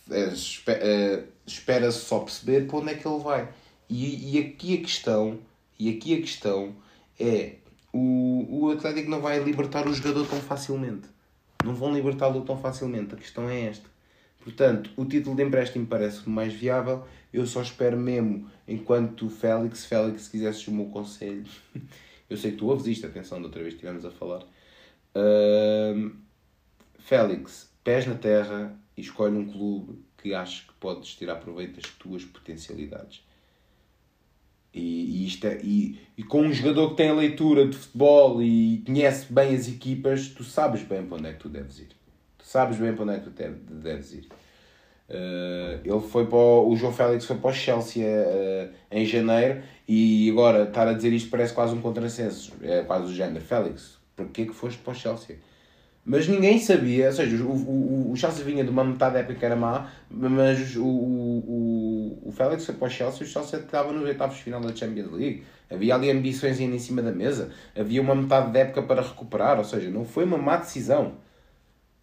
É, 0.09 0.33
é, 0.67 1.23
Espera-se 1.45 1.99
só 1.99 2.19
perceber 2.19 2.67
para 2.67 2.77
onde 2.77 2.91
é 2.91 2.95
que 2.95 3.07
ele 3.07 3.19
vai. 3.19 3.49
E, 3.89 4.35
e 4.35 4.39
aqui 4.39 4.77
a 4.77 4.81
questão, 4.81 5.39
e 5.77 5.89
aqui 5.89 6.15
a 6.15 6.21
questão 6.21 6.75
é 7.19 7.55
o, 7.93 8.65
o 8.65 8.71
Atlético 8.71 9.09
não 9.09 9.21
vai 9.21 9.39
libertar 9.43 9.87
o 9.87 9.93
jogador 9.93 10.27
tão 10.27 10.39
facilmente. 10.39 11.07
Não 11.63 11.75
vão 11.75 11.93
libertá-lo 11.93 12.41
tão 12.41 12.57
facilmente. 12.57 13.13
A 13.13 13.17
questão 13.17 13.49
é 13.49 13.65
esta. 13.65 13.89
Portanto, 14.43 14.89
o 14.95 15.05
título 15.05 15.35
de 15.35 15.43
empréstimo 15.43 15.85
parece 15.85 16.27
mais 16.27 16.53
viável. 16.53 17.05
Eu 17.31 17.45
só 17.45 17.61
espero 17.61 17.97
mesmo, 17.97 18.49
enquanto 18.67 19.29
Félix, 19.29 19.85
Félix, 19.85 20.23
se 20.23 20.31
quisesse 20.31 20.69
o 20.69 20.73
meu 20.73 20.87
conselho, 20.87 21.45
eu 22.29 22.35
sei 22.35 22.51
que 22.51 22.57
tu 22.57 22.67
ouves 22.67 22.87
isto, 22.87 23.05
atenção, 23.05 23.39
da 23.39 23.45
outra 23.45 23.61
vez 23.61 23.73
estivemos 23.73 24.03
a 24.03 24.11
falar. 24.11 24.43
Uh, 25.15 26.11
Félix, 26.99 27.71
pés 27.83 28.05
na 28.07 28.15
terra 28.15 28.77
e 28.97 29.01
escolhe 29.01 29.37
um 29.37 29.49
clube 29.49 30.03
que 30.17 30.33
acho 30.33 30.67
que 30.67 30.73
podes 30.73 31.15
tirar 31.15 31.35
proveito 31.35 31.79
das 31.79 31.89
tuas 31.91 32.25
potencialidades. 32.25 33.23
E, 34.73 35.23
e, 35.23 35.27
isto 35.27 35.45
é, 35.47 35.59
e, 35.61 35.99
e 36.17 36.23
com 36.23 36.41
um 36.41 36.53
jogador 36.53 36.91
que 36.91 36.95
tem 36.95 37.09
a 37.09 37.13
leitura 37.13 37.67
de 37.67 37.75
futebol 37.75 38.41
e 38.41 38.81
conhece 38.85 39.31
bem 39.31 39.53
as 39.53 39.67
equipas, 39.67 40.29
tu 40.29 40.43
sabes 40.43 40.81
bem 40.83 41.05
para 41.05 41.17
onde 41.17 41.27
é 41.27 41.33
que 41.33 41.39
tu 41.39 41.49
deves 41.49 41.79
ir. 41.79 41.89
Tu 42.37 42.45
sabes 42.45 42.77
bem 42.77 42.93
para 42.93 43.03
onde 43.03 43.13
é 43.13 43.19
que 43.19 43.29
tu 43.29 43.31
deves 43.31 44.13
ir. 44.13 44.27
Uh, 45.09 45.81
ele 45.83 45.99
foi 46.07 46.25
para 46.25 46.37
o, 46.37 46.69
o 46.69 46.75
João 46.77 46.93
Félix 46.93 47.25
foi 47.25 47.35
para 47.35 47.49
o 47.49 47.53
Chelsea 47.53 48.05
uh, 48.05 48.73
em 48.89 49.05
janeiro 49.05 49.61
e 49.85 50.29
agora 50.31 50.63
estar 50.63 50.87
a 50.87 50.93
dizer 50.93 51.11
isto 51.11 51.29
parece 51.29 51.53
quase 51.53 51.75
um 51.75 51.81
contrassenso. 51.81 52.53
É 52.61 52.81
quase 52.83 53.11
o 53.11 53.13
género. 53.13 53.43
Félix, 53.43 53.97
porquê 54.15 54.45
que 54.45 54.53
foste 54.53 54.79
para 54.79 54.91
o 54.93 54.95
Chelsea? 54.95 55.37
Mas 56.03 56.27
ninguém 56.27 56.59
sabia, 56.59 57.07
ou 57.07 57.11
seja, 57.11 57.43
o, 57.43 57.51
o, 57.51 58.11
o 58.11 58.15
Chelsea 58.15 58.43
vinha 58.43 58.63
de 58.63 58.71
uma 58.71 58.83
metade 58.83 59.13
da 59.13 59.19
época 59.19 59.35
que 59.35 59.45
era 59.45 59.55
má, 59.55 59.91
mas 60.09 60.75
o, 60.75 60.83
o, 60.83 62.21
o 62.25 62.31
Félix 62.31 62.65
foi 62.65 62.73
para 62.73 62.87
o 62.87 62.89
Chelsea 62.89 63.21
e 63.21 63.23
o 63.23 63.27
Chelsea 63.27 63.59
estava 63.59 63.91
nos 63.91 64.03
oitavos 64.03 64.35
de 64.37 64.43
final 64.43 64.59
da 64.59 64.75
Champions 64.75 65.11
League. 65.11 65.43
Havia 65.69 65.93
ali 65.93 66.09
ambições 66.09 66.59
ainda 66.59 66.75
em 66.75 66.79
cima 66.79 67.03
da 67.03 67.11
mesa, 67.11 67.51
havia 67.77 68.01
uma 68.01 68.15
metade 68.15 68.51
da 68.51 68.59
época 68.59 68.81
para 68.81 69.01
recuperar, 69.01 69.59
ou 69.59 69.63
seja, 69.63 69.89
não 69.91 70.03
foi 70.03 70.23
uma 70.23 70.37
má 70.37 70.57
decisão. 70.57 71.13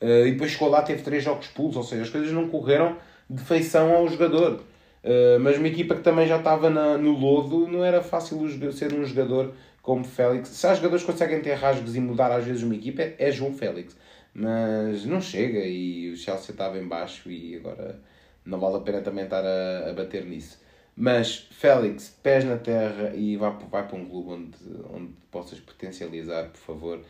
Uh, 0.01 0.27
e 0.29 0.33
depois 0.33 0.53
chegou 0.53 0.69
lá, 0.69 0.81
teve 0.83 1.03
três 1.03 1.25
jogos 1.25 1.47
expulsos, 1.47 1.77
ou 1.77 1.83
seja, 1.83 2.03
as 2.03 2.11
coisas 2.11 2.31
não 2.31 2.49
correram 2.49 2.97
de 3.29 3.43
feição 3.43 3.93
ao 3.93 4.09
jogador. 4.09 4.61
Uh, 5.03 5.41
mas 5.41 5.59
uma 5.59 5.67
equipa 5.67 5.97
que 5.97 6.03
também 6.03 6.27
já 6.27 6.39
estava 6.39 6.71
na, 6.71 6.97
no 6.97 7.19
lodo, 7.19 7.67
não 7.67 7.85
era 7.85 8.01
fácil 8.01 8.49
ser 8.73 8.95
um 8.95 9.05
jogador 9.05 9.53
como 9.89 10.05
Félix. 10.05 10.51
Se 10.51 10.67
há 10.67 10.75
jogadores 10.75 11.03
que 11.03 11.11
conseguem 11.11 11.41
ter 11.41 11.55
rasgos 11.55 11.97
e 11.97 12.01
mudar 12.01 12.31
às 12.31 12.45
vezes 12.45 12.63
uma 12.63 12.75
equipa, 12.75 13.01
é 13.19 13.33
João 13.33 13.55
Félix. 13.55 13.97
Mas 14.35 15.07
não 15.07 15.19
chega 15.19 15.61
e 15.61 16.11
o 16.11 16.17
Chelsea 16.17 16.51
estava 16.51 16.79
em 16.79 16.87
baixo 16.87 17.31
e 17.31 17.57
agora 17.57 17.99
não 18.45 18.61
vale 18.61 18.77
a 18.77 18.81
pena 18.81 19.01
também 19.01 19.25
estar 19.25 19.43
a, 19.43 19.89
a 19.89 19.93
bater 19.95 20.27
nisso. 20.27 20.61
Mas 20.95 21.49
Félix, 21.53 22.15
pés 22.23 22.45
na 22.45 22.59
terra 22.59 23.15
e 23.15 23.39
vai, 23.39 23.51
vai 23.71 23.89
para 23.89 23.97
um 23.97 24.05
clube 24.05 24.31
onde, 24.31 24.59
onde 24.93 25.15
possas 25.31 25.59
potencializar, 25.59 26.51
por 26.51 26.61
favor. 26.61 27.01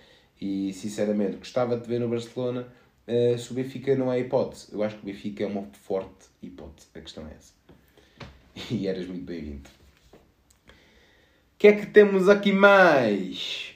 E 0.40 0.72
sinceramente, 0.72 1.38
gostava 1.38 1.76
de 1.76 1.88
ver 1.88 1.98
no 1.98 2.08
Barcelona 2.08 2.68
uh, 3.08 3.36
se 3.36 3.50
o 3.50 3.54
Benfica 3.54 3.96
não 3.96 4.12
é 4.12 4.20
hipótese. 4.20 4.68
Eu 4.72 4.84
acho 4.84 4.94
que 4.94 5.02
o 5.02 5.06
Benfica 5.06 5.42
é 5.42 5.48
uma 5.48 5.66
forte 5.72 6.28
hipótese. 6.40 6.86
A 6.94 7.00
questão 7.00 7.26
é 7.26 7.32
essa. 7.34 7.52
E 8.70 8.86
eras 8.86 9.08
muito 9.08 9.24
bem-vindo 9.24 9.77
que 11.59 11.66
é 11.66 11.73
que 11.73 11.87
temos 11.87 12.29
aqui 12.29 12.53
mais? 12.53 13.75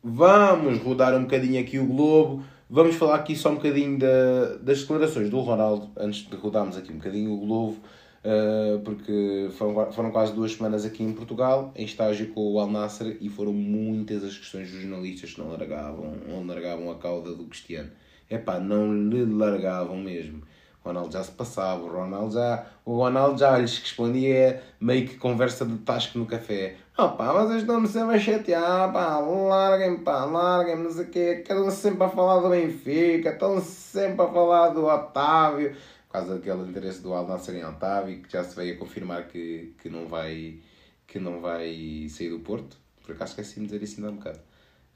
Vamos 0.00 0.78
rodar 0.78 1.16
um 1.16 1.22
bocadinho 1.22 1.60
aqui 1.60 1.80
o 1.80 1.86
globo. 1.86 2.44
Vamos 2.70 2.94
falar 2.94 3.16
aqui 3.16 3.34
só 3.34 3.50
um 3.50 3.56
bocadinho 3.56 3.98
da, 3.98 4.54
das 4.62 4.82
declarações 4.82 5.28
do 5.28 5.40
Ronaldo, 5.40 5.90
antes 5.96 6.28
de 6.28 6.36
rodarmos 6.36 6.76
aqui 6.76 6.92
um 6.92 6.96
bocadinho 6.96 7.32
o 7.32 7.38
globo, 7.38 7.76
uh, 8.24 8.78
porque 8.84 9.48
foram, 9.58 9.90
foram 9.90 10.10
quase 10.12 10.32
duas 10.32 10.52
semanas 10.52 10.84
aqui 10.84 11.02
em 11.02 11.12
Portugal, 11.12 11.72
em 11.74 11.84
estágio 11.84 12.28
com 12.28 12.52
o 12.52 12.60
Al 12.60 12.70
Nasser, 12.70 13.16
e 13.20 13.28
foram 13.28 13.52
muitas 13.52 14.22
as 14.22 14.38
questões 14.38 14.70
dos 14.70 14.82
jornalistas 14.82 15.34
que 15.34 15.40
não 15.40 15.50
largavam, 15.50 16.14
não 16.28 16.46
largavam 16.46 16.88
a 16.92 16.94
cauda 16.94 17.34
do 17.34 17.44
Cristiano. 17.46 17.90
Epá, 18.30 18.60
não 18.60 19.08
lhe 19.08 19.24
largavam 19.24 19.96
mesmo. 19.96 20.42
O 20.84 20.88
Ronaldo 20.88 21.12
já 21.12 21.24
se 21.24 21.32
passava, 21.32 21.82
o 21.82 21.88
Ronaldo 21.88 22.34
já, 22.34 22.66
o 22.84 22.96
Ronaldo 22.96 23.40
já 23.40 23.58
lhes 23.58 23.78
respondia 23.78 24.62
meio 24.78 25.08
que 25.08 25.16
conversa 25.16 25.66
de 25.66 25.78
tasco 25.78 26.18
no 26.18 26.26
café. 26.26 26.76
Pá, 26.96 27.32
vocês 27.32 27.62
estão-me 27.62 27.88
sempre 27.88 28.14
a 28.14 28.20
chatear, 28.20 28.92
pá, 28.92 29.18
larguem 29.18 29.98
pá, 30.04 30.24
larguem 30.26 30.76
não 30.76 30.92
sei 30.92 31.04
o 31.04 31.10
quê, 31.10 31.40
estão 31.40 31.68
sempre 31.68 32.04
a 32.04 32.08
falar 32.08 32.40
do 32.40 32.50
Benfica, 32.50 33.30
estão 33.30 33.60
sempre 33.60 34.24
a 34.24 34.28
falar 34.28 34.68
do 34.68 34.86
Otávio, 34.86 35.74
por 36.06 36.12
causa 36.12 36.36
daquele 36.36 36.70
interesse 36.70 37.00
do 37.00 37.12
Al 37.12 37.26
Nassr 37.26 37.56
em 37.56 37.64
Otávio, 37.64 38.22
que 38.22 38.32
já 38.32 38.44
se 38.44 38.54
veio 38.54 38.76
a 38.76 38.78
confirmar 38.78 39.26
que, 39.26 39.74
que, 39.82 39.88
não 39.88 40.06
vai, 40.06 40.60
que 41.04 41.18
não 41.18 41.40
vai 41.40 42.06
sair 42.08 42.30
do 42.30 42.38
Porto, 42.38 42.76
por 43.04 43.16
acaso 43.16 43.32
esqueci-me 43.32 43.66
de 43.66 43.72
dizer 43.72 43.84
isso 43.84 43.96
ainda 43.96 44.12
um 44.12 44.16
bocado, 44.16 44.38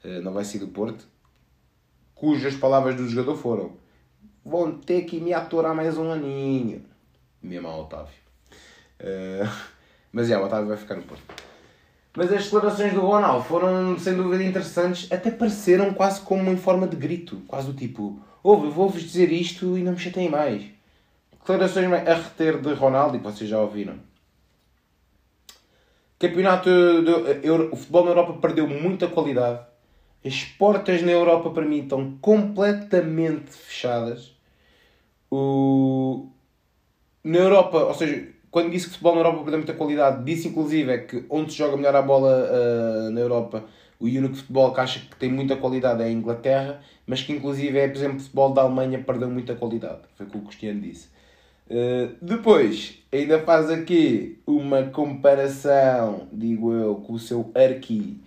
uh, 0.05 0.21
não 0.21 0.31
vai 0.31 0.45
sair 0.45 0.61
do 0.61 0.69
Porto, 0.69 1.05
cujas 2.15 2.55
palavras 2.55 2.95
do 2.95 3.09
jogador 3.09 3.35
foram 3.35 3.73
vão 4.45 4.71
ter 4.79 5.01
que 5.01 5.19
me 5.19 5.33
aturar 5.33 5.75
mais 5.75 5.97
um 5.97 6.09
aninho. 6.09 6.81
Mesmo 7.43 7.67
ao 7.67 7.81
Otávio. 7.81 8.15
Uh, 9.01 9.51
mas 10.13 10.31
é, 10.31 10.37
o 10.37 10.45
Otávio 10.45 10.69
vai 10.69 10.77
ficar 10.77 10.95
no 10.95 11.03
Porto. 11.03 11.48
Mas 12.19 12.33
as 12.33 12.43
declarações 12.43 12.91
do 12.93 12.99
Ronaldo 12.99 13.45
foram 13.45 13.97
sem 13.97 14.13
dúvida 14.13 14.43
interessantes, 14.43 15.09
até 15.09 15.31
pareceram 15.31 15.93
quase 15.93 16.19
como 16.19 16.51
em 16.51 16.57
forma 16.57 16.85
de 16.85 16.97
grito, 16.97 17.41
quase 17.47 17.67
do 17.67 17.73
tipo: 17.73 18.19
ouve, 18.43 18.67
vou-vos 18.67 19.01
dizer 19.01 19.31
isto 19.31 19.77
e 19.77 19.83
não 19.83 19.93
me 19.93 19.97
chateiem 19.97 20.27
mais. 20.27 20.63
Declarações 21.31 21.87
a 21.93 22.13
reter 22.15 22.59
de 22.59 22.73
Ronaldo, 22.73 23.15
e 23.15 23.21
vocês 23.21 23.49
já 23.49 23.57
ouviram. 23.61 23.95
Campeonato 26.19 26.69
de, 26.69 27.49
o 27.49 27.75
futebol 27.77 28.03
na 28.03 28.11
Europa 28.11 28.33
perdeu 28.41 28.67
muita 28.67 29.07
qualidade. 29.07 29.61
As 30.25 30.43
portas 30.43 31.01
na 31.01 31.13
Europa 31.13 31.51
para 31.51 31.63
mim 31.63 31.83
estão 31.83 32.17
completamente 32.19 33.49
fechadas. 33.49 34.35
O... 35.31 36.27
Na 37.23 37.37
Europa, 37.37 37.77
ou 37.77 37.93
seja, 37.93 38.27
quando 38.51 38.71
disse 38.71 38.85
que 38.85 38.91
futebol 38.91 39.13
na 39.13 39.19
Europa 39.21 39.39
perdeu 39.39 39.59
muita 39.59 39.73
qualidade, 39.73 40.23
disse 40.23 40.47
inclusive 40.47 40.91
é 40.91 40.97
que 40.97 41.25
onde 41.29 41.51
se 41.51 41.57
joga 41.57 41.77
melhor 41.77 41.95
a 41.95 42.01
bola 42.01 42.49
uh, 42.49 43.11
na 43.11 43.19
Europa, 43.19 43.63
o 43.99 44.05
único 44.05 44.35
futebol 44.35 44.73
que 44.73 44.79
acha 44.79 44.99
que 45.01 45.15
tem 45.17 45.31
muita 45.31 45.55
qualidade 45.55 46.01
é 46.01 46.05
a 46.05 46.11
Inglaterra, 46.11 46.81
mas 47.05 47.21
que 47.21 47.33
inclusive 47.33 47.77
é, 47.77 47.87
por 47.87 47.97
exemplo, 47.97 48.17
o 48.17 48.19
futebol 48.19 48.53
da 48.53 48.61
Alemanha 48.61 49.03
perdeu 49.03 49.29
muita 49.29 49.55
qualidade. 49.55 49.99
Foi 50.15 50.25
o 50.25 50.29
que 50.29 50.37
o 50.37 50.41
Cristiano 50.41 50.79
disse. 50.79 51.09
Uh, 51.69 52.15
depois, 52.21 52.97
ainda 53.11 53.39
faz 53.39 53.69
aqui 53.69 54.39
uma 54.47 54.83
comparação, 54.83 56.27
digo 56.31 56.73
eu, 56.73 56.95
com 56.95 57.13
o 57.13 57.19
seu 57.19 57.51
arqui, 57.53 58.19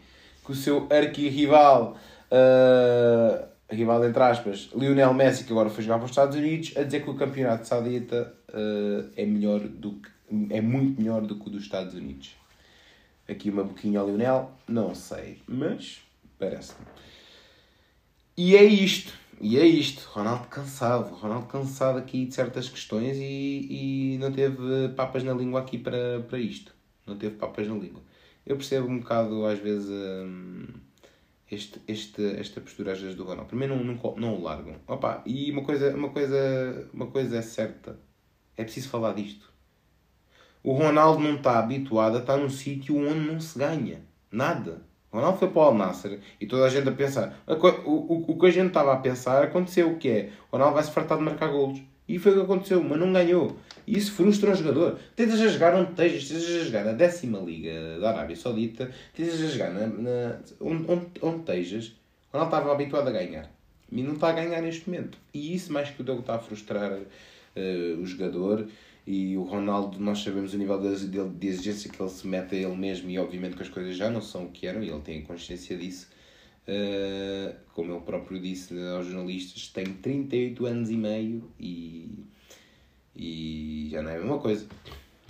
com 0.44 0.52
o 0.52 0.56
seu 0.56 0.86
arqui-rival. 0.90 1.96
Uh, 2.30 3.52
rival 3.68 4.04
entre 4.06 4.22
aspas, 4.22 4.70
Lionel 4.76 5.14
Messi, 5.14 5.44
que 5.44 5.52
agora 5.52 5.70
foi 5.70 5.82
jogar 5.82 5.98
para 5.98 6.04
os 6.04 6.10
Estados 6.10 6.36
Unidos, 6.36 6.74
a 6.76 6.82
dizer 6.82 7.02
que 7.02 7.10
o 7.10 7.14
campeonato 7.14 7.66
saudita 7.66 8.32
uh, 8.50 9.10
é 9.16 9.24
melhor 9.24 9.60
do 9.60 9.92
que 9.92 10.11
é 10.50 10.60
muito 10.60 11.00
melhor 11.00 11.22
do 11.22 11.36
que 11.36 11.48
o 11.48 11.50
dos 11.50 11.62
Estados 11.62 11.94
Unidos. 11.94 12.34
Aqui 13.28 13.50
uma 13.50 13.64
boquinha 13.64 14.00
ao 14.00 14.06
Lionel, 14.06 14.50
não 14.66 14.94
sei, 14.94 15.38
mas 15.46 16.02
parece-me. 16.38 16.86
E 18.36 18.56
é 18.56 18.64
isto, 18.64 19.12
e 19.40 19.58
é 19.58 19.66
isto. 19.66 20.08
Ronaldo 20.10 20.48
cansado, 20.48 21.14
Ronaldo 21.14 21.46
cansado 21.46 21.98
aqui 21.98 22.26
de 22.26 22.34
certas 22.34 22.68
questões 22.68 23.16
e, 23.18 24.14
e 24.14 24.18
não 24.18 24.32
teve 24.32 24.88
papas 24.96 25.22
na 25.22 25.32
língua 25.32 25.60
aqui 25.60 25.78
para, 25.78 26.20
para 26.28 26.38
isto. 26.38 26.74
Não 27.06 27.16
teve 27.16 27.36
papas 27.36 27.68
na 27.68 27.74
língua. 27.74 28.02
Eu 28.46 28.56
percebo 28.56 28.88
um 28.88 28.98
bocado 28.98 29.46
às 29.46 29.58
vezes. 29.58 29.88
Hum, 29.90 30.66
este, 31.50 31.80
este, 31.86 32.24
esta 32.36 32.62
postura 32.62 32.92
às 32.92 33.00
vezes 33.00 33.14
do 33.14 33.24
Ronaldo. 33.24 33.48
Primeiro 33.48 33.76
não, 33.76 33.84
não, 33.84 34.16
não 34.16 34.34
o 34.36 34.42
largam. 34.42 34.76
Opa, 34.86 35.22
e 35.26 35.52
uma 35.52 35.62
coisa, 35.62 35.94
uma, 35.94 36.08
coisa, 36.08 36.88
uma 36.94 37.08
coisa 37.08 37.36
é 37.36 37.42
certa. 37.42 37.98
É 38.56 38.64
preciso 38.64 38.88
falar 38.88 39.12
disto. 39.12 39.51
O 40.62 40.72
Ronaldo 40.72 41.20
não 41.20 41.36
está 41.36 41.58
habituado 41.58 42.16
a 42.16 42.20
estar 42.20 42.36
num 42.36 42.48
sítio 42.48 42.96
onde 42.96 43.20
não 43.20 43.40
se 43.40 43.58
ganha. 43.58 44.00
Nada. 44.30 44.82
O 45.10 45.16
Ronaldo 45.16 45.38
foi 45.38 45.48
para 45.48 45.60
o 45.60 45.64
Al-Nasser 45.64 46.20
e 46.40 46.46
toda 46.46 46.64
a 46.64 46.68
gente 46.68 46.88
a 46.88 46.92
pensar. 46.92 47.42
O, 47.46 47.54
o, 47.90 48.24
o 48.28 48.38
que 48.38 48.46
a 48.46 48.50
gente 48.50 48.68
estava 48.68 48.92
a 48.92 48.96
pensar 48.96 49.42
aconteceu 49.42 49.90
o 49.90 49.98
que 49.98 50.08
é? 50.08 50.30
O 50.50 50.56
Ronaldo 50.56 50.74
vai 50.74 50.82
se 50.84 50.90
fartar 50.90 51.18
de 51.18 51.24
marcar 51.24 51.48
golos. 51.48 51.82
E 52.08 52.18
foi 52.18 52.32
o 52.32 52.34
que 52.36 52.40
aconteceu, 52.42 52.82
mas 52.82 52.98
não 52.98 53.12
ganhou. 53.12 53.56
E 53.86 53.98
isso 53.98 54.12
frustra 54.12 54.50
um 54.50 54.54
jogador. 54.54 54.98
Tentas 55.16 55.40
a 55.40 55.48
jogar 55.48 55.74
onde 55.74 55.90
estejas, 55.90 56.28
tentas 56.28 56.44
a 56.44 56.64
jogar 56.64 56.84
na 56.84 56.92
décima 56.92 57.38
liga 57.38 57.98
da 58.00 58.10
Arábia 58.10 58.36
Saudita, 58.36 58.90
tentas 59.14 59.42
a 59.42 59.46
jogar 59.48 59.70
na, 59.70 59.86
na, 59.86 60.36
onde, 60.60 60.86
onde, 61.20 61.38
estejas, 61.40 61.86
o 61.88 62.32
Ronaldo 62.32 62.56
estava 62.56 62.72
habituado 62.72 63.08
a 63.08 63.12
ganhar. 63.12 63.50
E 63.90 64.02
não 64.02 64.14
está 64.14 64.30
a 64.30 64.32
ganhar 64.32 64.62
neste 64.62 64.88
momento. 64.88 65.18
E 65.34 65.54
isso 65.54 65.72
mais 65.72 65.90
que 65.90 66.02
o 66.02 66.18
está 66.18 66.36
a 66.36 66.38
frustrar 66.38 66.92
uh, 66.92 68.00
o 68.00 68.06
jogador. 68.06 68.66
E 69.06 69.36
o 69.36 69.42
Ronaldo, 69.42 69.98
nós 69.98 70.22
sabemos 70.22 70.54
o 70.54 70.58
nível 70.58 70.80
de, 70.80 71.46
exigência 71.46 71.90
que 71.90 72.00
ele 72.00 72.10
se 72.10 72.26
mete 72.26 72.54
a 72.54 72.58
ele 72.58 72.76
mesmo 72.76 73.10
e 73.10 73.18
obviamente 73.18 73.56
que 73.56 73.62
as 73.62 73.68
coisas 73.68 73.96
já 73.96 74.08
não 74.08 74.20
são 74.20 74.44
o 74.44 74.50
que 74.50 74.66
eram 74.66 74.82
e 74.82 74.88
ele 74.88 75.00
tem 75.00 75.22
consciência 75.22 75.76
disso. 75.76 76.08
Uh, 76.68 77.56
como 77.72 77.92
ele 77.92 78.02
próprio 78.02 78.40
disse 78.40 78.72
aos 78.94 79.06
jornalistas, 79.06 79.66
tenho 79.68 79.94
38 79.94 80.66
anos 80.66 80.90
e 80.90 80.96
meio 80.96 81.50
e, 81.58 82.24
e 83.16 83.88
já 83.90 84.02
não 84.02 84.10
é 84.10 84.16
a 84.16 84.20
mesma 84.20 84.38
coisa. 84.38 84.68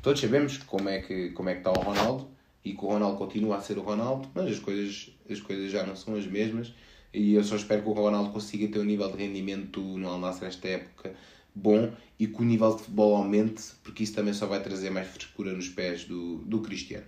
Todos 0.03 0.21
sabemos 0.21 0.59
como 0.59 0.91
é 0.91 1.01
que, 1.01 1.31
como 1.31 1.49
é 1.49 1.55
que 1.55 1.61
está 1.61 1.71
o 1.71 1.83
Ronaldo 1.83 2.29
e 2.63 2.75
que 2.75 2.85
o 2.85 2.89
Ronaldo 2.89 3.17
continua 3.17 3.57
a 3.57 3.61
ser 3.63 3.79
o 3.79 3.83
Ronaldo, 3.83 4.29
mas 4.35 4.53
as 4.53 4.59
coisas, 4.59 5.11
as 5.31 5.41
coisas 5.41 5.73
já 5.73 5.87
não 5.87 5.97
são 5.97 6.15
as 6.15 6.27
mesmas 6.27 6.75
e 7.15 7.35
eu 7.35 7.43
só 7.43 7.57
espero 7.57 7.83
que 7.83 7.89
o 7.89 7.93
Ronaldo 7.93 8.31
consiga 8.31 8.69
ter 8.69 8.79
um 8.79 8.85
nível 8.85 9.11
de 9.11 9.17
rendimento 9.17 9.81
no 9.81 10.09
Al 10.09 10.19
Nassr 10.19 10.45
esta 10.45 10.69
época 10.69 11.15
bom 11.55 11.93
e 12.19 12.27
que 12.27 12.41
o 12.41 12.45
nível 12.45 12.75
de 12.75 12.83
futebol 12.83 13.17
aumente, 13.17 13.63
porque 13.83 14.03
isso 14.03 14.15
também 14.15 14.33
só 14.33 14.47
vai 14.47 14.63
trazer 14.63 14.91
mais 14.91 15.09
frescura 15.09 15.53
nos 15.53 15.69
pés 15.69 16.05
do, 16.05 16.39
do 16.39 16.61
Cristiano. 16.61 17.07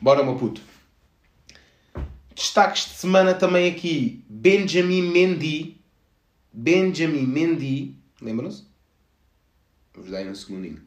Bora, 0.00 0.22
meu 0.22 0.36
puto! 0.36 0.60
Destaques 2.34 2.84
de 2.84 2.94
semana 2.94 3.34
também 3.34 3.70
aqui. 3.70 4.24
Benjamin 4.28 5.02
Mendy. 5.02 5.76
Benjamin 6.52 7.26
Mendy. 7.26 7.94
Lembram-se? 8.20 8.64
Vamos 9.94 10.10
dar 10.10 10.18
aí 10.18 10.28
um 10.28 10.34
segundinho. 10.34 10.80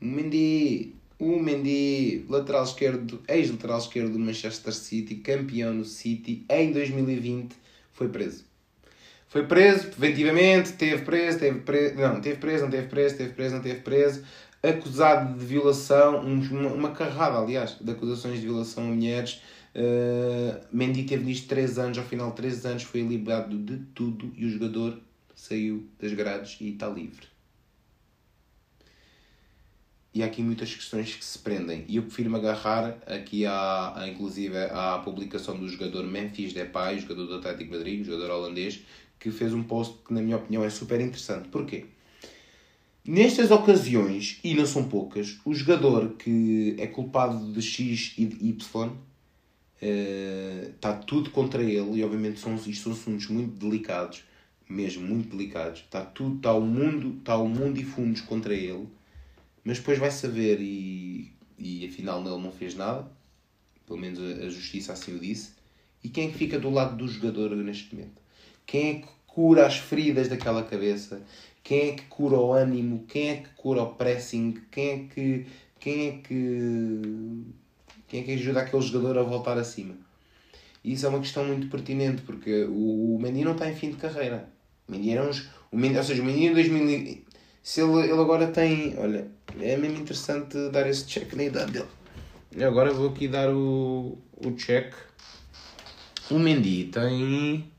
O 0.00 0.04
Mendy. 0.04 0.94
O 1.18 1.38
Mendy, 1.38 2.24
lateral 2.28 2.64
esquerdo, 2.64 3.22
ex-lateral 3.28 3.78
esquerdo 3.78 4.12
do 4.12 4.18
Manchester 4.18 4.74
City, 4.74 5.14
campeão 5.16 5.72
no 5.72 5.84
City, 5.84 6.44
em 6.50 6.72
2020, 6.72 7.54
foi 7.92 8.08
preso. 8.08 8.44
Foi 9.28 9.44
preso, 9.46 9.88
preventivamente, 9.88 10.72
teve 10.72 11.02
preso, 11.02 11.38
teve 11.38 11.60
preso, 11.60 11.94
não, 11.96 12.20
teve 12.20 12.38
preso, 12.38 12.64
não 12.64 12.70
teve 12.70 12.86
preso, 12.86 13.16
teve 13.16 13.32
preso, 13.32 13.54
não 13.56 13.62
teve 13.62 13.80
preso, 13.80 14.24
acusado 14.62 15.38
de 15.38 15.44
violação, 15.44 16.20
uma, 16.20 16.68
uma 16.68 16.90
carrada, 16.92 17.38
aliás, 17.38 17.76
de 17.80 17.90
acusações 17.90 18.40
de 18.40 18.46
violação 18.46 18.84
a 18.84 18.86
mulheres. 18.86 19.42
Uh, 19.74 20.64
Mendy 20.72 21.02
teve 21.02 21.24
nisto 21.24 21.48
3 21.48 21.78
anos, 21.78 21.98
ao 21.98 22.04
final 22.04 22.30
de 22.30 22.36
3 22.36 22.66
anos 22.66 22.82
foi 22.84 23.02
liberado 23.02 23.58
de 23.58 23.78
tudo 23.92 24.32
e 24.36 24.46
o 24.46 24.50
jogador 24.50 25.00
saiu 25.34 25.88
das 26.00 26.12
grades 26.12 26.56
e 26.60 26.70
está 26.70 26.88
livre. 26.88 27.26
E 30.14 30.22
há 30.22 30.26
aqui 30.26 30.42
muitas 30.42 30.72
questões 30.72 31.12
que 31.16 31.24
se 31.24 31.36
prendem. 31.40 31.84
E 31.88 31.96
eu 31.96 32.04
prefiro-me 32.04 32.36
agarrar 32.36 32.96
aqui 33.04 33.44
à, 33.44 33.94
à, 33.96 34.08
inclusive 34.08 34.56
à 34.56 35.00
publicação 35.04 35.58
do 35.58 35.68
jogador 35.68 36.04
Memphis 36.04 36.52
Depay, 36.52 37.00
jogador 37.00 37.26
do 37.26 37.34
Atlético 37.34 37.72
Madrid, 37.72 38.04
jogador 38.04 38.30
holandês, 38.30 38.80
que 39.24 39.30
fez 39.30 39.52
um 39.52 39.62
post 39.62 39.96
que, 40.06 40.12
na 40.12 40.22
minha 40.22 40.36
opinião, 40.36 40.62
é 40.62 40.70
super 40.70 41.00
interessante. 41.00 41.48
Porquê? 41.48 41.86
Nestas 43.04 43.50
ocasiões, 43.50 44.38
e 44.44 44.54
não 44.54 44.66
são 44.66 44.84
poucas, 44.84 45.38
o 45.44 45.52
jogador 45.52 46.10
que 46.10 46.76
é 46.78 46.86
culpado 46.86 47.52
de 47.52 47.60
X 47.60 48.14
e 48.16 48.26
de 48.26 48.46
Y 48.46 48.92
está 49.80 50.92
uh, 50.92 51.04
tudo 51.04 51.30
contra 51.30 51.62
ele, 51.62 51.98
e 51.98 52.04
obviamente 52.04 52.38
são, 52.38 52.54
isto 52.54 52.84
são 52.84 52.92
assuntos 52.92 53.28
muito 53.28 53.58
delicados, 53.58 54.22
mesmo 54.68 55.06
muito 55.06 55.36
delicados. 55.36 55.80
Está 55.80 56.02
tudo, 56.04 56.36
está 56.36 56.54
o 56.54 56.60
mundo, 56.62 57.16
está 57.18 57.36
o 57.36 57.48
mundo 57.48 57.80
e 57.80 57.84
fundos 57.84 58.20
contra 58.20 58.54
ele 58.54 58.86
mas 59.64 59.78
depois 59.78 59.98
vai 59.98 60.10
saber 60.10 60.60
e, 60.60 61.32
e 61.58 61.86
afinal 61.86 62.20
ele 62.20 62.42
não 62.42 62.52
fez 62.52 62.74
nada, 62.74 63.10
pelo 63.86 63.98
menos 63.98 64.20
a, 64.20 64.44
a 64.44 64.50
justiça 64.50 64.92
assim 64.92 65.16
o 65.16 65.18
disse. 65.18 65.54
E 66.02 66.10
quem 66.10 66.28
é 66.28 66.32
fica 66.32 66.58
do 66.58 66.68
lado 66.68 66.98
do 66.98 67.08
jogador 67.08 67.56
neste 67.56 67.94
momento? 67.94 68.20
Quem 68.66 68.90
é 68.90 68.94
que 68.94 69.08
cura 69.26 69.66
as 69.66 69.78
feridas 69.78 70.28
daquela 70.28 70.62
cabeça? 70.62 71.22
Quem 71.62 71.90
é 71.90 71.92
que 71.92 72.02
cura 72.04 72.36
o 72.36 72.52
ânimo? 72.52 73.04
Quem 73.08 73.30
é 73.30 73.36
que 73.36 73.48
cura 73.56 73.82
o 73.82 73.94
pressing? 73.94 74.60
Quem 74.70 74.90
é 74.90 75.14
que 75.14 75.46
quem 75.80 76.08
é 76.08 76.12
que 76.22 77.44
quem 78.08 78.20
é 78.20 78.22
que 78.22 78.32
ajuda 78.32 78.60
aquele 78.60 78.82
jogador 78.82 79.18
a 79.18 79.22
voltar 79.22 79.58
acima? 79.58 79.94
E 80.82 80.92
isso 80.92 81.06
é 81.06 81.08
uma 81.08 81.20
questão 81.20 81.44
muito 81.44 81.68
pertinente 81.68 82.22
porque 82.22 82.64
o, 82.64 83.16
o 83.16 83.18
Mendy 83.20 83.44
não 83.44 83.52
está 83.52 83.68
em 83.70 83.74
fim 83.74 83.90
de 83.90 83.96
carreira. 83.96 84.48
O 84.86 84.92
Mendy 84.92 85.10
era 85.10 85.28
uns, 85.28 85.48
o 85.72 85.76
Mendy, 85.76 85.96
ou 85.96 86.04
seja, 86.04 86.22
o 86.22 86.24
Mendy 86.24 86.46
em 86.46 86.52
2000, 86.52 87.24
se 87.62 87.80
ele, 87.80 88.02
ele 88.02 88.20
agora 88.20 88.48
tem. 88.48 88.94
Olha, 88.98 89.26
é 89.58 89.76
mesmo 89.78 89.98
interessante 89.98 90.68
dar 90.70 90.86
esse 90.86 91.06
check 91.06 91.32
na 91.32 91.44
idade 91.44 91.72
dele. 91.72 91.88
Agora 92.62 92.92
vou 92.92 93.08
aqui 93.08 93.26
dar 93.26 93.48
o, 93.48 94.18
o 94.36 94.52
check. 94.52 94.92
O 96.30 96.38
Mendy 96.38 96.84
tem. 96.84 97.72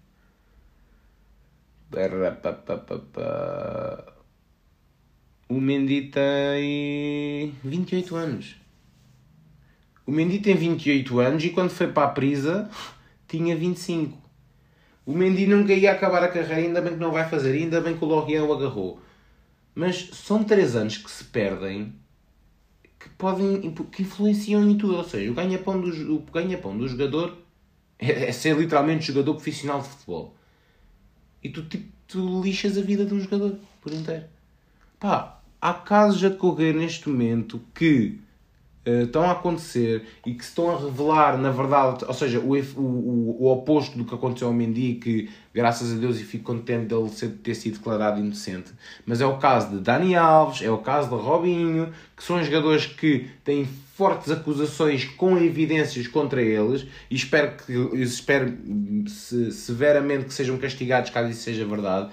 O 5.48 5.60
Mendy 5.60 6.10
tem 6.10 7.56
28 7.64 8.16
anos. 8.16 8.56
O 10.06 10.12
Mendy 10.12 10.40
tem 10.40 10.56
28 10.56 11.20
anos 11.20 11.44
e 11.44 11.50
quando 11.50 11.70
foi 11.70 11.88
para 11.88 12.08
a 12.08 12.12
prisa 12.12 12.70
tinha 13.28 13.56
25. 13.56 14.18
O 15.06 15.14
Mendy 15.14 15.46
nunca 15.46 15.74
ia 15.74 15.92
acabar 15.92 16.24
a 16.24 16.28
carreira, 16.28 16.56
ainda 16.56 16.82
bem 16.82 16.94
que 16.94 17.00
não 17.00 17.12
vai 17.12 17.30
fazer, 17.30 17.54
ainda 17.54 17.80
bem 17.80 17.96
que 17.96 18.04
o 18.04 18.08
Lorient 18.08 18.44
o 18.44 18.54
agarrou. 18.54 19.00
Mas 19.76 20.10
são 20.14 20.44
três 20.44 20.76
anos 20.76 20.98
que 20.98 21.12
se 21.12 21.26
perdem 21.26 21.94
que 23.00 23.10
podem 23.10 23.72
que 23.92 24.02
influenciam 24.02 24.68
em 24.68 24.78
tudo. 24.78 24.98
Ou 24.98 25.04
seja, 25.04 25.30
o 25.30 25.36
ganha-pão 25.36 25.80
do, 25.80 26.16
o 26.16 26.20
ganha-pão 26.32 26.76
do 26.76 26.88
jogador 26.88 27.38
é, 28.00 28.30
é, 28.30 28.32
ser 28.32 28.58
literalmente 28.58 29.06
jogador 29.06 29.34
profissional 29.36 29.82
de 29.82 29.90
futebol. 29.90 30.36
E 31.46 31.50
tu, 31.50 31.62
tipo, 31.62 31.88
tu 32.08 32.42
lixas 32.42 32.76
a 32.76 32.82
vida 32.82 33.06
de 33.06 33.14
um 33.14 33.22
jogador 33.22 33.60
por 33.80 33.94
inteiro. 33.94 34.24
Pá, 35.00 35.40
há 35.62 35.76
casos 35.76 36.24
a 36.24 36.30
decorrer 36.30 36.74
neste 36.74 37.08
momento 37.08 37.62
que 37.72 38.20
uh, 38.86 39.04
estão 39.04 39.24
a 39.24 39.32
acontecer 39.32 40.06
e 40.26 40.34
que 40.34 40.44
se 40.44 40.50
estão 40.50 40.72
a 40.72 40.80
revelar, 40.80 41.38
na 41.38 41.52
verdade, 41.52 42.06
ou 42.06 42.14
seja, 42.14 42.40
o, 42.40 42.54
o, 42.54 43.44
o 43.44 43.52
oposto 43.52 43.98
do 43.98 44.06
que 44.06 44.14
aconteceu 44.14 44.48
ao 44.48 44.54
Mendy, 44.54 44.96
que 44.96 45.30
graças 45.54 45.94
a 45.94 45.96
Deus 45.96 46.20
e 46.20 46.24
fico 46.24 46.44
contente 46.44 46.88
dele 46.88 47.10
ter 47.44 47.56
sido 47.56 47.78
declarado 47.78 48.20
inocente. 48.20 48.72
Mas 49.06 49.22
é 49.22 49.26
o 49.26 49.38
caso 49.38 49.70
de 49.70 49.80
Dani 49.80 50.16
Alves, 50.16 50.62
é 50.62 50.70
o 50.70 50.80
caso 50.80 51.10
de 51.10 51.16
Robinho, 51.16 51.92
que 52.16 52.24
são 52.24 52.44
jogadores 52.44 52.86
que 52.86 53.28
têm 53.44 53.66
fortes 53.96 54.30
acusações 54.30 55.06
com 55.06 55.38
evidências 55.38 56.08
contra 56.08 56.42
eles 56.42 56.86
e 57.10 57.16
espero 57.16 57.54
que 57.56 57.74
espero 58.02 58.54
severamente 59.08 60.26
que 60.26 60.34
sejam 60.34 60.58
castigados 60.58 61.10
caso 61.10 61.30
isso 61.30 61.42
seja 61.42 61.66
verdade. 61.66 62.12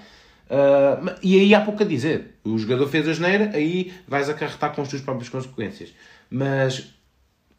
Uh, 0.49 1.15
e 1.21 1.39
aí 1.39 1.55
há 1.55 1.61
pouco 1.61 1.83
a 1.83 1.85
dizer. 1.85 2.35
O 2.43 2.57
jogador 2.57 2.87
fez 2.87 3.07
a 3.07 3.13
geneira, 3.13 3.51
aí 3.53 3.91
vais 4.07 4.29
acarretar 4.29 4.73
com 4.73 4.81
as 4.81 4.87
tuas 4.87 5.01
próprias 5.01 5.29
consequências. 5.29 5.93
Mas 6.29 6.93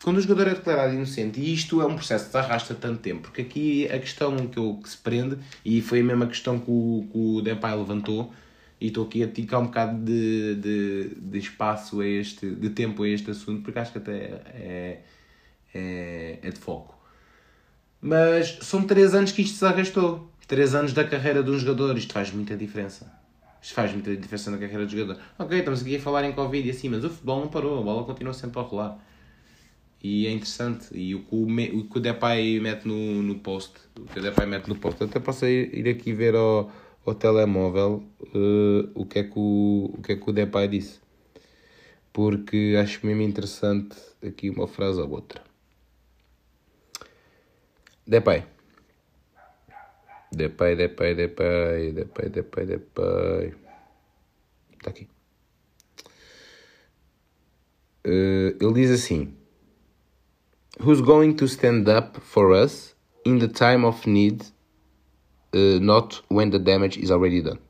quando 0.02 0.18
o 0.18 0.20
jogador 0.20 0.48
é 0.48 0.54
declarado 0.54 0.92
inocente, 0.92 1.40
e 1.40 1.54
isto 1.54 1.80
é 1.80 1.86
um 1.86 1.96
processo 1.96 2.26
que 2.26 2.30
se 2.32 2.36
arrasta 2.36 2.74
tanto 2.74 3.00
tempo, 3.00 3.22
porque 3.22 3.40
aqui 3.40 3.88
a 3.88 3.98
questão 3.98 4.36
que, 4.48 4.58
eu, 4.58 4.78
que 4.82 4.88
se 4.88 4.98
prende, 4.98 5.38
e 5.64 5.80
foi 5.80 6.00
a 6.00 6.04
mesma 6.04 6.26
questão 6.26 6.58
que 6.58 6.70
o, 6.70 7.08
que 7.10 7.18
o 7.18 7.40
Depay 7.40 7.74
levantou, 7.74 8.32
e 8.80 8.88
estou 8.88 9.06
aqui 9.06 9.22
a 9.22 9.28
ticar 9.28 9.60
um 9.60 9.66
bocado 9.66 10.04
de, 10.04 10.56
de, 10.56 11.14
de, 11.14 11.38
espaço 11.38 12.00
a 12.00 12.06
este, 12.06 12.50
de 12.50 12.68
tempo 12.70 13.02
a 13.02 13.08
este 13.08 13.30
assunto, 13.30 13.62
porque 13.62 13.78
acho 13.78 13.92
que 13.92 13.98
até 13.98 14.12
é, 14.12 15.00
é, 15.74 16.38
é 16.42 16.50
de 16.50 16.58
foco. 16.58 16.94
Mas 17.98 18.58
são 18.60 18.82
3 18.82 19.14
anos 19.14 19.32
que 19.32 19.40
isto 19.40 19.56
se 19.56 19.64
arrastou. 19.64 20.30
3 20.46 20.74
anos 20.74 20.92
da 20.92 21.04
carreira 21.04 21.42
de 21.42 21.50
um 21.50 21.58
jogador, 21.58 21.96
isto 21.96 22.12
faz 22.12 22.30
muita 22.30 22.54
diferença. 22.54 23.23
Isto 23.64 23.76
faz 23.76 23.92
muita 23.92 24.14
diferença 24.14 24.50
na 24.50 24.58
carreira 24.58 24.84
do 24.84 24.92
jogador. 24.92 25.18
Ok, 25.38 25.58
estamos 25.58 25.80
aqui 25.80 25.96
a 25.96 25.98
falar 25.98 26.22
em 26.24 26.34
Covid 26.34 26.68
e 26.68 26.70
assim, 26.70 26.90
mas 26.90 27.02
o 27.02 27.08
futebol 27.08 27.40
não 27.40 27.48
parou, 27.48 27.78
a 27.78 27.82
bola 27.82 28.04
continua 28.04 28.34
sempre 28.34 28.60
a 28.60 28.62
rolar. 28.62 29.02
E 30.02 30.26
é 30.26 30.30
interessante. 30.30 30.88
E 30.92 31.14
o 31.14 31.20
que 31.20 31.34
o, 31.34 31.46
o 31.96 32.00
Depay 32.00 32.60
mete 32.60 32.86
no, 32.86 33.22
no 33.22 33.36
post, 33.36 33.72
o 33.98 34.02
que 34.02 34.18
o 34.18 34.22
Depay 34.22 34.44
mete 34.44 34.68
no 34.68 34.76
post, 34.76 35.02
até 35.02 35.18
posso 35.18 35.46
ir, 35.46 35.74
ir 35.74 35.88
aqui 35.88 36.12
ver 36.12 36.34
ao, 36.34 36.70
ao 37.06 37.14
telemóvel 37.14 38.04
uh, 38.20 38.90
o, 38.94 39.06
que 39.06 39.20
é 39.20 39.24
que 39.24 39.38
o, 39.38 39.94
o 39.94 40.02
que 40.02 40.12
é 40.12 40.16
que 40.16 40.28
o 40.28 40.32
Depay 40.34 40.68
disse. 40.68 41.00
Porque 42.12 42.76
acho 42.78 43.06
mesmo 43.06 43.22
interessante 43.22 43.96
aqui 44.22 44.50
uma 44.50 44.68
frase 44.68 45.00
ou 45.00 45.10
outra. 45.10 45.42
Depay. 48.06 48.44
Depay, 50.34 50.76
Depay, 50.76 51.14
Depay, 51.14 51.92
Depay, 51.92 52.28
Depay, 52.28 52.66
Depay. 52.66 53.54
Está 54.72 54.90
aqui. 54.90 55.08
Uh, 58.06 58.54
ele 58.60 58.72
diz 58.74 58.90
assim: 58.90 59.34
Who's 60.78 61.00
going 61.00 61.34
to 61.34 61.46
stand 61.46 61.88
up 61.88 62.20
for 62.20 62.52
us 62.52 62.94
in 63.24 63.38
the 63.38 63.48
time 63.48 63.86
of 63.86 64.06
need, 64.06 64.44
uh, 65.54 65.80
not 65.80 66.22
when 66.28 66.50
the 66.50 66.58
damage 66.58 66.98
is 66.98 67.10
already 67.10 67.40
done? 67.40 67.60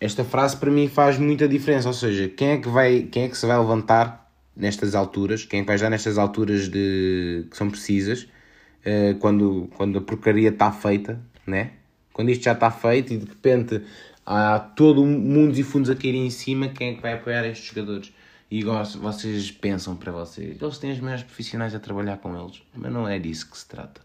Esta 0.00 0.24
frase 0.24 0.56
para 0.56 0.70
mim 0.70 0.88
faz 0.88 1.18
muita 1.18 1.48
diferença, 1.48 1.88
ou 1.88 1.94
seja, 1.94 2.28
quem 2.28 2.50
é 2.50 2.58
que 2.58 2.68
vai, 2.68 3.02
quem 3.02 3.24
é 3.24 3.28
que 3.28 3.36
se 3.36 3.44
vai 3.44 3.58
levantar 3.58 4.30
nestas 4.56 4.94
alturas, 4.94 5.44
quem 5.44 5.60
é 5.60 5.62
que 5.62 5.68
vai 5.68 5.76
já 5.76 5.90
nestas 5.90 6.16
alturas 6.18 6.68
de 6.68 7.46
que 7.50 7.56
são 7.56 7.68
precisas, 7.68 8.22
uh, 8.22 9.18
quando, 9.18 9.68
quando 9.76 9.98
a 9.98 10.00
porcaria 10.00 10.50
está 10.50 10.70
feita, 10.70 11.20
né? 11.48 11.72
Quando 12.12 12.30
isto 12.30 12.44
já 12.44 12.52
está 12.52 12.70
feito 12.70 13.12
e 13.12 13.16
de 13.16 13.26
repente 13.26 13.82
há 14.24 14.58
todo 14.58 15.04
mundo 15.04 15.58
e 15.58 15.62
fundos 15.62 15.88
a 15.88 15.94
caírem 15.94 16.26
em 16.26 16.30
cima, 16.30 16.68
quem 16.68 16.90
é 16.90 16.94
que 16.94 17.02
vai 17.02 17.14
apoiar 17.14 17.46
estes 17.46 17.68
jogadores? 17.68 18.12
E 18.50 18.64
vocês 18.64 19.50
pensam 19.50 19.94
para 19.94 20.10
vocês, 20.10 20.60
eles 20.60 20.78
têm 20.78 20.92
os 20.92 21.00
melhores 21.00 21.22
profissionais 21.22 21.74
a 21.74 21.78
trabalhar 21.78 22.16
com 22.16 22.34
eles, 22.38 22.62
mas 22.74 22.90
não 22.90 23.06
é 23.06 23.18
disso 23.18 23.50
que 23.50 23.58
se 23.58 23.66
trata. 23.66 24.00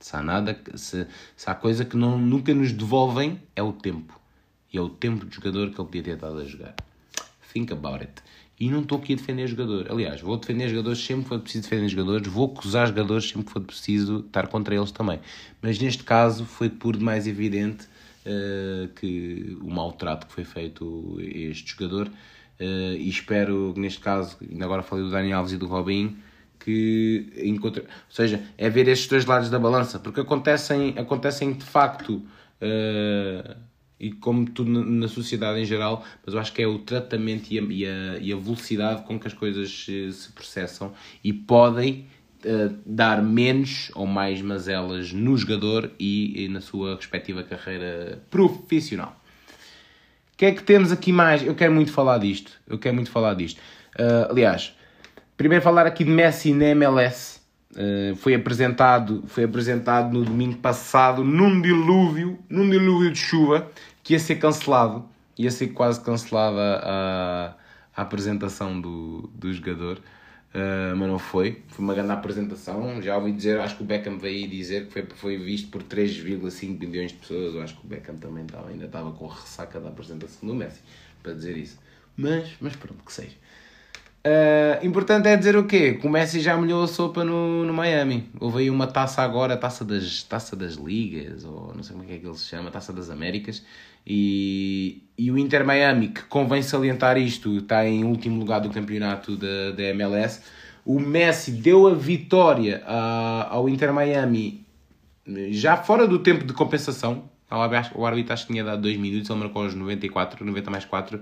Se 0.00 0.16
há 0.16 0.22
nada, 0.22 0.58
se, 0.74 1.06
se 1.36 1.50
há 1.50 1.54
coisa 1.54 1.84
que 1.84 1.96
não, 1.96 2.18
nunca 2.18 2.52
nos 2.54 2.72
devolvem, 2.72 3.40
é 3.54 3.62
o 3.62 3.72
tempo. 3.72 4.18
E 4.72 4.78
é 4.78 4.80
o 4.80 4.88
tempo 4.88 5.26
de 5.26 5.36
jogador 5.36 5.70
que 5.70 5.80
ele 5.80 5.86
podia 5.86 6.02
ter 6.02 6.14
estado 6.14 6.38
a 6.38 6.44
jogar. 6.44 6.74
Think 7.52 7.72
about 7.72 8.00
it. 8.00 8.22
E 8.60 8.68
não 8.68 8.82
estou 8.82 8.98
aqui 8.98 9.14
a 9.14 9.16
defender 9.16 9.46
jogador. 9.46 9.90
Aliás, 9.90 10.20
vou 10.20 10.36
defender 10.36 10.68
jogadores 10.68 11.02
sempre 11.02 11.22
que 11.22 11.28
for 11.30 11.40
preciso 11.40 11.62
defender 11.62 11.88
jogadores, 11.88 12.28
vou 12.28 12.44
acusar 12.44 12.86
jogadores 12.88 13.26
sempre 13.26 13.44
que 13.46 13.52
for 13.52 13.62
preciso 13.62 14.18
estar 14.18 14.48
contra 14.48 14.74
eles 14.74 14.90
também. 14.90 15.18
Mas 15.62 15.78
neste 15.78 16.04
caso 16.04 16.44
foi 16.44 16.68
por 16.68 16.94
demais 16.94 17.26
evidente 17.26 17.86
uh, 18.26 18.86
que 18.88 19.56
o 19.62 19.70
maltrato 19.70 20.26
que 20.26 20.34
foi 20.34 20.44
feito 20.44 21.16
a 21.18 21.22
este 21.22 21.70
jogador. 21.70 22.08
Uh, 22.60 22.96
e 22.98 23.08
espero 23.08 23.72
que 23.74 23.80
neste 23.80 24.00
caso, 24.00 24.36
ainda 24.42 24.66
agora 24.66 24.82
falei 24.82 25.06
do 25.06 25.10
Dani 25.10 25.32
Alves 25.32 25.54
e 25.54 25.56
do 25.56 25.66
Robinho, 25.66 26.18
que 26.58 27.32
encontre. 27.42 27.80
Ou 27.80 27.88
seja, 28.10 28.42
é 28.58 28.68
ver 28.68 28.86
estes 28.88 29.08
dois 29.08 29.24
lados 29.24 29.48
da 29.48 29.58
balança, 29.58 29.98
porque 29.98 30.20
acontecem, 30.20 30.92
acontecem 30.98 31.54
de 31.54 31.64
facto. 31.64 32.22
Uh, 32.60 33.69
e 34.00 34.10
como 34.10 34.48
tudo 34.48 34.70
na, 34.70 35.06
sociedade 35.06 35.60
em 35.60 35.64
geral, 35.64 36.02
mas 36.24 36.34
eu 36.34 36.40
acho 36.40 36.52
que 36.52 36.62
é 36.62 36.66
o 36.66 36.78
tratamento 36.78 37.52
e 37.52 37.58
a, 37.58 37.62
e 37.62 37.86
a, 37.86 38.18
e 38.18 38.32
a 38.32 38.36
velocidade 38.36 39.02
com 39.02 39.20
que 39.20 39.26
as 39.26 39.34
coisas 39.34 39.84
se, 39.84 40.10
se 40.10 40.32
processam 40.32 40.92
e 41.22 41.32
podem 41.32 42.06
uh, 42.44 42.74
dar 42.86 43.22
menos 43.22 43.90
ou 43.94 44.06
mais 44.06 44.40
mazelas 44.40 45.12
no 45.12 45.36
jogador 45.36 45.90
e, 45.98 46.44
e 46.44 46.48
na 46.48 46.62
sua 46.62 46.96
respectiva 46.96 47.42
carreira 47.42 48.22
profissional. 48.30 49.20
O 50.32 50.36
que 50.40 50.46
é 50.46 50.52
que 50.52 50.62
temos 50.62 50.90
aqui 50.90 51.12
mais? 51.12 51.44
Eu 51.44 51.54
quero 51.54 51.72
muito 51.72 51.92
falar 51.92 52.16
disto. 52.16 52.52
Eu 52.66 52.78
quero 52.78 52.94
muito 52.94 53.10
falar 53.10 53.34
disto. 53.34 53.58
Uh, 53.98 54.30
aliás, 54.30 54.74
primeiro 55.36 55.62
falar 55.62 55.86
aqui 55.86 56.04
de 56.04 56.10
Messi 56.10 56.54
na 56.54 56.68
MLS. 56.68 57.40
Uh, 57.72 58.16
foi 58.16 58.34
apresentado 58.34 59.22
foi 59.28 59.44
apresentado 59.44 60.12
no 60.12 60.24
domingo 60.24 60.56
passado 60.56 61.22
num 61.22 61.62
dilúvio 61.62 62.36
num 62.48 62.68
dilúvio 62.68 63.12
de 63.12 63.18
chuva 63.20 63.70
que 64.10 64.14
ia 64.14 64.18
ser 64.18 64.36
cancelado 64.36 65.08
ia 65.38 65.52
ser 65.52 65.68
quase 65.68 66.00
cancelada 66.00 66.80
a, 66.82 67.54
a 67.94 68.02
apresentação 68.02 68.80
do, 68.80 69.30
do 69.32 69.52
jogador 69.52 69.98
uh, 69.98 70.96
mas 70.96 71.08
não 71.08 71.18
foi 71.18 71.62
foi 71.68 71.84
uma 71.84 71.94
grande 71.94 72.10
apresentação 72.10 73.00
já 73.00 73.16
ouvi 73.16 73.30
dizer 73.30 73.60
acho 73.60 73.76
que 73.76 73.84
o 73.84 73.86
Beckham 73.86 74.18
veio 74.18 74.48
dizer 74.48 74.86
que 74.86 74.92
foi, 74.92 75.06
foi 75.14 75.38
visto 75.38 75.70
por 75.70 75.84
3,5 75.84 76.80
milhões 76.80 77.12
de 77.12 77.18
pessoas 77.18 77.54
eu 77.54 77.62
acho 77.62 77.76
que 77.76 77.86
o 77.86 77.88
Beckham 77.88 78.16
também 78.16 78.44
estava, 78.44 78.68
ainda 78.68 78.86
estava 78.86 79.12
com 79.12 79.30
a 79.30 79.32
ressaca 79.32 79.78
da 79.78 79.90
apresentação 79.90 80.48
do 80.48 80.56
Messi 80.56 80.80
para 81.22 81.32
dizer 81.32 81.56
isso 81.56 81.78
mas, 82.16 82.50
mas 82.60 82.74
pronto, 82.74 83.04
que 83.04 83.12
seja 83.12 83.36
Uh, 84.22 84.84
importante 84.84 85.28
é 85.28 85.34
dizer 85.34 85.56
o 85.56 85.66
quê? 85.66 85.94
Que 85.94 86.06
o 86.06 86.10
Messi 86.10 86.40
já 86.40 86.54
molhou 86.54 86.84
a 86.84 86.86
sopa 86.86 87.24
no, 87.24 87.64
no 87.64 87.72
Miami. 87.72 88.28
Houve 88.38 88.58
aí 88.58 88.70
uma 88.70 88.86
taça 88.86 89.22
agora, 89.22 89.56
taça 89.56 89.82
das, 89.82 90.22
taça 90.24 90.54
das 90.54 90.74
ligas, 90.74 91.42
ou 91.42 91.72
não 91.74 91.82
sei 91.82 91.96
como 91.96 92.04
é 92.04 92.18
que 92.18 92.26
ele 92.26 92.36
se 92.36 92.44
chama, 92.44 92.70
taça 92.70 92.92
das 92.92 93.08
Américas. 93.08 93.64
E, 94.06 95.02
e 95.16 95.30
o 95.30 95.38
Inter 95.38 95.64
Miami, 95.64 96.08
que 96.08 96.22
convém 96.24 96.62
salientar 96.62 97.16
isto, 97.18 97.58
está 97.58 97.86
em 97.86 98.04
último 98.04 98.38
lugar 98.38 98.60
do 98.60 98.70
campeonato 98.70 99.36
da, 99.36 99.72
da 99.72 99.82
MLS. 99.84 100.40
O 100.84 100.98
Messi 100.98 101.52
deu 101.52 101.86
a 101.86 101.94
vitória 101.94 102.82
a, 102.86 103.48
ao 103.50 103.68
Inter 103.68 103.92
Miami 103.92 104.64
já 105.50 105.76
fora 105.76 106.06
do 106.08 106.18
tempo 106.18 106.44
de 106.44 106.52
compensação. 106.52 107.28
O 107.94 108.06
árbitro 108.06 108.32
acho 108.32 108.46
que 108.46 108.52
tinha 108.52 108.64
dado 108.64 108.82
2 108.82 108.96
minutos, 108.96 109.28
ele 109.28 109.38
marcou 109.40 109.64
aos 109.64 109.74
94, 109.74 110.44
90 110.44 110.70
mais 110.70 110.84
4 110.84 111.20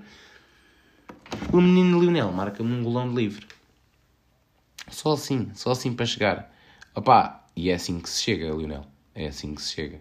o 1.53 1.61
menino 1.61 2.01
Lionel 2.01 2.33
marca-me 2.33 2.72
um 2.72 2.83
golão 2.83 3.09
de 3.09 3.14
livre. 3.14 3.47
Só 4.91 5.12
assim, 5.12 5.51
só 5.55 5.72
assim 5.72 5.93
para 5.95 6.07
chegar. 6.07 6.53
Opá, 6.95 7.45
e 7.55 7.70
é 7.70 7.74
assim 7.74 8.01
que 8.01 8.09
se 8.09 8.22
chega, 8.22 8.51
Lionel. 8.51 8.85
É 9.14 9.29
assim 9.29 9.55
que 9.55 9.62
se 9.62 9.74
chega. 9.74 10.01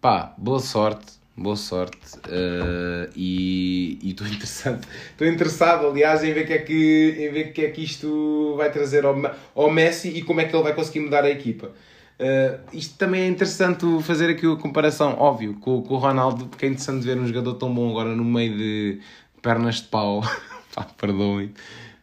Pá, 0.00 0.34
boa 0.38 0.60
sorte, 0.60 1.17
boa 1.38 1.56
sorte. 1.56 1.98
Uh, 2.26 3.10
e 3.16 3.98
estou 4.02 4.26
interessado, 4.28 4.86
estou 5.10 5.26
interessado, 5.26 5.86
aliás, 5.86 6.22
em 6.24 6.32
ver 6.32 6.46
que 6.46 6.52
é 6.52 6.58
que, 6.58 7.16
em 7.18 7.32
ver 7.32 7.52
que 7.52 7.62
é 7.62 7.70
que 7.70 7.82
isto 7.82 8.54
vai 8.56 8.70
trazer 8.70 9.04
ao, 9.04 9.16
ao 9.54 9.70
Messi 9.70 10.08
e 10.08 10.22
como 10.22 10.40
é 10.40 10.44
que 10.44 10.54
ele 10.54 10.62
vai 10.62 10.74
conseguir 10.74 11.00
mudar 11.00 11.24
a 11.24 11.30
equipa. 11.30 11.70
Uh, 12.18 12.58
isto 12.72 12.98
também 12.98 13.22
é 13.22 13.28
interessante 13.28 13.86
fazer 14.02 14.28
aqui 14.28 14.44
a 14.44 14.56
comparação, 14.56 15.16
óbvio, 15.18 15.54
com, 15.54 15.80
com 15.82 15.94
o 15.94 15.98
Ronaldo, 15.98 16.46
porque 16.46 16.66
é 16.66 16.68
interessante 16.68 17.04
ver 17.04 17.16
um 17.16 17.26
jogador 17.26 17.54
tão 17.54 17.72
bom 17.72 17.88
agora 17.90 18.14
no 18.14 18.24
meio 18.24 18.56
de, 18.56 19.00
pernas 19.40 19.76
de 19.76 19.84
pau. 19.84 20.22
Pá, 20.74 20.84
perdoem. 20.98 21.52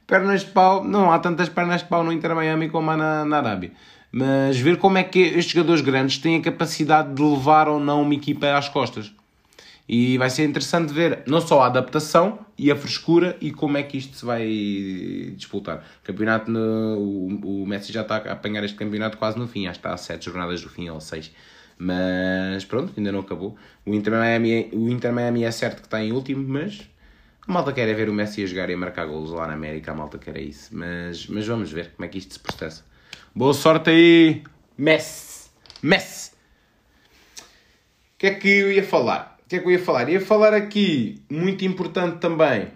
Pernas 0.07 0.41
de 0.41 0.51
pau, 0.51 0.83
não 0.83 1.11
há 1.11 1.19
tantas 1.19 1.49
pernas 1.49 1.81
de 1.81 1.88
pau 1.88 2.03
no 2.03 2.11
Inter 2.11 2.33
Miami 2.36 2.69
como 2.69 2.91
há 2.91 2.97
na, 2.97 3.25
na 3.25 3.38
Arábia. 3.38 3.71
Mas 4.11 4.57
ver 4.57 4.77
como 4.77 4.97
é 4.97 5.03
que 5.03 5.19
estes 5.19 5.51
jogadores 5.51 5.81
grandes 5.81 6.17
têm 6.17 6.38
a 6.38 6.41
capacidade 6.41 7.13
de 7.13 7.21
levar 7.21 7.67
ou 7.67 7.79
não 7.79 8.01
uma 8.01 8.13
equipa 8.13 8.55
às 8.55 8.69
costas. 8.69 9.13
E 9.88 10.17
vai 10.17 10.29
ser 10.31 10.45
interessante 10.45 10.91
ver 10.91 11.23
não 11.27 11.39
só 11.39 11.61
a 11.61 11.67
adaptação 11.67 12.39
e 12.57 12.71
a 12.71 12.75
frescura 12.75 13.38
e 13.39 13.51
como 13.51 13.77
é 13.77 13.83
que 13.83 13.97
isto 13.97 14.17
se 14.17 14.25
vai 14.25 14.43
disputar. 15.36 15.86
O 16.01 16.05
campeonato, 16.05 16.49
no, 16.49 16.97
o, 16.97 17.63
o 17.63 17.67
Messi 17.67 17.93
já 17.93 18.01
está 18.01 18.17
a 18.17 18.31
apanhar 18.31 18.63
este 18.63 18.75
campeonato 18.75 19.17
quase 19.17 19.38
no 19.38 19.47
fim, 19.47 19.67
acho 19.67 19.79
que 19.79 19.88
está 19.88 19.93
a 19.93 19.97
7 19.97 20.25
jornadas 20.25 20.61
do 20.61 20.69
fim 20.69 20.89
ou 20.89 20.99
6. 20.99 21.31
Mas 21.77 22.65
pronto, 22.65 22.93
ainda 22.97 23.11
não 23.11 23.19
acabou. 23.19 23.55
O 23.86 23.93
Inter 23.93 24.13
Miami, 24.13 24.69
o 24.73 24.89
Inter 24.89 25.13
Miami 25.13 25.43
é 25.43 25.51
certo 25.51 25.81
que 25.81 25.88
está 25.88 26.01
em 26.01 26.11
último, 26.11 26.43
mas 26.47 26.89
a 27.47 27.51
malta 27.51 27.71
quer 27.71 27.88
é 27.88 27.93
ver 27.93 28.09
o 28.09 28.13
Messi 28.13 28.43
a 28.43 28.47
jogar 28.47 28.69
e 28.71 28.73
a 28.73 28.77
marcar 28.77 29.05
golos 29.05 29.31
lá 29.31 29.45
na 29.45 29.53
América, 29.53 29.91
a 29.91 29.95
malta 29.95 30.17
quer 30.17 30.36
é 30.38 30.41
isso. 30.41 30.75
Mas, 30.75 31.27
mas 31.27 31.45
vamos 31.45 31.71
ver 31.71 31.91
como 31.91 32.05
é 32.05 32.07
que 32.07 32.17
isto 32.17 32.33
se 32.33 32.39
processa. 32.39 32.83
Boa 33.36 33.53
sorte 33.53 33.91
aí, 33.91 34.43
Messi! 34.75 35.49
Messi! 35.83 36.31
O 38.15 38.17
que 38.17 38.27
é 38.27 38.33
que 38.33 38.47
eu 38.47 38.71
ia 38.71 38.83
falar? 38.83 39.34
O 39.45 39.47
que 39.47 39.57
é 39.57 39.59
que 39.59 39.67
eu 39.67 39.71
ia 39.71 39.79
falar? 39.79 40.09
Ia 40.09 40.19
falar 40.19 40.55
aqui, 40.55 41.21
muito 41.29 41.63
importante 41.63 42.17
também, 42.17 42.69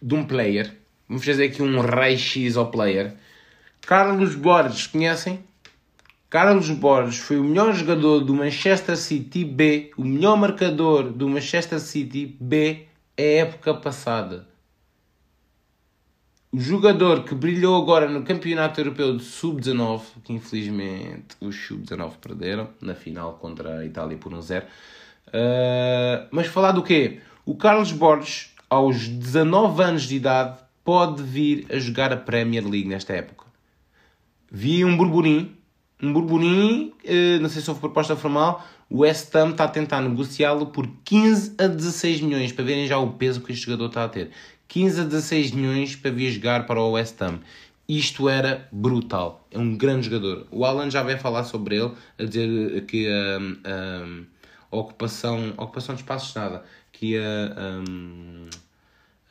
de 0.00 0.14
um 0.14 0.24
player. 0.24 0.72
Vamos 1.06 1.22
fazer 1.22 1.44
aqui 1.44 1.62
um 1.62 1.80
rei 1.80 2.16
X 2.16 2.56
ao 2.56 2.70
player. 2.70 3.14
Carlos 3.82 4.34
Borges, 4.34 4.86
conhecem? 4.86 5.44
Carlos 6.30 6.70
Borges 6.70 7.18
foi 7.18 7.38
o 7.38 7.44
melhor 7.44 7.74
jogador 7.74 8.20
do 8.20 8.34
Manchester 8.34 8.96
City 8.96 9.44
B, 9.44 9.92
o 9.98 10.04
melhor 10.04 10.38
marcador 10.38 11.12
do 11.12 11.28
Manchester 11.28 11.78
City 11.78 12.36
B 12.40 12.86
a 13.16 13.22
época 13.22 13.74
passada. 13.74 14.48
O 16.50 16.58
jogador 16.58 17.24
que 17.24 17.34
brilhou 17.34 17.82
agora 17.82 18.08
no 18.08 18.22
Campeonato 18.22 18.80
Europeu 18.80 19.14
de 19.16 19.22
Sub-19, 19.22 20.00
que 20.24 20.32
infelizmente 20.32 21.36
os 21.38 21.54
Sub-19 21.54 22.12
perderam 22.16 22.70
na 22.80 22.94
final 22.94 23.34
contra 23.34 23.80
a 23.80 23.84
Itália 23.84 24.16
por 24.16 24.32
1-0. 24.32 24.64
Uh, 25.28 26.26
mas 26.30 26.46
falar 26.46 26.72
do 26.72 26.82
quê? 26.82 27.20
O 27.44 27.56
Carlos 27.56 27.92
Borges, 27.92 28.50
aos 28.68 29.08
19 29.08 29.82
anos 29.82 30.02
de 30.04 30.16
idade, 30.16 30.58
pode 30.84 31.22
vir 31.22 31.66
a 31.70 31.78
jogar 31.78 32.12
a 32.12 32.16
Premier 32.16 32.64
League 32.64 32.88
nesta 32.88 33.12
época. 33.12 33.46
Vi 34.50 34.84
um 34.84 34.96
burburinho, 34.96 35.50
um 36.02 36.12
burburinho, 36.12 36.92
uh, 37.04 37.40
não 37.40 37.48
sei 37.48 37.62
se 37.62 37.68
houve 37.68 37.80
proposta 37.80 38.14
formal, 38.14 38.64
o 38.88 38.98
West 38.98 39.34
Ham 39.34 39.50
está 39.50 39.64
a 39.64 39.68
tentar 39.68 40.00
negociá-lo 40.02 40.66
por 40.66 40.88
15 41.04 41.54
a 41.58 41.66
16 41.66 42.20
milhões, 42.20 42.52
para 42.52 42.64
verem 42.64 42.86
já 42.86 42.98
o 42.98 43.12
peso 43.12 43.40
que 43.40 43.52
este 43.52 43.64
jogador 43.64 43.86
está 43.86 44.04
a 44.04 44.08
ter. 44.08 44.30
15 44.68 45.00
a 45.00 45.04
16 45.04 45.50
milhões 45.52 45.96
para 45.96 46.10
vir 46.10 46.30
jogar 46.30 46.66
para 46.66 46.80
o 46.80 46.92
West 46.92 47.20
Ham. 47.22 47.40
Isto 47.88 48.28
era 48.28 48.66
brutal. 48.72 49.46
É 49.50 49.58
um 49.58 49.76
grande 49.76 50.06
jogador. 50.06 50.46
O 50.50 50.64
Alan 50.64 50.90
já 50.90 51.02
veio 51.02 51.18
falar 51.18 51.44
sobre 51.44 51.76
ele, 51.76 51.92
a 52.18 52.24
dizer 52.24 52.84
que 52.86 53.06
a, 53.06 53.38
a, 53.68 54.04
a 54.04 54.06
ocupação, 54.78 55.54
ocupação 55.56 55.94
de 55.94 56.02
espaços 56.02 56.34
nada, 56.34 56.64
que 56.92 57.16
a, 57.16 57.82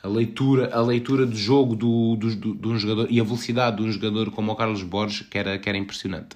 a, 0.04 0.08
leitura, 0.08 0.74
a 0.74 0.82
leitura 0.82 1.26
de 1.26 1.38
jogo 1.38 1.76
do, 1.76 2.16
do, 2.16 2.36
do, 2.36 2.56
de 2.56 2.68
um 2.68 2.78
jogador 2.78 3.08
e 3.10 3.20
a 3.20 3.24
velocidade 3.24 3.78
de 3.78 3.84
um 3.84 3.92
jogador 3.92 4.32
como 4.32 4.52
o 4.52 4.56
Carlos 4.56 4.84
Borges 4.84 5.28
que 5.28 5.38
era, 5.38 5.58
que 5.58 5.70
era 5.70 5.78
impressionante. 5.78 6.36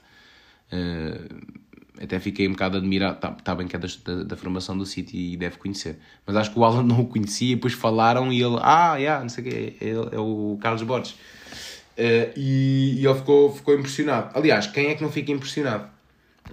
Uh, 0.72 1.68
até 2.01 2.20
fiquei 2.20 2.47
um 2.47 2.51
bocado 2.51 2.78
admirado. 2.78 3.16
Está 3.16 3.32
tá 3.32 3.55
bem 3.55 3.68
que 3.68 3.76
é 3.76 3.80
da, 3.80 3.88
da, 4.05 4.24
da, 4.24 4.38
formação 4.38 4.78
do 4.78 4.86
City 4.86 5.34
e 5.34 5.38
deve 5.38 5.58
conhecer. 5.58 5.97
Mas 6.26 6.36
acho 6.36 6.51
que 6.51 6.60
o 6.60 6.64
Alan 6.64 6.84
não 6.84 7.01
o 7.01 7.08
conhecia 7.08 7.53
e 7.53 7.55
depois 7.55 7.74
falaram 7.74 8.32
e 8.32 8.41
ele, 8.41 8.58
ah, 8.62 8.95
yeah, 8.97 9.22
não 9.22 9.30
sei 9.30 9.43
o 9.43 9.47
quê, 9.49 9.74
é, 9.82 9.89
é 10.16 10.20
o 10.20 10.58
Carlos 10.62 10.84
Borges. 10.84 11.12
Uh, 11.12 12.32
e, 12.36 12.99
e, 12.99 13.05
ele 13.05 13.16
ficou, 13.16 13.51
ficou 13.51 13.74
impressionado. 13.74 14.38
Aliás, 14.38 14.68
quem 14.68 14.88
é 14.88 14.95
que 14.95 15.01
não 15.01 15.12
fica 15.12 15.32
impressionado? 15.32 15.97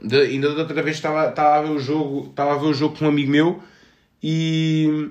De, 0.02 0.20
ainda 0.20 0.54
da 0.54 0.62
outra 0.62 0.82
vez 0.82 0.96
estava, 0.96 1.28
estava, 1.28 1.58
a 1.58 1.62
ver 1.62 1.70
o 1.70 1.78
jogo, 1.78 2.28
estava 2.30 2.54
a 2.54 2.58
ver 2.58 2.66
o 2.66 2.74
jogo 2.74 2.96
com 2.98 3.04
um 3.04 3.08
amigo 3.08 3.30
meu 3.30 3.62
e. 4.22 5.10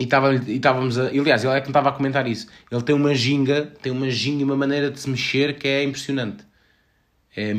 E, 0.00 0.04
estava, 0.04 0.32
e 0.34 0.56
estávamos 0.56 0.98
a. 0.98 1.08
Aliás, 1.08 1.44
ele 1.44 1.54
é 1.54 1.60
que 1.60 1.66
me 1.66 1.70
estava 1.70 1.88
a 1.88 1.92
comentar 1.92 2.26
isso. 2.26 2.46
Ele 2.70 2.82
tem 2.82 2.94
uma 2.94 3.14
ginga, 3.14 3.72
tem 3.82 3.90
uma 3.90 4.08
ginga 4.08 4.42
e 4.42 4.44
uma 4.44 4.56
maneira 4.56 4.90
de 4.90 5.00
se 5.00 5.10
mexer 5.10 5.58
que 5.58 5.66
é 5.66 5.82
impressionante. 5.82 6.48
É, 7.36 7.54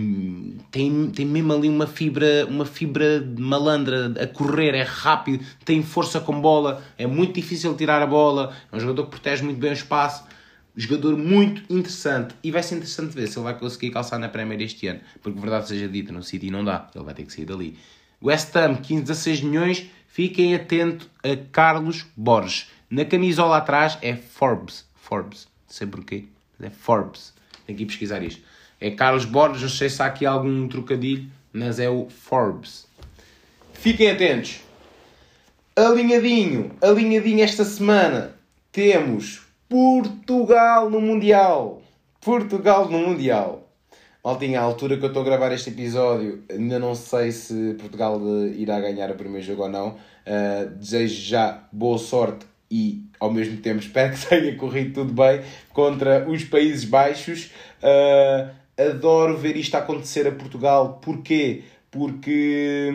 tem, 0.71 1.09
tem 1.11 1.25
mesmo 1.25 1.53
ali 1.53 1.69
uma 1.69 1.87
fibra, 1.87 2.45
uma 2.47 2.65
fibra 2.65 3.25
malandra 3.37 4.13
a 4.21 4.27
correr, 4.27 4.75
é 4.75 4.81
rápido, 4.81 5.45
tem 5.63 5.81
força 5.81 6.19
com 6.19 6.41
bola, 6.41 6.83
é 6.97 7.07
muito 7.07 7.35
difícil 7.35 7.73
tirar 7.77 8.01
a 8.01 8.05
bola, 8.05 8.53
é 8.69 8.75
um 8.75 8.79
jogador 8.81 9.05
que 9.05 9.11
protege 9.11 9.41
muito 9.41 9.57
bem 9.57 9.69
o 9.69 9.73
espaço. 9.73 10.25
Jogador 10.75 11.17
muito 11.17 11.61
interessante 11.69 12.35
e 12.43 12.51
vai 12.51 12.63
ser 12.63 12.75
interessante 12.75 13.13
ver 13.13 13.27
se 13.27 13.37
ele 13.37 13.43
vai 13.43 13.57
conseguir 13.57 13.91
calçar 13.91 14.17
na 14.17 14.29
Premier 14.29 14.61
este 14.61 14.87
ano, 14.87 15.01
porque 15.21 15.39
verdade 15.39 15.67
seja 15.67 15.87
dita, 15.87 16.11
no 16.11 16.23
City 16.23 16.49
não 16.49 16.63
dá, 16.63 16.89
ele 16.95 17.03
vai 17.03 17.13
ter 17.13 17.25
que 17.25 17.33
sair 17.33 17.45
dali. 17.45 17.77
West 18.21 18.55
Ham, 18.55 18.75
15, 18.75 19.01
16 19.03 19.41
milhões, 19.41 19.89
fiquem 20.07 20.55
atentos 20.55 21.07
a 21.23 21.35
Carlos 21.51 22.05
Borges. 22.15 22.67
Na 22.89 23.05
camisola 23.05 23.57
atrás 23.57 23.97
é 24.01 24.15
Forbes, 24.15 24.85
Forbes, 24.95 25.47
não 25.67 25.75
sei 25.75 25.87
porquê, 25.87 26.25
é 26.61 26.69
Forbes, 26.69 27.33
tem 27.65 27.75
que 27.75 27.85
pesquisar 27.85 28.23
isto. 28.23 28.41
É 28.79 28.91
Carlos 28.91 29.25
Borges, 29.25 29.61
não 29.61 29.69
sei 29.69 29.89
se 29.89 30.01
há 30.01 30.05
aqui 30.05 30.25
algum 30.25 30.67
trocadilho, 30.67 31.29
mas 31.51 31.79
é 31.79 31.89
o 31.89 32.09
Forbes. 32.09 32.87
Fiquem 33.73 34.11
atentos. 34.11 34.61
Alinhadinho, 35.75 36.71
alinhadinho 36.81 37.43
esta 37.43 37.63
semana, 37.63 38.35
temos 38.71 39.48
Portugal 39.69 40.89
no 40.89 40.99
Mundial. 40.99 41.83
Portugal 42.19 42.89
no 42.89 42.97
Mundial. 42.97 43.69
Maltinha, 44.23 44.59
à 44.59 44.63
altura 44.63 44.97
que 44.97 45.03
eu 45.03 45.09
estou 45.09 45.21
a 45.21 45.25
gravar 45.25 45.51
este 45.51 45.69
episódio, 45.69 46.43
ainda 46.49 46.79
não 46.79 46.95
sei 46.95 47.31
se 47.31 47.75
Portugal 47.75 48.19
irá 48.55 48.79
ganhar 48.79 49.11
o 49.11 49.13
primeiro 49.13 49.45
jogo 49.45 49.61
ou 49.61 49.69
não. 49.69 49.89
Uh, 49.89 50.69
desejo 50.75 51.21
já 51.21 51.67
boa 51.71 51.99
sorte 51.99 52.47
e, 52.69 53.03
ao 53.19 53.31
mesmo 53.31 53.57
tempo, 53.57 53.77
espero 53.85 54.15
que 54.15 54.25
tenha 54.25 54.55
corrido 54.57 55.05
tudo 55.05 55.13
bem 55.13 55.41
contra 55.71 56.27
os 56.27 56.43
Países 56.43 56.83
Baixos. 56.83 57.51
Uh, 57.83 58.49
adoro 58.75 59.37
ver 59.37 59.55
isto 59.55 59.75
acontecer 59.75 60.27
a 60.27 60.31
Portugal. 60.31 60.99
Porquê? 60.99 61.61
Porque, 61.91 62.89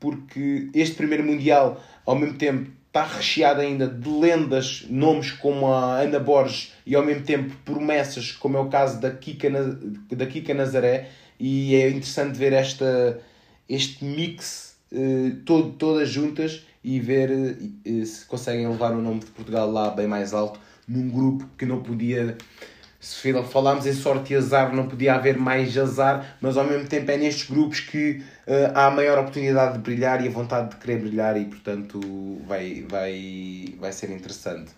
porque 0.00 0.70
este 0.72 0.94
primeiro 0.94 1.24
Mundial, 1.24 1.78
ao 2.06 2.16
mesmo 2.16 2.38
tempo, 2.38 2.70
está 2.96 3.04
recheado 3.04 3.60
ainda 3.60 3.86
de 3.86 4.08
lendas, 4.08 4.86
nomes 4.88 5.30
como 5.30 5.70
a 5.70 6.00
Ana 6.00 6.18
Borges 6.18 6.72
e 6.86 6.94
ao 6.94 7.04
mesmo 7.04 7.24
tempo 7.24 7.54
promessas, 7.62 8.32
como 8.32 8.56
é 8.56 8.60
o 8.60 8.70
caso 8.70 8.98
da 8.98 9.10
Kika, 9.10 9.50
da 10.10 10.26
Kika 10.26 10.54
Nazaré, 10.54 11.10
e 11.38 11.74
é 11.74 11.90
interessante 11.90 12.38
ver 12.38 12.54
esta, 12.54 13.20
este 13.68 14.02
mix 14.02 14.78
uh, 14.90 15.36
todo, 15.44 15.72
todas 15.72 16.08
juntas 16.08 16.62
e 16.82 16.98
ver 16.98 17.30
uh, 17.30 18.06
se 18.06 18.24
conseguem 18.24 18.66
levar 18.66 18.92
o 18.92 19.02
nome 19.02 19.20
de 19.20 19.26
Portugal 19.26 19.70
lá 19.70 19.90
bem 19.90 20.06
mais 20.06 20.32
alto, 20.32 20.58
num 20.88 21.10
grupo 21.10 21.46
que 21.58 21.66
não 21.66 21.82
podia 21.82 22.38
se 23.06 23.32
falámos 23.44 23.86
em 23.86 23.92
sorte 23.92 24.32
e 24.32 24.36
azar, 24.36 24.74
não 24.74 24.88
podia 24.88 25.14
haver 25.14 25.38
mais 25.38 25.78
azar, 25.78 26.36
mas 26.40 26.56
ao 26.56 26.64
mesmo 26.64 26.88
tempo 26.88 27.08
é 27.08 27.16
nestes 27.16 27.48
grupos 27.48 27.78
que 27.78 28.20
uh, 28.48 28.72
há 28.74 28.86
a 28.86 28.90
maior 28.90 29.16
oportunidade 29.20 29.74
de 29.74 29.78
brilhar 29.78 30.24
e 30.24 30.26
a 30.26 30.30
vontade 30.30 30.70
de 30.70 30.76
querer 30.76 30.98
brilhar 30.98 31.40
e 31.40 31.44
portanto 31.44 32.00
vai, 32.48 32.84
vai, 32.88 33.74
vai 33.78 33.92
ser 33.92 34.10
interessante. 34.10 34.72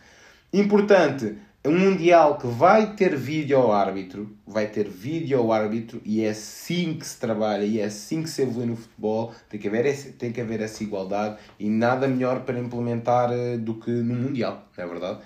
Importante, 0.52 1.36
um 1.64 1.72
Mundial 1.72 2.36
que 2.36 2.46
vai 2.46 2.94
ter 2.94 3.16
vídeo 3.16 3.56
ao 3.56 3.72
árbitro, 3.72 4.30
vai 4.46 4.66
ter 4.66 4.86
vídeo 4.86 5.38
ao 5.38 5.50
árbitro 5.50 6.02
e 6.04 6.22
é 6.22 6.28
assim 6.28 6.98
que 6.98 7.06
se 7.06 7.18
trabalha 7.18 7.64
e 7.64 7.80
é 7.80 7.86
assim 7.86 8.22
que 8.22 8.28
se 8.28 8.42
evolui 8.42 8.66
no 8.66 8.76
futebol, 8.76 9.32
tem 9.48 9.58
que 9.58 9.68
haver, 9.68 9.86
esse, 9.86 10.12
tem 10.12 10.30
que 10.30 10.40
haver 10.42 10.60
essa 10.60 10.82
igualdade 10.82 11.38
e 11.58 11.70
nada 11.70 12.06
melhor 12.06 12.40
para 12.40 12.58
implementar 12.58 13.30
uh, 13.30 13.56
do 13.56 13.76
que 13.76 13.90
no 13.90 14.14
Mundial, 14.14 14.68
não 14.76 14.84
é 14.84 14.86
verdade? 14.86 15.18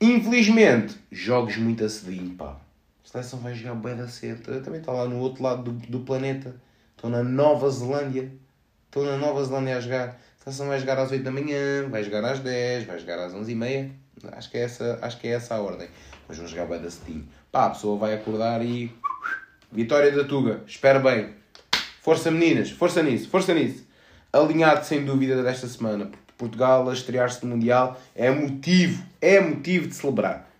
Infelizmente, 0.00 0.96
jogos 1.10 1.56
muito 1.56 1.84
a 1.84 1.88
cedinho, 1.88 2.34
pá. 2.36 2.56
A 3.04 3.08
seleção 3.08 3.38
vai 3.38 3.54
jogar 3.54 3.74
bem 3.74 3.96
da 3.96 4.08
cedo. 4.08 4.42
Também 4.62 4.80
está 4.80 4.92
lá 4.92 5.06
no 5.06 5.18
outro 5.18 5.42
lado 5.42 5.70
do, 5.70 5.72
do 5.86 6.00
planeta. 6.00 6.54
Estou 6.96 7.10
na 7.10 7.22
Nova 7.22 7.70
Zelândia. 7.70 8.30
Estou 8.86 9.04
na 9.04 9.16
Nova 9.16 9.44
Zelândia 9.44 9.76
a 9.76 9.80
jogar. 9.80 10.08
A 10.08 10.44
seleção 10.44 10.68
vai 10.68 10.80
jogar 10.80 10.98
às 10.98 11.10
8 11.10 11.22
da 11.22 11.30
manhã, 11.30 11.88
vai 11.88 12.02
jogar 12.02 12.24
às 12.24 12.40
10, 12.40 12.84
vai 12.84 12.98
jogar 12.98 13.18
às 13.18 13.34
11 13.34 13.52
e 13.52 13.54
meia. 13.54 13.90
Acho 14.32 14.50
que 14.50 14.58
é 14.58 14.62
essa, 14.62 14.98
acho 15.02 15.20
que 15.20 15.28
é 15.28 15.32
essa 15.32 15.54
a 15.54 15.60
ordem. 15.60 15.88
Mas 16.28 16.38
vão 16.38 16.46
jogar 16.46 16.66
bem 16.66 16.80
da 16.80 16.90
cedinho. 16.90 17.28
Pá, 17.50 17.66
a 17.66 17.70
pessoa 17.70 17.98
vai 17.98 18.14
acordar 18.14 18.64
e... 18.64 18.92
Vitória 19.70 20.12
da 20.12 20.24
Tuga. 20.24 20.62
Espera 20.66 20.98
bem. 20.98 21.34
Força 22.00 22.30
meninas. 22.30 22.70
Força 22.70 23.02
nisso. 23.02 23.28
Força 23.28 23.52
nisso. 23.52 23.84
Alinhado 24.32 24.84
sem 24.84 25.04
dúvida 25.04 25.42
desta 25.42 25.66
semana. 25.66 26.10
Portugal 26.36 26.88
a 26.88 26.92
estrear-se 26.92 27.44
no 27.44 27.54
Mundial 27.54 28.00
é 28.14 28.30
motivo, 28.30 29.02
é 29.20 29.40
motivo 29.40 29.88
de 29.88 29.94
celebrar. 29.94 30.50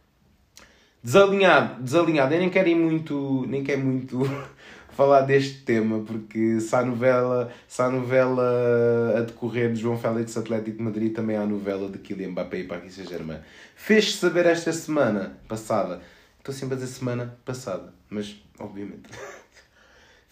Desalinhado, 1.03 1.83
desalinhado, 1.83 2.33
eu 2.33 2.41
nem 2.41 2.49
quero 2.49 2.69
ir 2.69 2.75
muito, 2.75 3.45
nem 3.47 3.63
quero 3.63 3.83
muito 3.83 4.23
falar 4.97 5.21
deste 5.21 5.59
tema, 5.59 6.01
porque 6.01 6.61
se 6.61 6.75
há 6.75 6.83
novela, 6.83 7.53
se 7.69 7.83
há 7.83 7.91
novela 7.91 9.15
a 9.19 9.21
decorrer 9.21 9.73
de 9.73 9.81
João 9.81 9.99
Félix 9.99 10.37
Atlético 10.37 10.79
de 10.79 10.83
Madrid, 10.83 11.13
também 11.15 11.37
há 11.37 11.45
novela 11.45 11.91
de 11.91 11.99
Kylian 11.99 12.31
Mbappé 12.31 12.61
e 12.61 12.65
Paris 12.65 12.95
Saint-Germain. 12.95 13.41
Fez-se 13.77 14.19
saber 14.19 14.47
esta 14.47 14.73
semana 14.73 15.37
passada, 15.47 16.01
estou 16.39 16.55
sempre 16.55 16.77
a 16.77 16.79
dizer 16.79 16.93
semana 16.95 17.37
passada, 17.45 17.93
mas 18.09 18.43
obviamente 18.59 19.03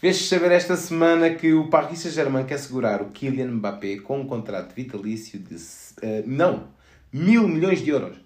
Fez-se 0.03 0.25
saber 0.25 0.51
esta 0.51 0.77
semana 0.77 1.31
que 1.31 1.53
o 1.53 1.69
Paris 1.69 2.01
Saint-Germain 2.01 2.45
quer 2.45 2.59
segurar 2.59 3.01
o 3.01 3.11
Kylian 3.11 3.53
Mbappé 3.53 3.99
com 3.99 4.19
um 4.19 4.27
contrato 4.27 4.75
vitalício 4.75 5.39
de. 5.39 5.55
Uh, 5.55 6.25
não! 6.27 6.71
Mil 7.13 7.47
milhões 7.47 7.85
de 7.85 7.91
euros. 7.91 8.17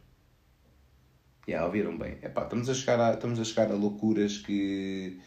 Já, 1.47 1.47
yeah, 1.47 1.67
ouviram 1.67 1.99
bem. 1.99 2.17
Epá, 2.23 2.45
estamos, 2.45 2.71
a 2.71 2.75
chegar 2.75 2.99
a, 2.99 3.13
estamos 3.13 3.39
a 3.39 3.45
chegar 3.45 3.71
a 3.71 3.75
loucuras 3.75 4.39
que. 4.39 5.21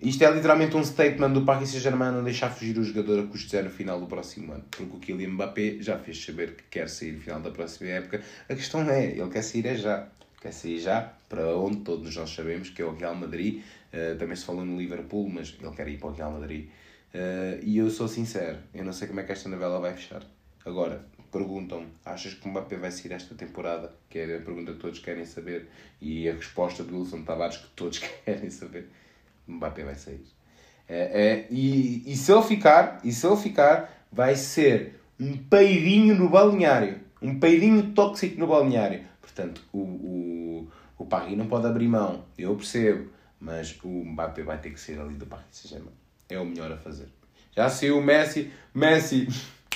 Isto 0.00 0.24
é 0.24 0.30
literalmente 0.30 0.74
um 0.74 0.82
statement 0.82 1.34
do 1.34 1.44
Paris 1.44 1.68
Saint-Germain 1.68 2.12
não 2.12 2.24
deixar 2.24 2.48
fugir 2.48 2.78
o 2.78 2.82
jogador 2.82 3.20
a 3.20 3.26
custo 3.26 3.50
zero 3.50 3.64
no 3.64 3.70
final 3.70 4.00
do 4.00 4.06
próximo 4.06 4.54
ano. 4.54 4.64
Porque 4.70 4.96
o 4.96 4.98
Kylian 4.98 5.32
Mbappé 5.32 5.82
já 5.82 5.98
fez 5.98 6.24
saber 6.24 6.56
que 6.56 6.62
quer 6.70 6.88
sair 6.88 7.12
no 7.12 7.20
final 7.20 7.42
da 7.42 7.50
próxima 7.50 7.90
época. 7.90 8.22
A 8.48 8.54
questão 8.54 8.88
é, 8.88 9.08
ele 9.08 9.28
quer 9.28 9.42
sair 9.42 9.66
é 9.66 9.76
já. 9.76 10.08
Quer 10.40 10.52
sair 10.52 10.78
já 10.78 11.12
para 11.28 11.56
onde 11.58 11.78
todos 11.78 12.16
nós 12.16 12.30
sabemos 12.30 12.70
que 12.70 12.80
é 12.80 12.84
o 12.86 12.94
Real 12.94 13.14
Madrid. 13.14 13.62
Uh, 13.94 14.18
também 14.18 14.34
se 14.34 14.44
falou 14.44 14.64
no 14.64 14.76
Liverpool, 14.76 15.28
mas 15.28 15.56
ele 15.62 15.70
quer 15.70 15.86
ir 15.86 15.98
para 15.98 16.08
o 16.08 16.12
Real 16.12 16.32
Madrid. 16.32 16.68
Uh, 17.14 17.62
e 17.62 17.78
eu 17.78 17.88
sou 17.90 18.08
sincero, 18.08 18.58
eu 18.74 18.84
não 18.84 18.92
sei 18.92 19.06
como 19.06 19.20
é 19.20 19.22
que 19.22 19.30
esta 19.30 19.48
novela 19.48 19.78
vai 19.78 19.94
fechar. 19.94 20.22
Agora, 20.66 21.06
perguntam 21.30 21.86
achas 22.04 22.34
que 22.34 22.46
o 22.46 22.50
Mbappé 22.50 22.76
vai 22.76 22.90
sair 22.90 23.12
esta 23.12 23.34
temporada? 23.34 23.92
Que 24.08 24.20
é 24.20 24.36
a 24.36 24.40
pergunta 24.40 24.72
que 24.72 24.78
todos 24.78 25.00
querem 25.00 25.24
saber. 25.24 25.68
E 26.00 26.28
a 26.28 26.34
resposta 26.34 26.84
do 26.84 26.96
Wilson 26.96 27.22
Tavares 27.22 27.56
que 27.56 27.68
todos 27.76 27.98
querem 28.24 28.50
saber. 28.50 28.88
Mbappé 29.46 29.84
vai 29.84 29.94
sair. 29.96 30.24
É, 30.88 31.26
é, 31.28 31.46
e, 31.50 32.02
e 32.06 32.16
se 32.16 32.32
ele 32.32 32.42
ficar, 32.42 33.00
e 33.02 33.12
se 33.12 33.26
ele 33.26 33.36
ficar, 33.36 34.06
vai 34.12 34.36
ser 34.36 35.00
um 35.18 35.36
peidinho 35.36 36.14
no 36.14 36.28
balneário. 36.28 37.00
Um 37.20 37.38
peidinho 37.38 37.92
tóxico 37.92 38.38
no 38.38 38.46
balneário. 38.46 39.04
Portanto, 39.20 39.62
o, 39.72 39.78
o, 39.78 40.68
o 40.98 41.06
Paris 41.06 41.36
não 41.36 41.46
pode 41.46 41.66
abrir 41.66 41.88
mão. 41.88 42.24
Eu 42.38 42.54
percebo. 42.54 43.10
Mas 43.44 43.78
o 43.84 43.88
Mbappé 43.88 44.42
vai 44.42 44.56
ter 44.58 44.70
que 44.70 44.80
ser 44.80 44.98
ali 44.98 45.14
do 45.16 45.26
Paris 45.26 45.44
Saint-Germain. 45.50 45.92
É 46.30 46.38
o 46.38 46.46
melhor 46.46 46.72
a 46.72 46.78
fazer. 46.78 47.08
Já 47.54 47.68
saiu 47.68 47.98
o 47.98 48.02
Messi. 48.02 48.50
Messi 48.74 49.28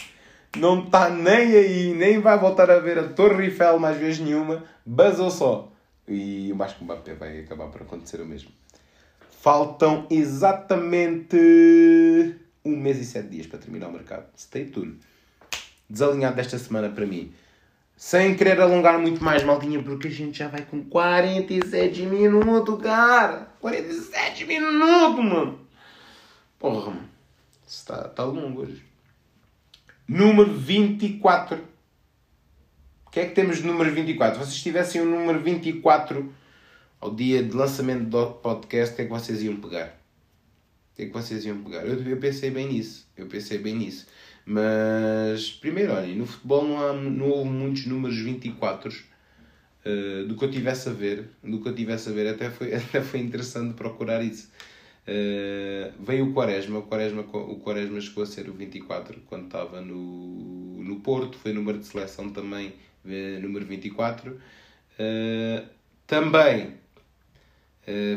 não 0.57 0.85
está 0.85 1.11
nem 1.11 1.55
aí, 1.55 1.93
nem 1.93 2.19
vai 2.19 2.39
voltar 2.39 2.71
a 2.71 2.79
ver 2.79 2.99
a 2.99 3.07
Torre 3.09 3.45
Eiffel 3.45 3.79
mais 3.79 3.99
vez 3.99 4.19
nenhuma. 4.19 4.65
Basou 4.87 5.31
só. 5.31 5.71
E 6.09 6.49
eu 6.49 6.63
acho 6.63 6.77
que 6.77 6.81
o 6.81 6.85
Mbappé 6.85 7.13
vai 7.15 7.41
acabar 7.41 7.69
por 7.69 7.83
acontecer 7.83 8.23
o 8.23 8.27
mesmo. 8.27 8.51
Faltam 9.43 10.07
exatamente 10.11 11.37
um 12.65 12.75
mês 12.75 12.99
e 12.99 13.05
sete 13.05 13.29
dias 13.29 13.47
para 13.47 13.59
terminar 13.59 13.89
o 13.89 13.93
mercado. 13.93 14.25
Stay 14.35 14.65
tuned. 14.65 14.99
Desalinhado 15.91 16.37
desta 16.37 16.59
semana 16.59 16.89
para 16.89 17.05
mim. 17.05 17.35
Sem 17.95 18.35
querer 18.35 18.59
alongar 18.61 18.99
muito 18.99 19.23
mais, 19.23 19.43
maldinha, 19.43 19.83
porque 19.83 20.09
a 20.09 20.11
gente 20.11 20.39
já 20.39 20.49
vai 20.49 20.63
com 20.63 20.83
47 20.85 22.07
minutos, 22.07 22.81
cara. 22.81 23.48
47 23.61 24.45
minutos, 24.45 25.25
mano. 25.25 25.61
Porra, 26.59 26.91
mano. 26.91 27.09
Está 27.67 28.09
tá 28.09 28.25
longo 28.25 28.63
hoje. 28.63 28.83
Número 30.07 30.53
24. 30.55 31.63
O 33.07 33.11
que 33.11 33.21
é 33.21 33.27
que 33.27 33.35
temos 33.35 33.59
de 33.59 33.67
número 33.67 33.93
24? 33.93 34.39
Se 34.39 34.47
vocês 34.47 34.63
tivessem 34.63 35.01
o 35.01 35.05
número 35.05 35.41
24 35.41 36.33
ao 37.01 37.15
dia 37.15 37.43
de 37.43 37.55
lançamento 37.55 38.09
do 38.09 38.33
podcast, 38.33 38.93
o 38.93 38.97
que 38.97 39.03
é 39.03 39.05
que 39.05 39.11
vocês 39.11 39.43
iam 39.43 39.57
pegar? 39.57 39.99
O 40.93 40.97
que 40.97 41.03
é 41.03 41.07
que 41.07 41.13
vocês 41.13 41.45
iam 41.45 41.63
pegar? 41.63 41.87
Eu, 41.87 42.03
eu 42.03 42.17
pensei 42.19 42.51
bem 42.51 42.69
nisso. 42.69 43.07
Eu 43.17 43.27
pensei 43.27 43.59
bem 43.59 43.75
nisso. 43.75 44.07
Mas, 44.47 45.51
primeiro, 45.51 45.93
olha, 45.93 46.15
no 46.15 46.27
futebol 46.27 46.65
não, 46.65 46.81
há, 46.81 46.93
não 46.95 47.29
houve 47.29 47.51
muitos 47.51 47.85
números 47.87 48.17
24 48.19 48.91
uh, 49.89 50.23
eh, 50.23 50.25
do 50.25 50.37
que 50.37 50.45
eu 50.45 50.51
tivesse 50.51 50.89
a 50.89 50.93
ver. 50.93 51.31
Do 51.43 51.61
que 51.61 51.69
eu 51.69 51.75
tivesse 51.75 52.09
a 52.09 52.13
ver, 52.13 52.29
até 52.29 52.51
foi, 52.51 52.75
até 52.75 53.01
foi 53.01 53.21
interessante 53.21 53.75
procurar 53.75 54.23
isso. 54.23 54.51
Uh, 55.07 55.93
veio 56.03 56.29
o 56.29 56.35
Quaresma, 56.35 56.79
o 56.81 56.83
Quaresma, 56.83 57.23
o 57.23 57.61
Quaresma 57.61 58.01
chegou 58.01 58.25
a 58.25 58.27
ser 58.27 58.49
o 58.49 58.53
24 58.53 59.21
quando 59.27 59.47
estava 59.47 59.81
no, 59.81 60.83
no 60.83 61.01
Porto, 61.01 61.39
foi 61.39 61.53
número 61.53 61.79
de 61.79 61.87
seleção 61.87 62.31
também, 62.31 62.75
uh, 63.05 63.41
número 63.41 63.65
24. 63.65 64.33
Uh, 64.33 65.69
também 66.07 66.77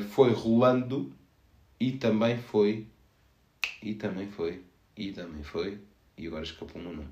foi 0.10 0.32
Rolando 0.34 1.14
e 1.80 1.94
também 1.94 2.38
foi, 2.38 2.88
e 3.82 3.94
também 3.94 4.28
foi, 4.28 4.62
e 4.98 5.14
também 5.14 5.44
foi 5.44 5.80
e 6.22 6.28
agora 6.28 6.44
escapou 6.44 6.80
um 6.82 6.86
nome. 6.86 7.08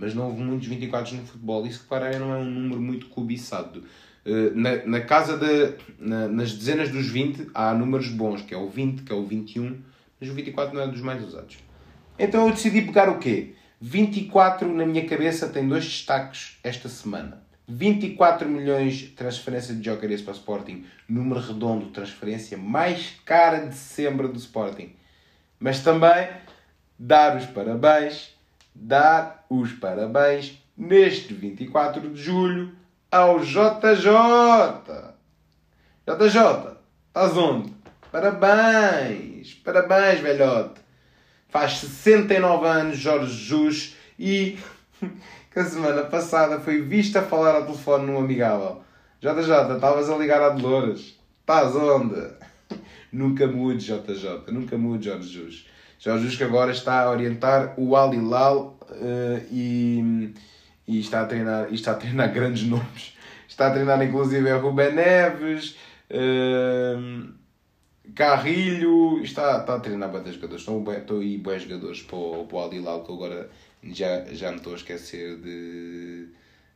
Mas 0.00 0.14
não 0.14 0.28
houve 0.28 0.42
muitos 0.42 0.66
24 0.66 1.14
no 1.14 1.26
futebol. 1.26 1.66
Isso, 1.66 1.84
claro, 1.86 2.18
não 2.18 2.32
é 2.32 2.38
um 2.38 2.44
número 2.50 2.80
muito 2.80 3.06
cobiçado. 3.08 3.84
Uh, 4.24 4.50
na, 4.54 4.86
na 4.86 5.00
casa 5.02 5.36
de. 5.36 5.74
Na, 5.98 6.26
nas 6.26 6.52
dezenas 6.54 6.88
dos 6.88 7.06
20 7.08 7.50
há 7.52 7.74
números 7.74 8.08
bons, 8.08 8.40
que 8.40 8.54
é 8.54 8.56
o 8.56 8.66
20, 8.66 9.02
que 9.02 9.12
é 9.12 9.14
o 9.14 9.26
21, 9.26 9.78
mas 10.18 10.30
o 10.30 10.32
24 10.32 10.74
não 10.74 10.82
é 10.82 10.88
dos 10.88 11.02
mais 11.02 11.22
usados. 11.22 11.58
Então 12.18 12.46
eu 12.46 12.54
decidi 12.54 12.80
pegar 12.80 13.10
o 13.10 13.18
quê? 13.18 13.54
24 13.78 14.72
na 14.72 14.86
minha 14.86 15.06
cabeça 15.06 15.48
tem 15.48 15.68
dois 15.68 15.84
destaques 15.84 16.58
esta 16.64 16.88
semana. 16.88 17.42
24 17.68 18.48
milhões 18.48 18.94
de 18.94 19.06
transferência 19.08 19.74
de 19.74 19.84
Jokeres 19.84 20.22
para 20.22 20.32
o 20.32 20.36
Sporting, 20.36 20.84
número 21.08 21.40
redondo, 21.40 21.86
transferência 21.90 22.56
mais 22.56 23.20
cara 23.24 23.66
de 23.66 23.74
sempre 23.74 24.28
do 24.28 24.38
Sporting. 24.38 24.94
Mas 25.58 25.82
também 25.82 26.28
dar 26.98 27.36
os 27.36 27.46
parabéns 27.46 28.34
dar 28.74 29.44
os 29.48 29.72
parabéns 29.72 30.58
neste 30.76 31.34
24 31.34 32.10
de 32.10 32.22
julho 32.22 32.72
ao 33.10 33.40
JJ. 33.40 34.06
JJ, 36.06 36.76
estás 37.08 37.36
onde? 37.36 37.72
Parabéns! 38.10 39.54
Parabéns, 39.64 40.20
velhote! 40.20 40.80
Faz 41.48 41.78
69 41.78 42.66
anos, 42.66 42.98
Jorge 42.98 43.32
Jus, 43.32 43.96
e 44.18 44.58
que 45.50 45.58
a 45.58 45.64
semana 45.64 46.02
passada 46.04 46.60
foi 46.60 46.80
visto 46.80 47.16
a 47.16 47.22
falar 47.22 47.56
ao 47.56 47.66
telefone 47.66 48.06
num 48.06 48.18
amigável. 48.18 48.82
JJ, 49.20 49.74
estavas 49.74 50.08
a 50.08 50.16
ligar 50.16 50.40
a 50.40 50.50
Dolores. 50.50 51.18
Estás 51.40 51.74
onde? 51.76 52.30
nunca 53.12 53.46
mude, 53.46 53.84
JJ. 53.84 54.50
Nunca 54.52 54.78
mude, 54.78 55.08
Jorge 55.08 55.28
Jus. 55.28 55.69
Jorge 56.00 56.24
Jus 56.24 56.36
que 56.36 56.44
agora 56.44 56.72
está 56.72 57.02
a 57.02 57.10
orientar 57.10 57.74
o 57.76 57.94
Al 57.94 58.14
Hilal 58.14 58.78
uh, 58.90 59.46
e, 59.52 60.32
e, 60.88 60.98
está 60.98 61.20
a 61.20 61.26
treinar, 61.26 61.68
e 61.70 61.74
está 61.74 61.92
a 61.92 61.96
treinar 61.96 62.32
grandes 62.32 62.62
nomes. 62.62 63.14
Está 63.46 63.66
a 63.66 63.70
treinar 63.70 64.02
inclusive 64.02 64.50
a 64.50 64.56
Ruben 64.56 64.94
Neves, 64.94 65.76
uh, 66.10 67.34
Carrilho, 68.14 69.22
está, 69.22 69.58
está 69.58 69.74
a 69.74 69.80
treinar 69.80 70.10
bastante 70.10 70.36
jogadores. 70.36 70.62
Estão, 70.62 70.92
estão 70.92 71.20
aí 71.20 71.36
bons 71.36 71.62
jogadores 71.64 72.00
para 72.00 72.16
o, 72.16 72.46
para 72.46 72.56
o 72.56 72.60
Al 72.60 72.72
Hilal 72.72 73.04
que 73.04 73.12
agora 73.12 73.50
já, 73.84 74.24
já 74.32 74.50
me 74.50 74.56
estou 74.56 74.72
a 74.72 74.76
esquecer 74.76 75.36
de, 75.36 76.28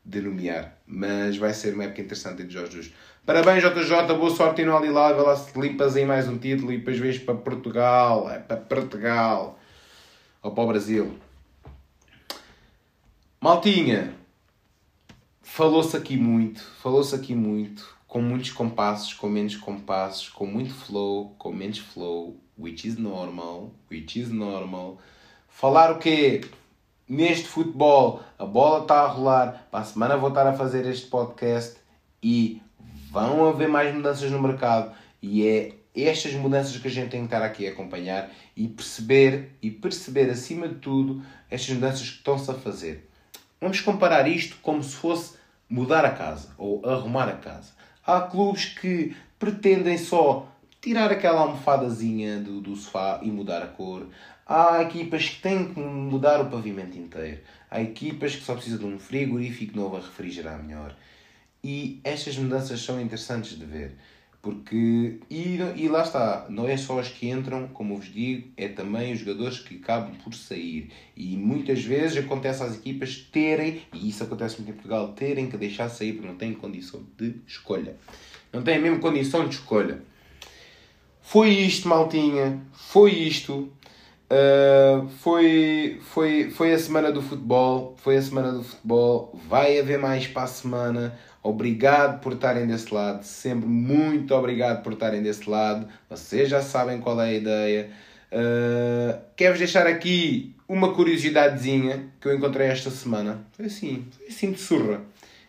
de 0.05 0.21
nomear. 0.21 0.79
Mas 0.87 1.39
vai 1.39 1.55
ser 1.55 1.73
uma 1.73 1.85
época 1.85 2.03
interessante 2.03 2.45
de 2.45 2.53
Jorge 2.53 2.73
Jesus. 2.73 2.95
Parabéns, 3.27 3.63
JJ, 3.63 4.15
boa 4.19 4.31
sorte 4.31 4.65
no 4.65 4.77
Alilal. 4.77 5.15
Vai 5.15 5.25
lá 5.25 5.35
se 5.35 5.59
limpas 5.59 5.97
aí 5.97 6.05
mais 6.05 6.29
um 6.29 6.37
título 6.37 6.71
e 6.71 6.77
depois 6.77 6.99
vês 6.99 7.19
para 7.19 7.35
Portugal. 7.35 8.31
É 8.31 8.39
para 8.39 8.59
Portugal. 8.59 9.59
Ou 10.43 10.51
para 10.51 10.65
o 10.65 10.67
Brasil. 10.67 11.19
Maltinha, 13.41 14.15
falou-se 15.43 15.97
aqui 15.97 16.19
muito, 16.19 16.63
falou-se 16.83 17.15
aqui 17.15 17.35
muito, 17.35 17.97
com 18.07 18.21
muitos 18.21 18.51
compassos, 18.51 19.15
com 19.15 19.29
menos 19.29 19.57
compassos, 19.57 20.29
com 20.29 20.47
muito 20.47 20.75
flow, 20.75 21.35
com 21.39 21.51
menos 21.51 21.79
flow, 21.79 22.37
which 22.59 22.87
is 22.87 22.99
normal, 22.99 23.73
which 23.91 24.21
is 24.21 24.29
normal. 24.29 24.99
Falar 25.49 25.93
o 25.93 25.99
quê? 25.99 26.43
neste 27.09 27.47
futebol, 27.47 28.23
a 28.39 28.45
bola 28.45 28.83
está 28.83 29.03
a 29.03 29.07
rolar, 29.07 29.67
para 29.71 29.81
a 29.81 29.85
semana 29.85 30.17
vou 30.17 30.31
estar 30.31 30.47
a 30.47 30.55
fazer 30.55 30.87
este 30.87 31.07
podcast 31.07 31.77
e 32.23 32.63
vão 33.15 33.49
haver 33.49 33.69
mais 33.69 33.95
mudanças 33.95 34.29
no 34.29 34.43
mercado 34.43 34.93
e 35.23 35.47
é 35.47 35.73
estas 35.95 36.33
mudanças 36.35 36.77
que 36.77 36.89
a 36.89 36.91
gente 36.91 37.11
tem 37.11 37.21
que 37.21 37.27
estar 37.27 37.45
aqui 37.45 37.69
a 37.69 37.71
acompanhar 37.71 38.29
e 38.57 38.67
perceber 38.67 39.53
e 39.63 39.71
perceber 39.71 40.29
acima 40.29 40.67
de 40.67 40.75
tudo 40.75 41.23
estas 41.49 41.73
mudanças 41.77 42.11
que 42.11 42.17
estão-se 42.17 42.51
a 42.51 42.55
fazer. 42.55 43.09
Vamos 43.61 43.81
comparar 43.81 44.27
isto 44.27 44.57
como 44.61 44.83
se 44.83 44.97
fosse 44.97 45.37
mudar 45.71 46.05
a 46.05 46.11
casa 46.11 46.49
ou 46.59 46.85
arrumar 46.85 47.29
a 47.29 47.37
casa. 47.37 47.71
Há 48.05 48.21
clubes 48.23 48.65
que 48.65 49.17
pretendem 49.39 49.97
só 49.97 50.49
tirar 50.83 51.13
aquela 51.13 51.43
almofadazinha 51.43 52.41
do, 52.41 52.61
do 52.61 52.75
sofá 52.75 53.21
e 53.23 53.31
mudar 53.31 53.63
a 53.63 53.69
cor. 53.69 54.09
Há 54.45 54.83
equipas 54.83 55.29
que 55.29 55.41
têm 55.41 55.73
que 55.73 55.79
mudar 55.79 56.41
o 56.41 56.51
pavimento 56.51 56.99
inteiro. 56.99 57.41
Há 57.71 57.81
equipas 57.81 58.35
que 58.35 58.43
só 58.43 58.55
precisam 58.55 58.81
de 58.81 58.87
um 58.87 58.99
frigorífico 58.99 59.77
novo 59.77 59.97
a 59.97 60.01
refrigerar 60.01 60.61
melhor. 60.61 60.95
E 61.65 61.99
estas 62.05 62.37
mudanças 62.37 62.81
são 62.83 63.01
interessantes 63.01 63.59
de 63.59 63.65
ver. 63.65 63.97
Porque, 64.43 65.21
e, 65.31 65.59
e 65.75 65.89
lá 65.89 66.03
está, 66.03 66.45
não 66.51 66.69
é 66.69 66.77
só 66.77 67.01
os 67.01 67.09
que 67.09 67.31
entram, 67.31 67.67
como 67.69 67.97
vos 67.97 68.13
digo, 68.13 68.49
é 68.59 68.69
também 68.69 69.15
os 69.15 69.21
jogadores 69.21 69.61
que 69.61 69.77
acabam 69.77 70.15
por 70.23 70.35
sair. 70.35 70.91
E 71.17 71.35
muitas 71.35 71.83
vezes 71.83 72.19
acontece 72.19 72.63
às 72.63 72.75
equipas 72.75 73.17
terem, 73.33 73.81
e 73.95 74.11
isso 74.11 74.23
acontece 74.23 74.57
muito 74.57 74.69
em 74.69 74.75
Portugal, 74.75 75.15
terem 75.15 75.49
que 75.49 75.57
deixar 75.57 75.89
sair 75.89 76.13
porque 76.13 76.29
não 76.29 76.37
têm 76.37 76.53
condição 76.53 77.03
de 77.17 77.37
escolha. 77.47 77.97
Não 78.53 78.63
têm 78.63 78.79
mesmo 78.79 79.01
condição 79.01 79.49
de 79.49 79.55
escolha. 79.55 80.03
Foi 81.23 81.49
isto, 81.49 81.89
maltinha. 81.89 82.61
Foi 82.75 83.13
isto. 83.13 83.73
Uh, 84.31 85.09
foi, 85.21 85.99
foi, 86.03 86.51
foi 86.51 86.75
a 86.75 86.79
semana 86.79 87.11
do 87.11 87.23
futebol. 87.23 87.97
Foi 87.97 88.19
a 88.19 88.23
semana 88.23 88.53
do 88.53 88.63
futebol. 88.63 89.41
Vai 89.49 89.79
haver 89.79 89.99
mais 89.99 90.27
para 90.27 90.43
a 90.43 90.47
semana. 90.47 91.19
Obrigado 91.45 92.23
por 92.23 92.33
estarem 92.33 92.67
desse 92.67 92.93
lado. 92.93 93.23
Sempre 93.23 93.69
muito 93.69 94.35
obrigado 94.35 94.83
por 94.83 94.95
estarem 94.95 95.23
desse 95.23 95.49
lado. 95.49 95.87
Vocês 96.09 96.49
já 96.49 96.63
sabem 96.63 97.03
qual 97.03 97.21
é 97.21 97.29
a 97.29 97.33
ideia. 97.35 97.91
Uh, 98.33 99.21
Quero-vos 99.37 99.59
deixar 99.59 99.87
aqui 99.87 100.57
uma 100.67 100.95
curiosidadezinha 100.95 102.09
que 102.19 102.29
eu 102.29 102.35
encontrei 102.35 102.69
esta 102.69 102.89
semana. 102.89 103.47
Foi 103.53 103.67
assim, 103.67 104.07
foi 104.17 104.29
assim 104.29 104.53
de 104.53 104.59
surra. 104.59 105.03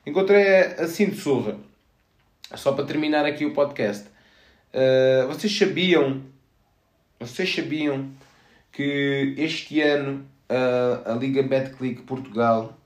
Encontrei 0.05 0.45
assim 0.77 1.09
de 1.09 1.15
surra. 1.15 1.55
Só 2.55 2.73
para 2.73 2.83
terminar 2.83 3.25
aqui 3.25 3.45
o 3.45 3.53
podcast. 3.53 4.05
Uh, 4.73 5.25
vocês 5.29 5.57
sabiam, 5.57 6.23
vocês 7.17 7.55
sabiam 7.55 8.11
que 8.69 9.33
este 9.37 9.79
ano 9.79 10.25
uh, 10.49 11.09
a 11.09 11.15
Liga 11.15 11.41
Betclic 11.41 12.01
Portugal 12.01 12.77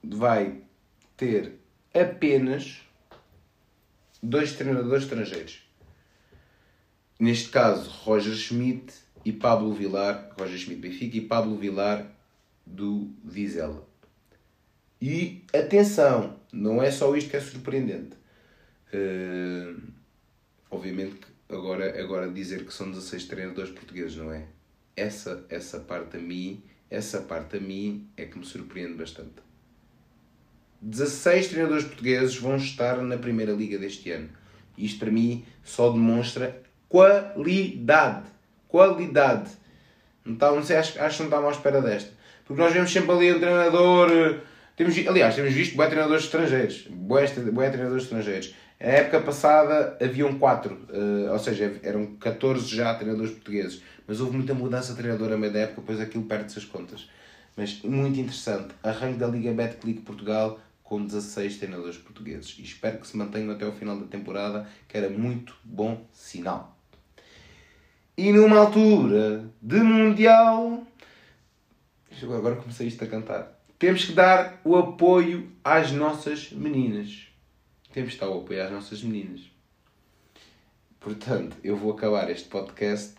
vai 0.00 0.58
ter 1.16 1.60
apenas 1.94 2.82
dois 4.22 4.52
treinadores 4.52 5.04
estrangeiros. 5.04 5.62
Neste 7.18 7.50
caso, 7.50 7.88
Roger 7.88 8.34
Schmidt 8.34 8.94
e 9.24 9.32
Pablo 9.32 9.72
Vilar, 9.72 10.30
Roger 10.38 10.58
Schmidt 10.58 10.80
Benfica 10.80 11.16
e 11.16 11.20
Pablo 11.20 11.56
Vilar 11.56 12.06
do 12.66 13.10
Vizela. 13.24 13.86
E 15.00 15.44
atenção, 15.52 16.36
não 16.52 16.82
é 16.82 16.90
só 16.90 17.14
isto 17.16 17.30
que 17.30 17.36
é 17.36 17.40
surpreendente. 17.40 18.16
Uh, 18.92 19.80
obviamente 20.70 21.16
que 21.16 21.54
agora, 21.54 22.00
agora 22.00 22.30
dizer 22.30 22.64
que 22.64 22.72
são 22.72 22.90
16 22.90 23.24
treinadores 23.24 23.70
portugueses, 23.70 24.16
não 24.16 24.32
é? 24.32 24.46
Essa, 24.94 25.44
essa 25.48 25.80
parte 25.80 26.16
a 26.16 26.20
mim, 26.20 26.62
essa 26.90 27.20
parte 27.22 27.56
a 27.56 27.60
mim 27.60 28.08
é 28.16 28.26
que 28.26 28.38
me 28.38 28.44
surpreende 28.44 28.94
bastante. 28.94 29.42
16 30.82 31.48
treinadores 31.48 31.84
portugueses 31.84 32.36
vão 32.36 32.56
estar 32.56 32.96
na 32.98 33.16
Primeira 33.16 33.52
Liga 33.52 33.78
deste 33.78 34.10
ano. 34.10 34.28
Isto 34.76 34.98
para 34.98 35.12
mim 35.12 35.44
só 35.62 35.90
demonstra 35.90 36.60
qualidade. 36.88 38.26
Qualidade. 38.66 39.50
Não, 40.24 40.34
está, 40.34 40.50
não 40.50 40.62
sei, 40.62 40.76
acho, 40.76 41.00
acho 41.00 41.16
que 41.16 41.22
não 41.22 41.28
estava 41.28 41.48
à 41.48 41.52
espera 41.52 41.80
desta. 41.80 42.10
Porque 42.44 42.60
nós 42.60 42.72
vemos 42.72 42.92
sempre 42.92 43.12
ali 43.12 43.32
um 43.32 43.38
treinador. 43.38 44.40
Temos, 44.76 44.96
aliás, 45.06 45.36
temos 45.36 45.52
visto 45.52 45.76
boé 45.76 45.86
treinadores 45.86 46.24
estrangeiros. 46.24 46.88
Boé, 46.90 47.26
treinadores 47.26 48.04
estrangeiros. 48.04 48.54
A 48.80 48.86
época 48.86 49.20
passada 49.20 49.96
haviam 50.02 50.36
4, 50.36 50.74
uh, 50.74 51.32
ou 51.32 51.38
seja, 51.38 51.72
eram 51.84 52.16
14 52.16 52.74
já 52.74 52.92
treinadores 52.94 53.30
portugueses, 53.30 53.80
mas 54.08 54.20
houve 54.20 54.36
muita 54.36 54.54
mudança 54.54 54.90
de 54.92 54.98
treinador 54.98 55.32
a 55.32 55.36
meio 55.36 55.52
da 55.52 55.60
época, 55.60 55.82
depois 55.82 56.00
aquilo 56.00 56.24
perde-se 56.24 56.58
as 56.58 56.64
contas. 56.64 57.08
Mas 57.56 57.80
muito 57.82 58.18
interessante, 58.18 58.74
arranque 58.82 59.18
da 59.18 59.28
Liga 59.28 59.52
Betclic 59.52 60.00
Portugal 60.00 60.58
com 60.82 61.04
16 61.04 61.58
treinadores 61.58 61.96
portugueses 61.96 62.56
e 62.58 62.62
espero 62.62 62.98
que 62.98 63.06
se 63.06 63.16
mantenham 63.16 63.52
até 63.52 63.66
o 63.66 63.72
final 63.72 63.98
da 63.98 64.06
temporada, 64.06 64.68
que 64.88 64.96
era 64.96 65.08
muito 65.08 65.56
bom 65.64 66.06
sinal. 66.12 66.76
E 68.16 68.32
numa 68.32 68.58
altura 68.58 69.50
de 69.60 69.80
Mundial, 69.80 70.86
agora 72.22 72.56
comecei 72.56 72.86
isto 72.86 73.02
a 73.04 73.06
cantar, 73.06 73.58
temos 73.78 74.04
que 74.04 74.12
dar 74.12 74.60
o 74.64 74.76
apoio 74.76 75.50
às 75.64 75.92
nossas 75.92 76.52
meninas 76.52 77.32
temos 77.92 78.10
de 78.10 78.16
estar 78.16 78.26
a 78.26 78.34
apoiar 78.34 78.66
as 78.66 78.72
nossas 78.72 79.02
meninas. 79.02 79.50
Portanto, 80.98 81.56
eu 81.62 81.76
vou 81.76 81.92
acabar 81.92 82.30
este 82.30 82.48
podcast 82.48 83.14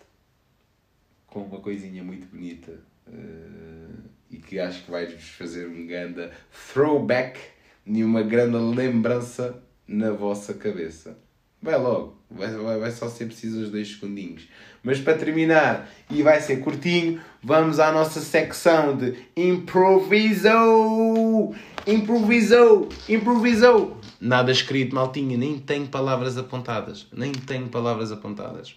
com 1.27 1.43
uma 1.43 1.59
coisinha 1.59 2.03
muito 2.03 2.25
bonita 2.27 2.71
uh, 3.07 4.09
e 4.31 4.37
que 4.37 4.59
acho 4.59 4.83
que 4.83 4.91
vai-vos 4.91 5.29
fazer 5.29 5.67
um 5.67 5.85
grande 5.85 6.29
throwback 6.73 7.39
e 7.85 8.03
uma 8.03 8.21
grande 8.21 8.57
lembrança 8.57 9.61
na 9.87 10.11
vossa 10.11 10.53
cabeça. 10.53 11.17
Vai 11.61 11.77
logo, 11.77 12.17
vai, 12.29 12.51
vai, 12.51 12.77
vai 12.77 12.91
só 12.91 13.07
ser 13.07 13.25
preciso 13.25 13.61
os 13.61 13.69
dois 13.69 13.89
segundinhos. 13.89 14.49
Mas 14.83 14.99
para 14.99 15.17
terminar, 15.17 15.89
e 16.09 16.21
vai 16.21 16.41
ser 16.41 16.57
curtinho, 16.57 17.21
vamos 17.41 17.79
à 17.79 17.89
nossa 17.91 18.19
secção 18.19 18.97
de 18.97 19.15
improvisou! 19.37 20.75
Improvisou! 21.87 22.89
Improvisou! 23.07 23.97
Nada 24.19 24.51
escrito, 24.51 24.93
maltinha, 24.93 25.37
nem 25.37 25.57
tenho 25.57 25.87
palavras 25.87 26.37
apontadas. 26.37 27.07
Nem 27.13 27.31
tenho 27.31 27.69
palavras 27.69 28.11
apontadas. 28.11 28.75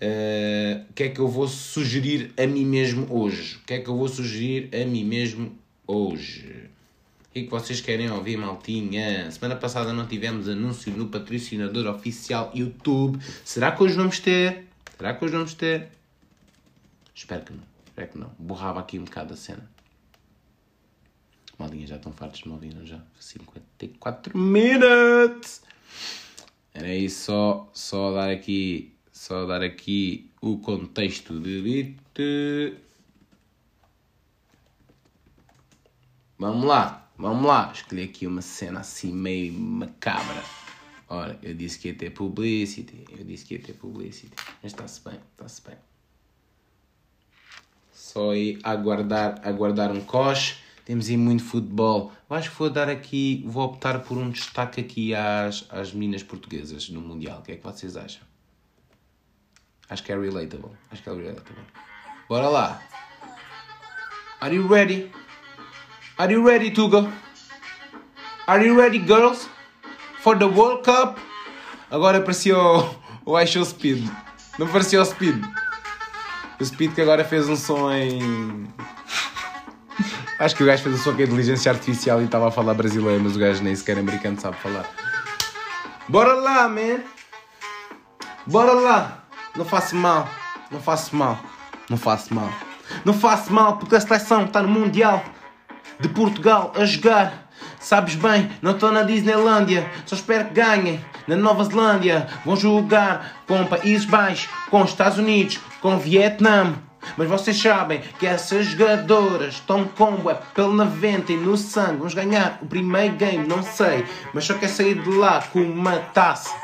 Uh, 0.00 0.86
o 0.90 0.92
que 0.94 1.02
é 1.02 1.08
que 1.08 1.18
eu 1.20 1.26
vou 1.26 1.48
sugerir 1.48 2.32
a 2.36 2.46
mim 2.46 2.64
mesmo 2.64 3.08
hoje? 3.10 3.56
O 3.56 3.66
que 3.66 3.74
é 3.74 3.80
que 3.80 3.88
eu 3.88 3.96
vou 3.96 4.06
sugerir 4.06 4.68
a 4.72 4.86
mim 4.86 5.04
mesmo 5.04 5.58
hoje? 5.84 6.70
O 7.28 7.32
que 7.32 7.40
é 7.40 7.44
que 7.44 7.50
vocês 7.50 7.80
querem 7.80 8.10
ouvir, 8.10 8.38
maltinha? 8.38 9.30
Semana 9.30 9.54
passada 9.54 9.92
não 9.92 10.06
tivemos 10.06 10.48
anúncio 10.48 10.90
no 10.96 11.08
patrocinador 11.08 11.86
oficial 11.94 12.50
YouTube. 12.54 13.18
Será 13.44 13.70
que 13.72 13.82
hoje 13.82 13.94
vamos 13.94 14.18
ter? 14.18 14.66
Será 14.96 15.14
que 15.14 15.24
hoje 15.24 15.34
vamos 15.34 15.54
ter? 15.54 15.90
Espero 17.14 17.44
que 17.44 17.52
não. 17.52 17.62
Espero 17.86 18.08
que 18.08 18.18
não. 18.18 18.32
Borrava 18.38 18.80
aqui 18.80 18.98
um 18.98 19.04
bocado 19.04 19.34
a 19.34 19.36
cena. 19.36 19.68
Maldinha 21.58 21.86
já 21.86 21.96
estão 21.96 22.12
fartos 22.12 22.40
de 22.40 22.48
me 22.48 22.54
ouvir, 22.54 22.74
já? 22.84 23.00
54 23.18 24.38
minutos! 24.38 25.60
Era 26.72 26.94
isso, 26.94 27.24
só, 27.24 27.70
só 27.74 28.12
dar 28.12 28.30
aqui 28.30 28.94
Só 29.10 29.44
dar 29.44 29.62
aqui 29.62 30.30
o 30.40 30.58
contexto 30.58 31.40
de 31.40 31.94
Vamos 36.38 36.64
lá, 36.64 37.07
vamos 37.18 37.44
lá. 37.44 37.70
Escolhi 37.74 38.04
aqui 38.04 38.26
uma 38.26 38.40
cena 38.40 38.80
assim 38.80 39.12
meio 39.12 39.52
macabra. 39.52 40.42
Ora, 41.08 41.38
eu 41.42 41.54
disse 41.54 41.78
que 41.78 41.88
ia 41.88 41.94
ter 41.94 42.10
publicity. 42.10 43.04
Eu 43.10 43.24
disse 43.24 43.44
que 43.44 43.54
ia 43.54 43.60
ter 43.60 43.72
publicity. 43.72 44.32
Mas 44.62 44.72
está-se 44.72 45.02
bem, 45.02 45.18
está-se 45.32 45.62
bem. 45.62 45.76
Só 47.92 48.30
aí 48.30 48.58
aguardar, 48.62 49.40
aguardar 49.44 49.90
um 49.90 50.00
coche. 50.00 50.56
Temos 50.84 51.08
aí 51.08 51.16
muito 51.16 51.44
futebol. 51.44 52.12
Eu 52.30 52.36
acho 52.36 52.50
que 52.50 52.56
vou 52.56 52.70
dar 52.70 52.88
aqui, 52.88 53.44
vou 53.46 53.64
optar 53.64 54.00
por 54.00 54.16
um 54.16 54.30
destaque 54.30 54.80
aqui 54.80 55.14
às, 55.14 55.66
às 55.68 55.92
meninas 55.92 56.22
portuguesas 56.22 56.88
no 56.88 57.00
Mundial. 57.00 57.40
O 57.40 57.42
que 57.42 57.52
é 57.52 57.56
que 57.56 57.64
vocês 57.64 57.96
acham? 57.96 58.22
Acho 59.90 60.02
que 60.02 60.12
é 60.12 60.18
relatable. 60.18 60.70
Acho 60.90 61.02
que 61.02 61.10
é 61.10 61.14
relatable. 61.14 61.64
Bora 62.28 62.48
lá. 62.48 62.82
Are 64.40 64.54
you 64.54 64.68
ready? 64.68 65.10
Are 66.18 66.32
you 66.32 66.44
ready, 66.44 66.72
Tuga? 66.72 67.08
Are 68.48 68.66
you 68.66 68.76
ready, 68.76 68.98
girls? 68.98 69.48
For 70.18 70.36
the 70.36 70.48
World 70.48 70.82
Cup? 70.82 71.16
Agora 71.92 72.18
apareceu 72.18 72.58
o, 73.24 73.38
I 73.38 73.46
Speed. 73.46 74.10
Não 74.58 74.66
apareceu 74.66 75.00
o 75.00 75.04
Speed. 75.04 75.40
O 76.58 76.64
Speed 76.64 76.92
que 76.92 77.02
agora 77.02 77.24
fez 77.24 77.48
um 77.48 77.54
som 77.54 77.92
em. 77.92 78.66
Acho 80.40 80.56
que 80.56 80.64
o 80.64 80.66
gajo 80.66 80.82
fez 80.82 80.96
um 80.96 80.98
som 80.98 81.14
que 81.14 81.22
é 81.22 81.26
inteligência 81.26 81.70
artificial 81.70 82.20
e 82.20 82.24
estava 82.24 82.48
a 82.48 82.50
falar 82.50 82.74
brasileiro, 82.74 83.22
mas 83.22 83.36
o 83.36 83.38
gajo 83.38 83.62
nem 83.62 83.76
sequer 83.76 83.96
americano 83.96 84.40
sabe 84.40 84.56
falar. 84.56 84.90
Bora 86.08 86.34
lá, 86.34 86.68
man! 86.68 86.98
Bora 88.44 88.72
lá! 88.72 89.24
Não 89.54 89.64
faço 89.64 89.94
mal, 89.94 90.28
não 90.68 90.80
faço 90.80 91.14
mal, 91.14 91.38
não 91.88 91.96
faço 91.96 92.34
mal. 92.34 92.50
Não 93.04 93.14
faço 93.14 93.52
mal 93.52 93.76
porque 93.76 93.94
a 93.94 94.00
seleção 94.00 94.46
está 94.46 94.60
no 94.60 94.68
Mundial 94.68 95.22
de 96.00 96.08
Portugal 96.08 96.72
a 96.76 96.84
jogar. 96.84 97.48
Sabes 97.80 98.14
bem, 98.14 98.50
não 98.60 98.72
estou 98.72 98.90
na 98.90 99.02
Disneylândia, 99.02 99.88
só 100.04 100.14
espero 100.14 100.46
que 100.46 100.54
ganhem. 100.54 101.04
Na 101.26 101.36
Nova 101.36 101.64
Zelândia 101.64 102.26
vão 102.44 102.56
jogar 102.56 103.42
com 103.46 103.64
Países 103.66 104.04
Baixos, 104.04 104.48
com 104.70 104.84
Estados 104.84 105.18
Unidos, 105.18 105.60
com 105.80 105.98
Vietnã. 105.98 106.74
Mas 107.16 107.28
vocês 107.28 107.60
sabem 107.60 108.00
que 108.18 108.26
essas 108.26 108.66
jogadoras 108.66 109.54
estão 109.54 109.84
com 109.84 110.30
é 110.30 110.34
pelo 110.54 110.72
90 110.72 111.32
e 111.32 111.36
no 111.36 111.56
sangue. 111.56 111.98
Vamos 111.98 112.14
ganhar 112.14 112.58
o 112.60 112.66
primeiro 112.66 113.14
game, 113.14 113.46
não 113.46 113.62
sei. 113.62 114.04
Mas 114.34 114.44
só 114.44 114.54
quer 114.54 114.68
sair 114.68 115.00
de 115.00 115.10
lá 115.10 115.42
com 115.52 115.60
uma 115.60 115.96
taça. 115.96 116.54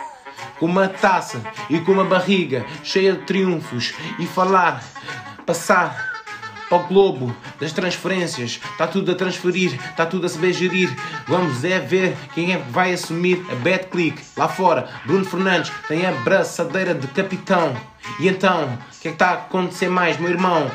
Com 0.59 0.67
uma 0.67 0.89
taça 0.89 1.41
e 1.71 1.79
com 1.81 1.93
uma 1.93 2.05
barriga 2.05 2.65
cheia 2.83 3.13
de 3.13 3.23
triunfos. 3.23 3.95
E 4.19 4.27
falar, 4.27 4.83
passar 5.47 6.14
para 6.69 6.79
o 6.79 6.87
globo 6.87 7.35
das 7.61 7.73
transferências. 7.73 8.61
Está 8.73 8.87
tudo 8.87 9.13
a 9.13 9.15
transferir, 9.15 9.75
está 9.75 10.07
tudo 10.07 10.27
a 10.27 10.29
saber 10.29 10.53
gerir. 10.53 10.95
Vamos 11.27 11.65
é 11.65 11.79
ver 11.79 12.17
quem 12.35 12.53
é 12.53 12.59
que 12.59 12.71
vai 12.71 12.93
assumir 12.93 13.45
a 13.51 13.55
bad 13.57 13.87
click. 13.87 14.23
Lá 14.37 14.49
fora, 14.49 14.89
Bruno 15.05 15.25
Fernandes 15.25 15.73
tem 15.89 16.07
a 16.07 16.13
braçadeira 16.13 16.95
de 16.95 17.07
capitão. 17.09 17.77
E 18.21 18.29
então, 18.29 18.65
o 18.65 19.01
que 19.01 19.09
é 19.09 19.11
que 19.11 19.17
está 19.17 19.31
a 19.31 19.35
acontecer 19.35 19.89
mais, 19.89 20.19
meu 20.19 20.31
irmão? 20.31 20.71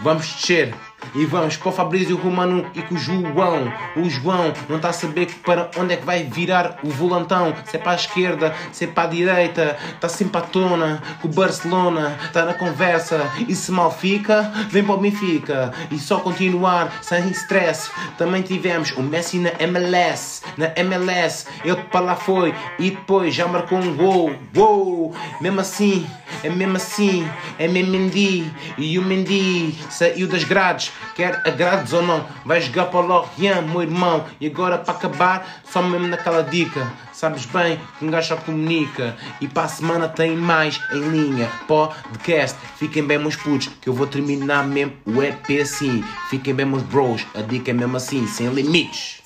Vamos 0.00 0.26
descer. 0.26 0.74
E 1.14 1.24
vamos 1.26 1.56
com 1.56 1.68
o 1.68 1.72
Fabrício 1.72 2.16
Romano 2.16 2.66
e 2.74 2.82
com 2.82 2.94
o 2.94 2.98
João. 2.98 3.72
O 3.96 4.08
João 4.08 4.52
não 4.68 4.76
está 4.76 4.88
a 4.90 4.92
saber 4.92 5.26
para 5.44 5.70
onde 5.76 5.94
é 5.94 5.96
que 5.96 6.06
vai 6.06 6.24
virar 6.24 6.78
o 6.82 6.88
volantão. 6.88 7.54
Se 7.64 7.76
é 7.76 7.78
para 7.78 7.92
a 7.92 7.96
esquerda, 7.96 8.54
se 8.72 8.84
é 8.84 8.86
para 8.86 9.04
a 9.04 9.12
direita. 9.12 9.76
Está 9.94 10.08
sempre 10.08 10.38
à 10.38 10.40
tona. 10.40 11.02
Com 11.20 11.28
o 11.28 11.32
Barcelona 11.32 12.16
está 12.24 12.44
na 12.44 12.54
conversa. 12.54 13.30
E 13.48 13.54
se 13.54 13.70
mal 13.72 13.90
fica, 13.90 14.52
vem 14.70 14.84
para 14.84 14.94
o 14.94 14.98
Benfica. 14.98 15.72
E 15.90 15.98
só 15.98 16.18
continuar 16.20 16.92
sem 17.02 17.28
stress. 17.30 17.90
Também 18.16 18.42
tivemos 18.42 18.90
o 18.92 19.02
Messi 19.02 19.38
na 19.38 19.50
MLS. 19.58 20.42
Na 20.56 20.72
MLS, 20.76 21.46
ele 21.64 21.76
para 21.90 22.00
lá 22.00 22.16
foi 22.16 22.54
e 22.78 22.90
depois 22.90 23.34
já 23.34 23.46
marcou 23.46 23.78
um 23.78 23.94
gol. 23.96 24.34
Gol! 24.54 25.14
Mesmo 25.40 25.60
assim, 25.60 26.06
é 26.42 26.48
mesmo 26.48 26.76
assim, 26.76 27.28
é 27.58 27.68
mesmo 27.68 27.92
Mendy. 27.92 28.50
E 28.78 28.98
o 28.98 29.02
Mendy 29.02 29.78
saiu 29.90 30.26
das 30.26 30.44
grades 30.44 30.91
quer 31.14 31.42
agrades 31.46 31.92
ou 31.92 32.02
não, 32.02 32.26
vai 32.44 32.60
jogar 32.60 32.86
para 32.86 33.00
o 33.00 33.06
Lorient, 33.06 33.62
meu 33.62 33.82
irmão. 33.82 34.24
E 34.40 34.46
agora 34.46 34.78
para 34.78 34.94
acabar, 34.94 35.62
só 35.64 35.82
mesmo 35.82 36.08
naquela 36.08 36.42
dica. 36.42 36.90
Sabes 37.12 37.46
bem 37.46 37.80
que 37.98 38.04
um 38.04 38.10
gajo 38.10 38.28
só 38.28 38.36
comunica. 38.36 39.16
E 39.40 39.46
para 39.46 39.64
a 39.64 39.68
semana 39.68 40.08
tem 40.08 40.36
mais 40.36 40.80
em 40.92 41.00
linha. 41.00 41.50
Podcast. 41.66 42.58
Fiquem 42.76 43.04
bem, 43.04 43.18
meus 43.18 43.36
putos, 43.36 43.68
que 43.80 43.88
eu 43.88 43.94
vou 43.94 44.06
terminar 44.06 44.66
mesmo 44.66 44.96
o 45.06 45.22
EP 45.22 45.60
assim. 45.60 46.02
Fiquem 46.28 46.54
bem, 46.54 46.66
meus 46.66 46.82
bros. 46.82 47.24
A 47.34 47.42
dica 47.42 47.70
é 47.70 47.74
mesmo 47.74 47.96
assim, 47.96 48.26
sem 48.26 48.48
limites. 48.48 49.22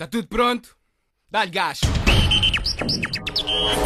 Está 0.00 0.06
tudo 0.06 0.26
pronto? 0.28 0.74
Dá-lhe 1.30 1.50
gás. 1.50 1.80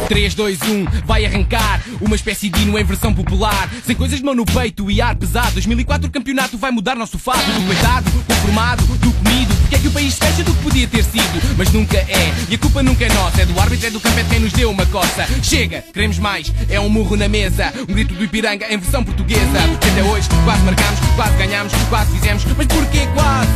3, 0.07 0.33
2, 0.35 0.61
1, 0.61 0.85
vai 1.05 1.25
arrancar. 1.25 1.81
Uma 2.01 2.15
espécie 2.15 2.49
de 2.49 2.61
hino 2.61 2.77
em 2.77 2.83
versão 2.83 3.13
popular. 3.13 3.69
Sem 3.85 3.95
coisas 3.95 4.19
de 4.19 4.25
mão 4.25 4.35
no 4.35 4.45
peito 4.45 4.89
e 4.89 5.01
ar 5.01 5.15
pesado. 5.15 5.51
2004 5.53 6.07
o 6.07 6.11
campeonato 6.11 6.57
vai 6.57 6.71
mudar 6.71 6.95
nosso 6.95 7.17
fado. 7.17 7.43
Do 7.53 7.65
coitado, 7.65 8.11
conformado, 8.27 8.83
do 8.83 9.11
comido. 9.13 9.55
Que 9.69 9.75
é 9.75 9.79
que 9.79 9.87
o 9.87 9.91
país 9.91 10.17
fecha 10.17 10.43
do 10.43 10.53
que 10.53 10.63
podia 10.63 10.87
ter 10.87 11.03
sido? 11.03 11.57
Mas 11.57 11.71
nunca 11.71 11.97
é, 11.97 12.33
e 12.49 12.55
a 12.55 12.57
culpa 12.57 12.83
nunca 12.83 13.05
é 13.05 13.09
nossa. 13.09 13.41
É 13.41 13.45
do 13.45 13.59
árbitro, 13.59 13.87
é 13.87 13.89
do 13.89 13.99
campo, 13.99 14.19
é 14.19 14.23
quem 14.23 14.39
nos 14.39 14.53
deu 14.53 14.69
uma 14.69 14.85
coça. 14.85 15.27
Chega, 15.41 15.83
queremos 15.93 16.19
mais, 16.19 16.53
é 16.69 16.79
um 16.79 16.89
murro 16.89 17.15
na 17.15 17.27
mesa. 17.27 17.73
Um 17.89 17.93
grito 17.93 18.13
do 18.13 18.23
Ipiranga 18.23 18.67
em 18.71 18.77
versão 18.77 19.03
portuguesa. 19.03 19.41
Porque 19.71 19.89
até 19.89 20.03
hoje 20.03 20.29
quase 20.43 20.63
marcamos, 20.63 20.99
quase 21.15 21.37
ganhamos, 21.37 21.73
quase 21.89 22.11
fizemos. 22.11 22.43
Mas 22.57 22.67
porquê 22.67 23.07
quase? 23.13 23.49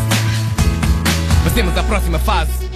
Passemos 1.44 1.78
à 1.78 1.84
próxima 1.84 2.20
fase 2.20 2.70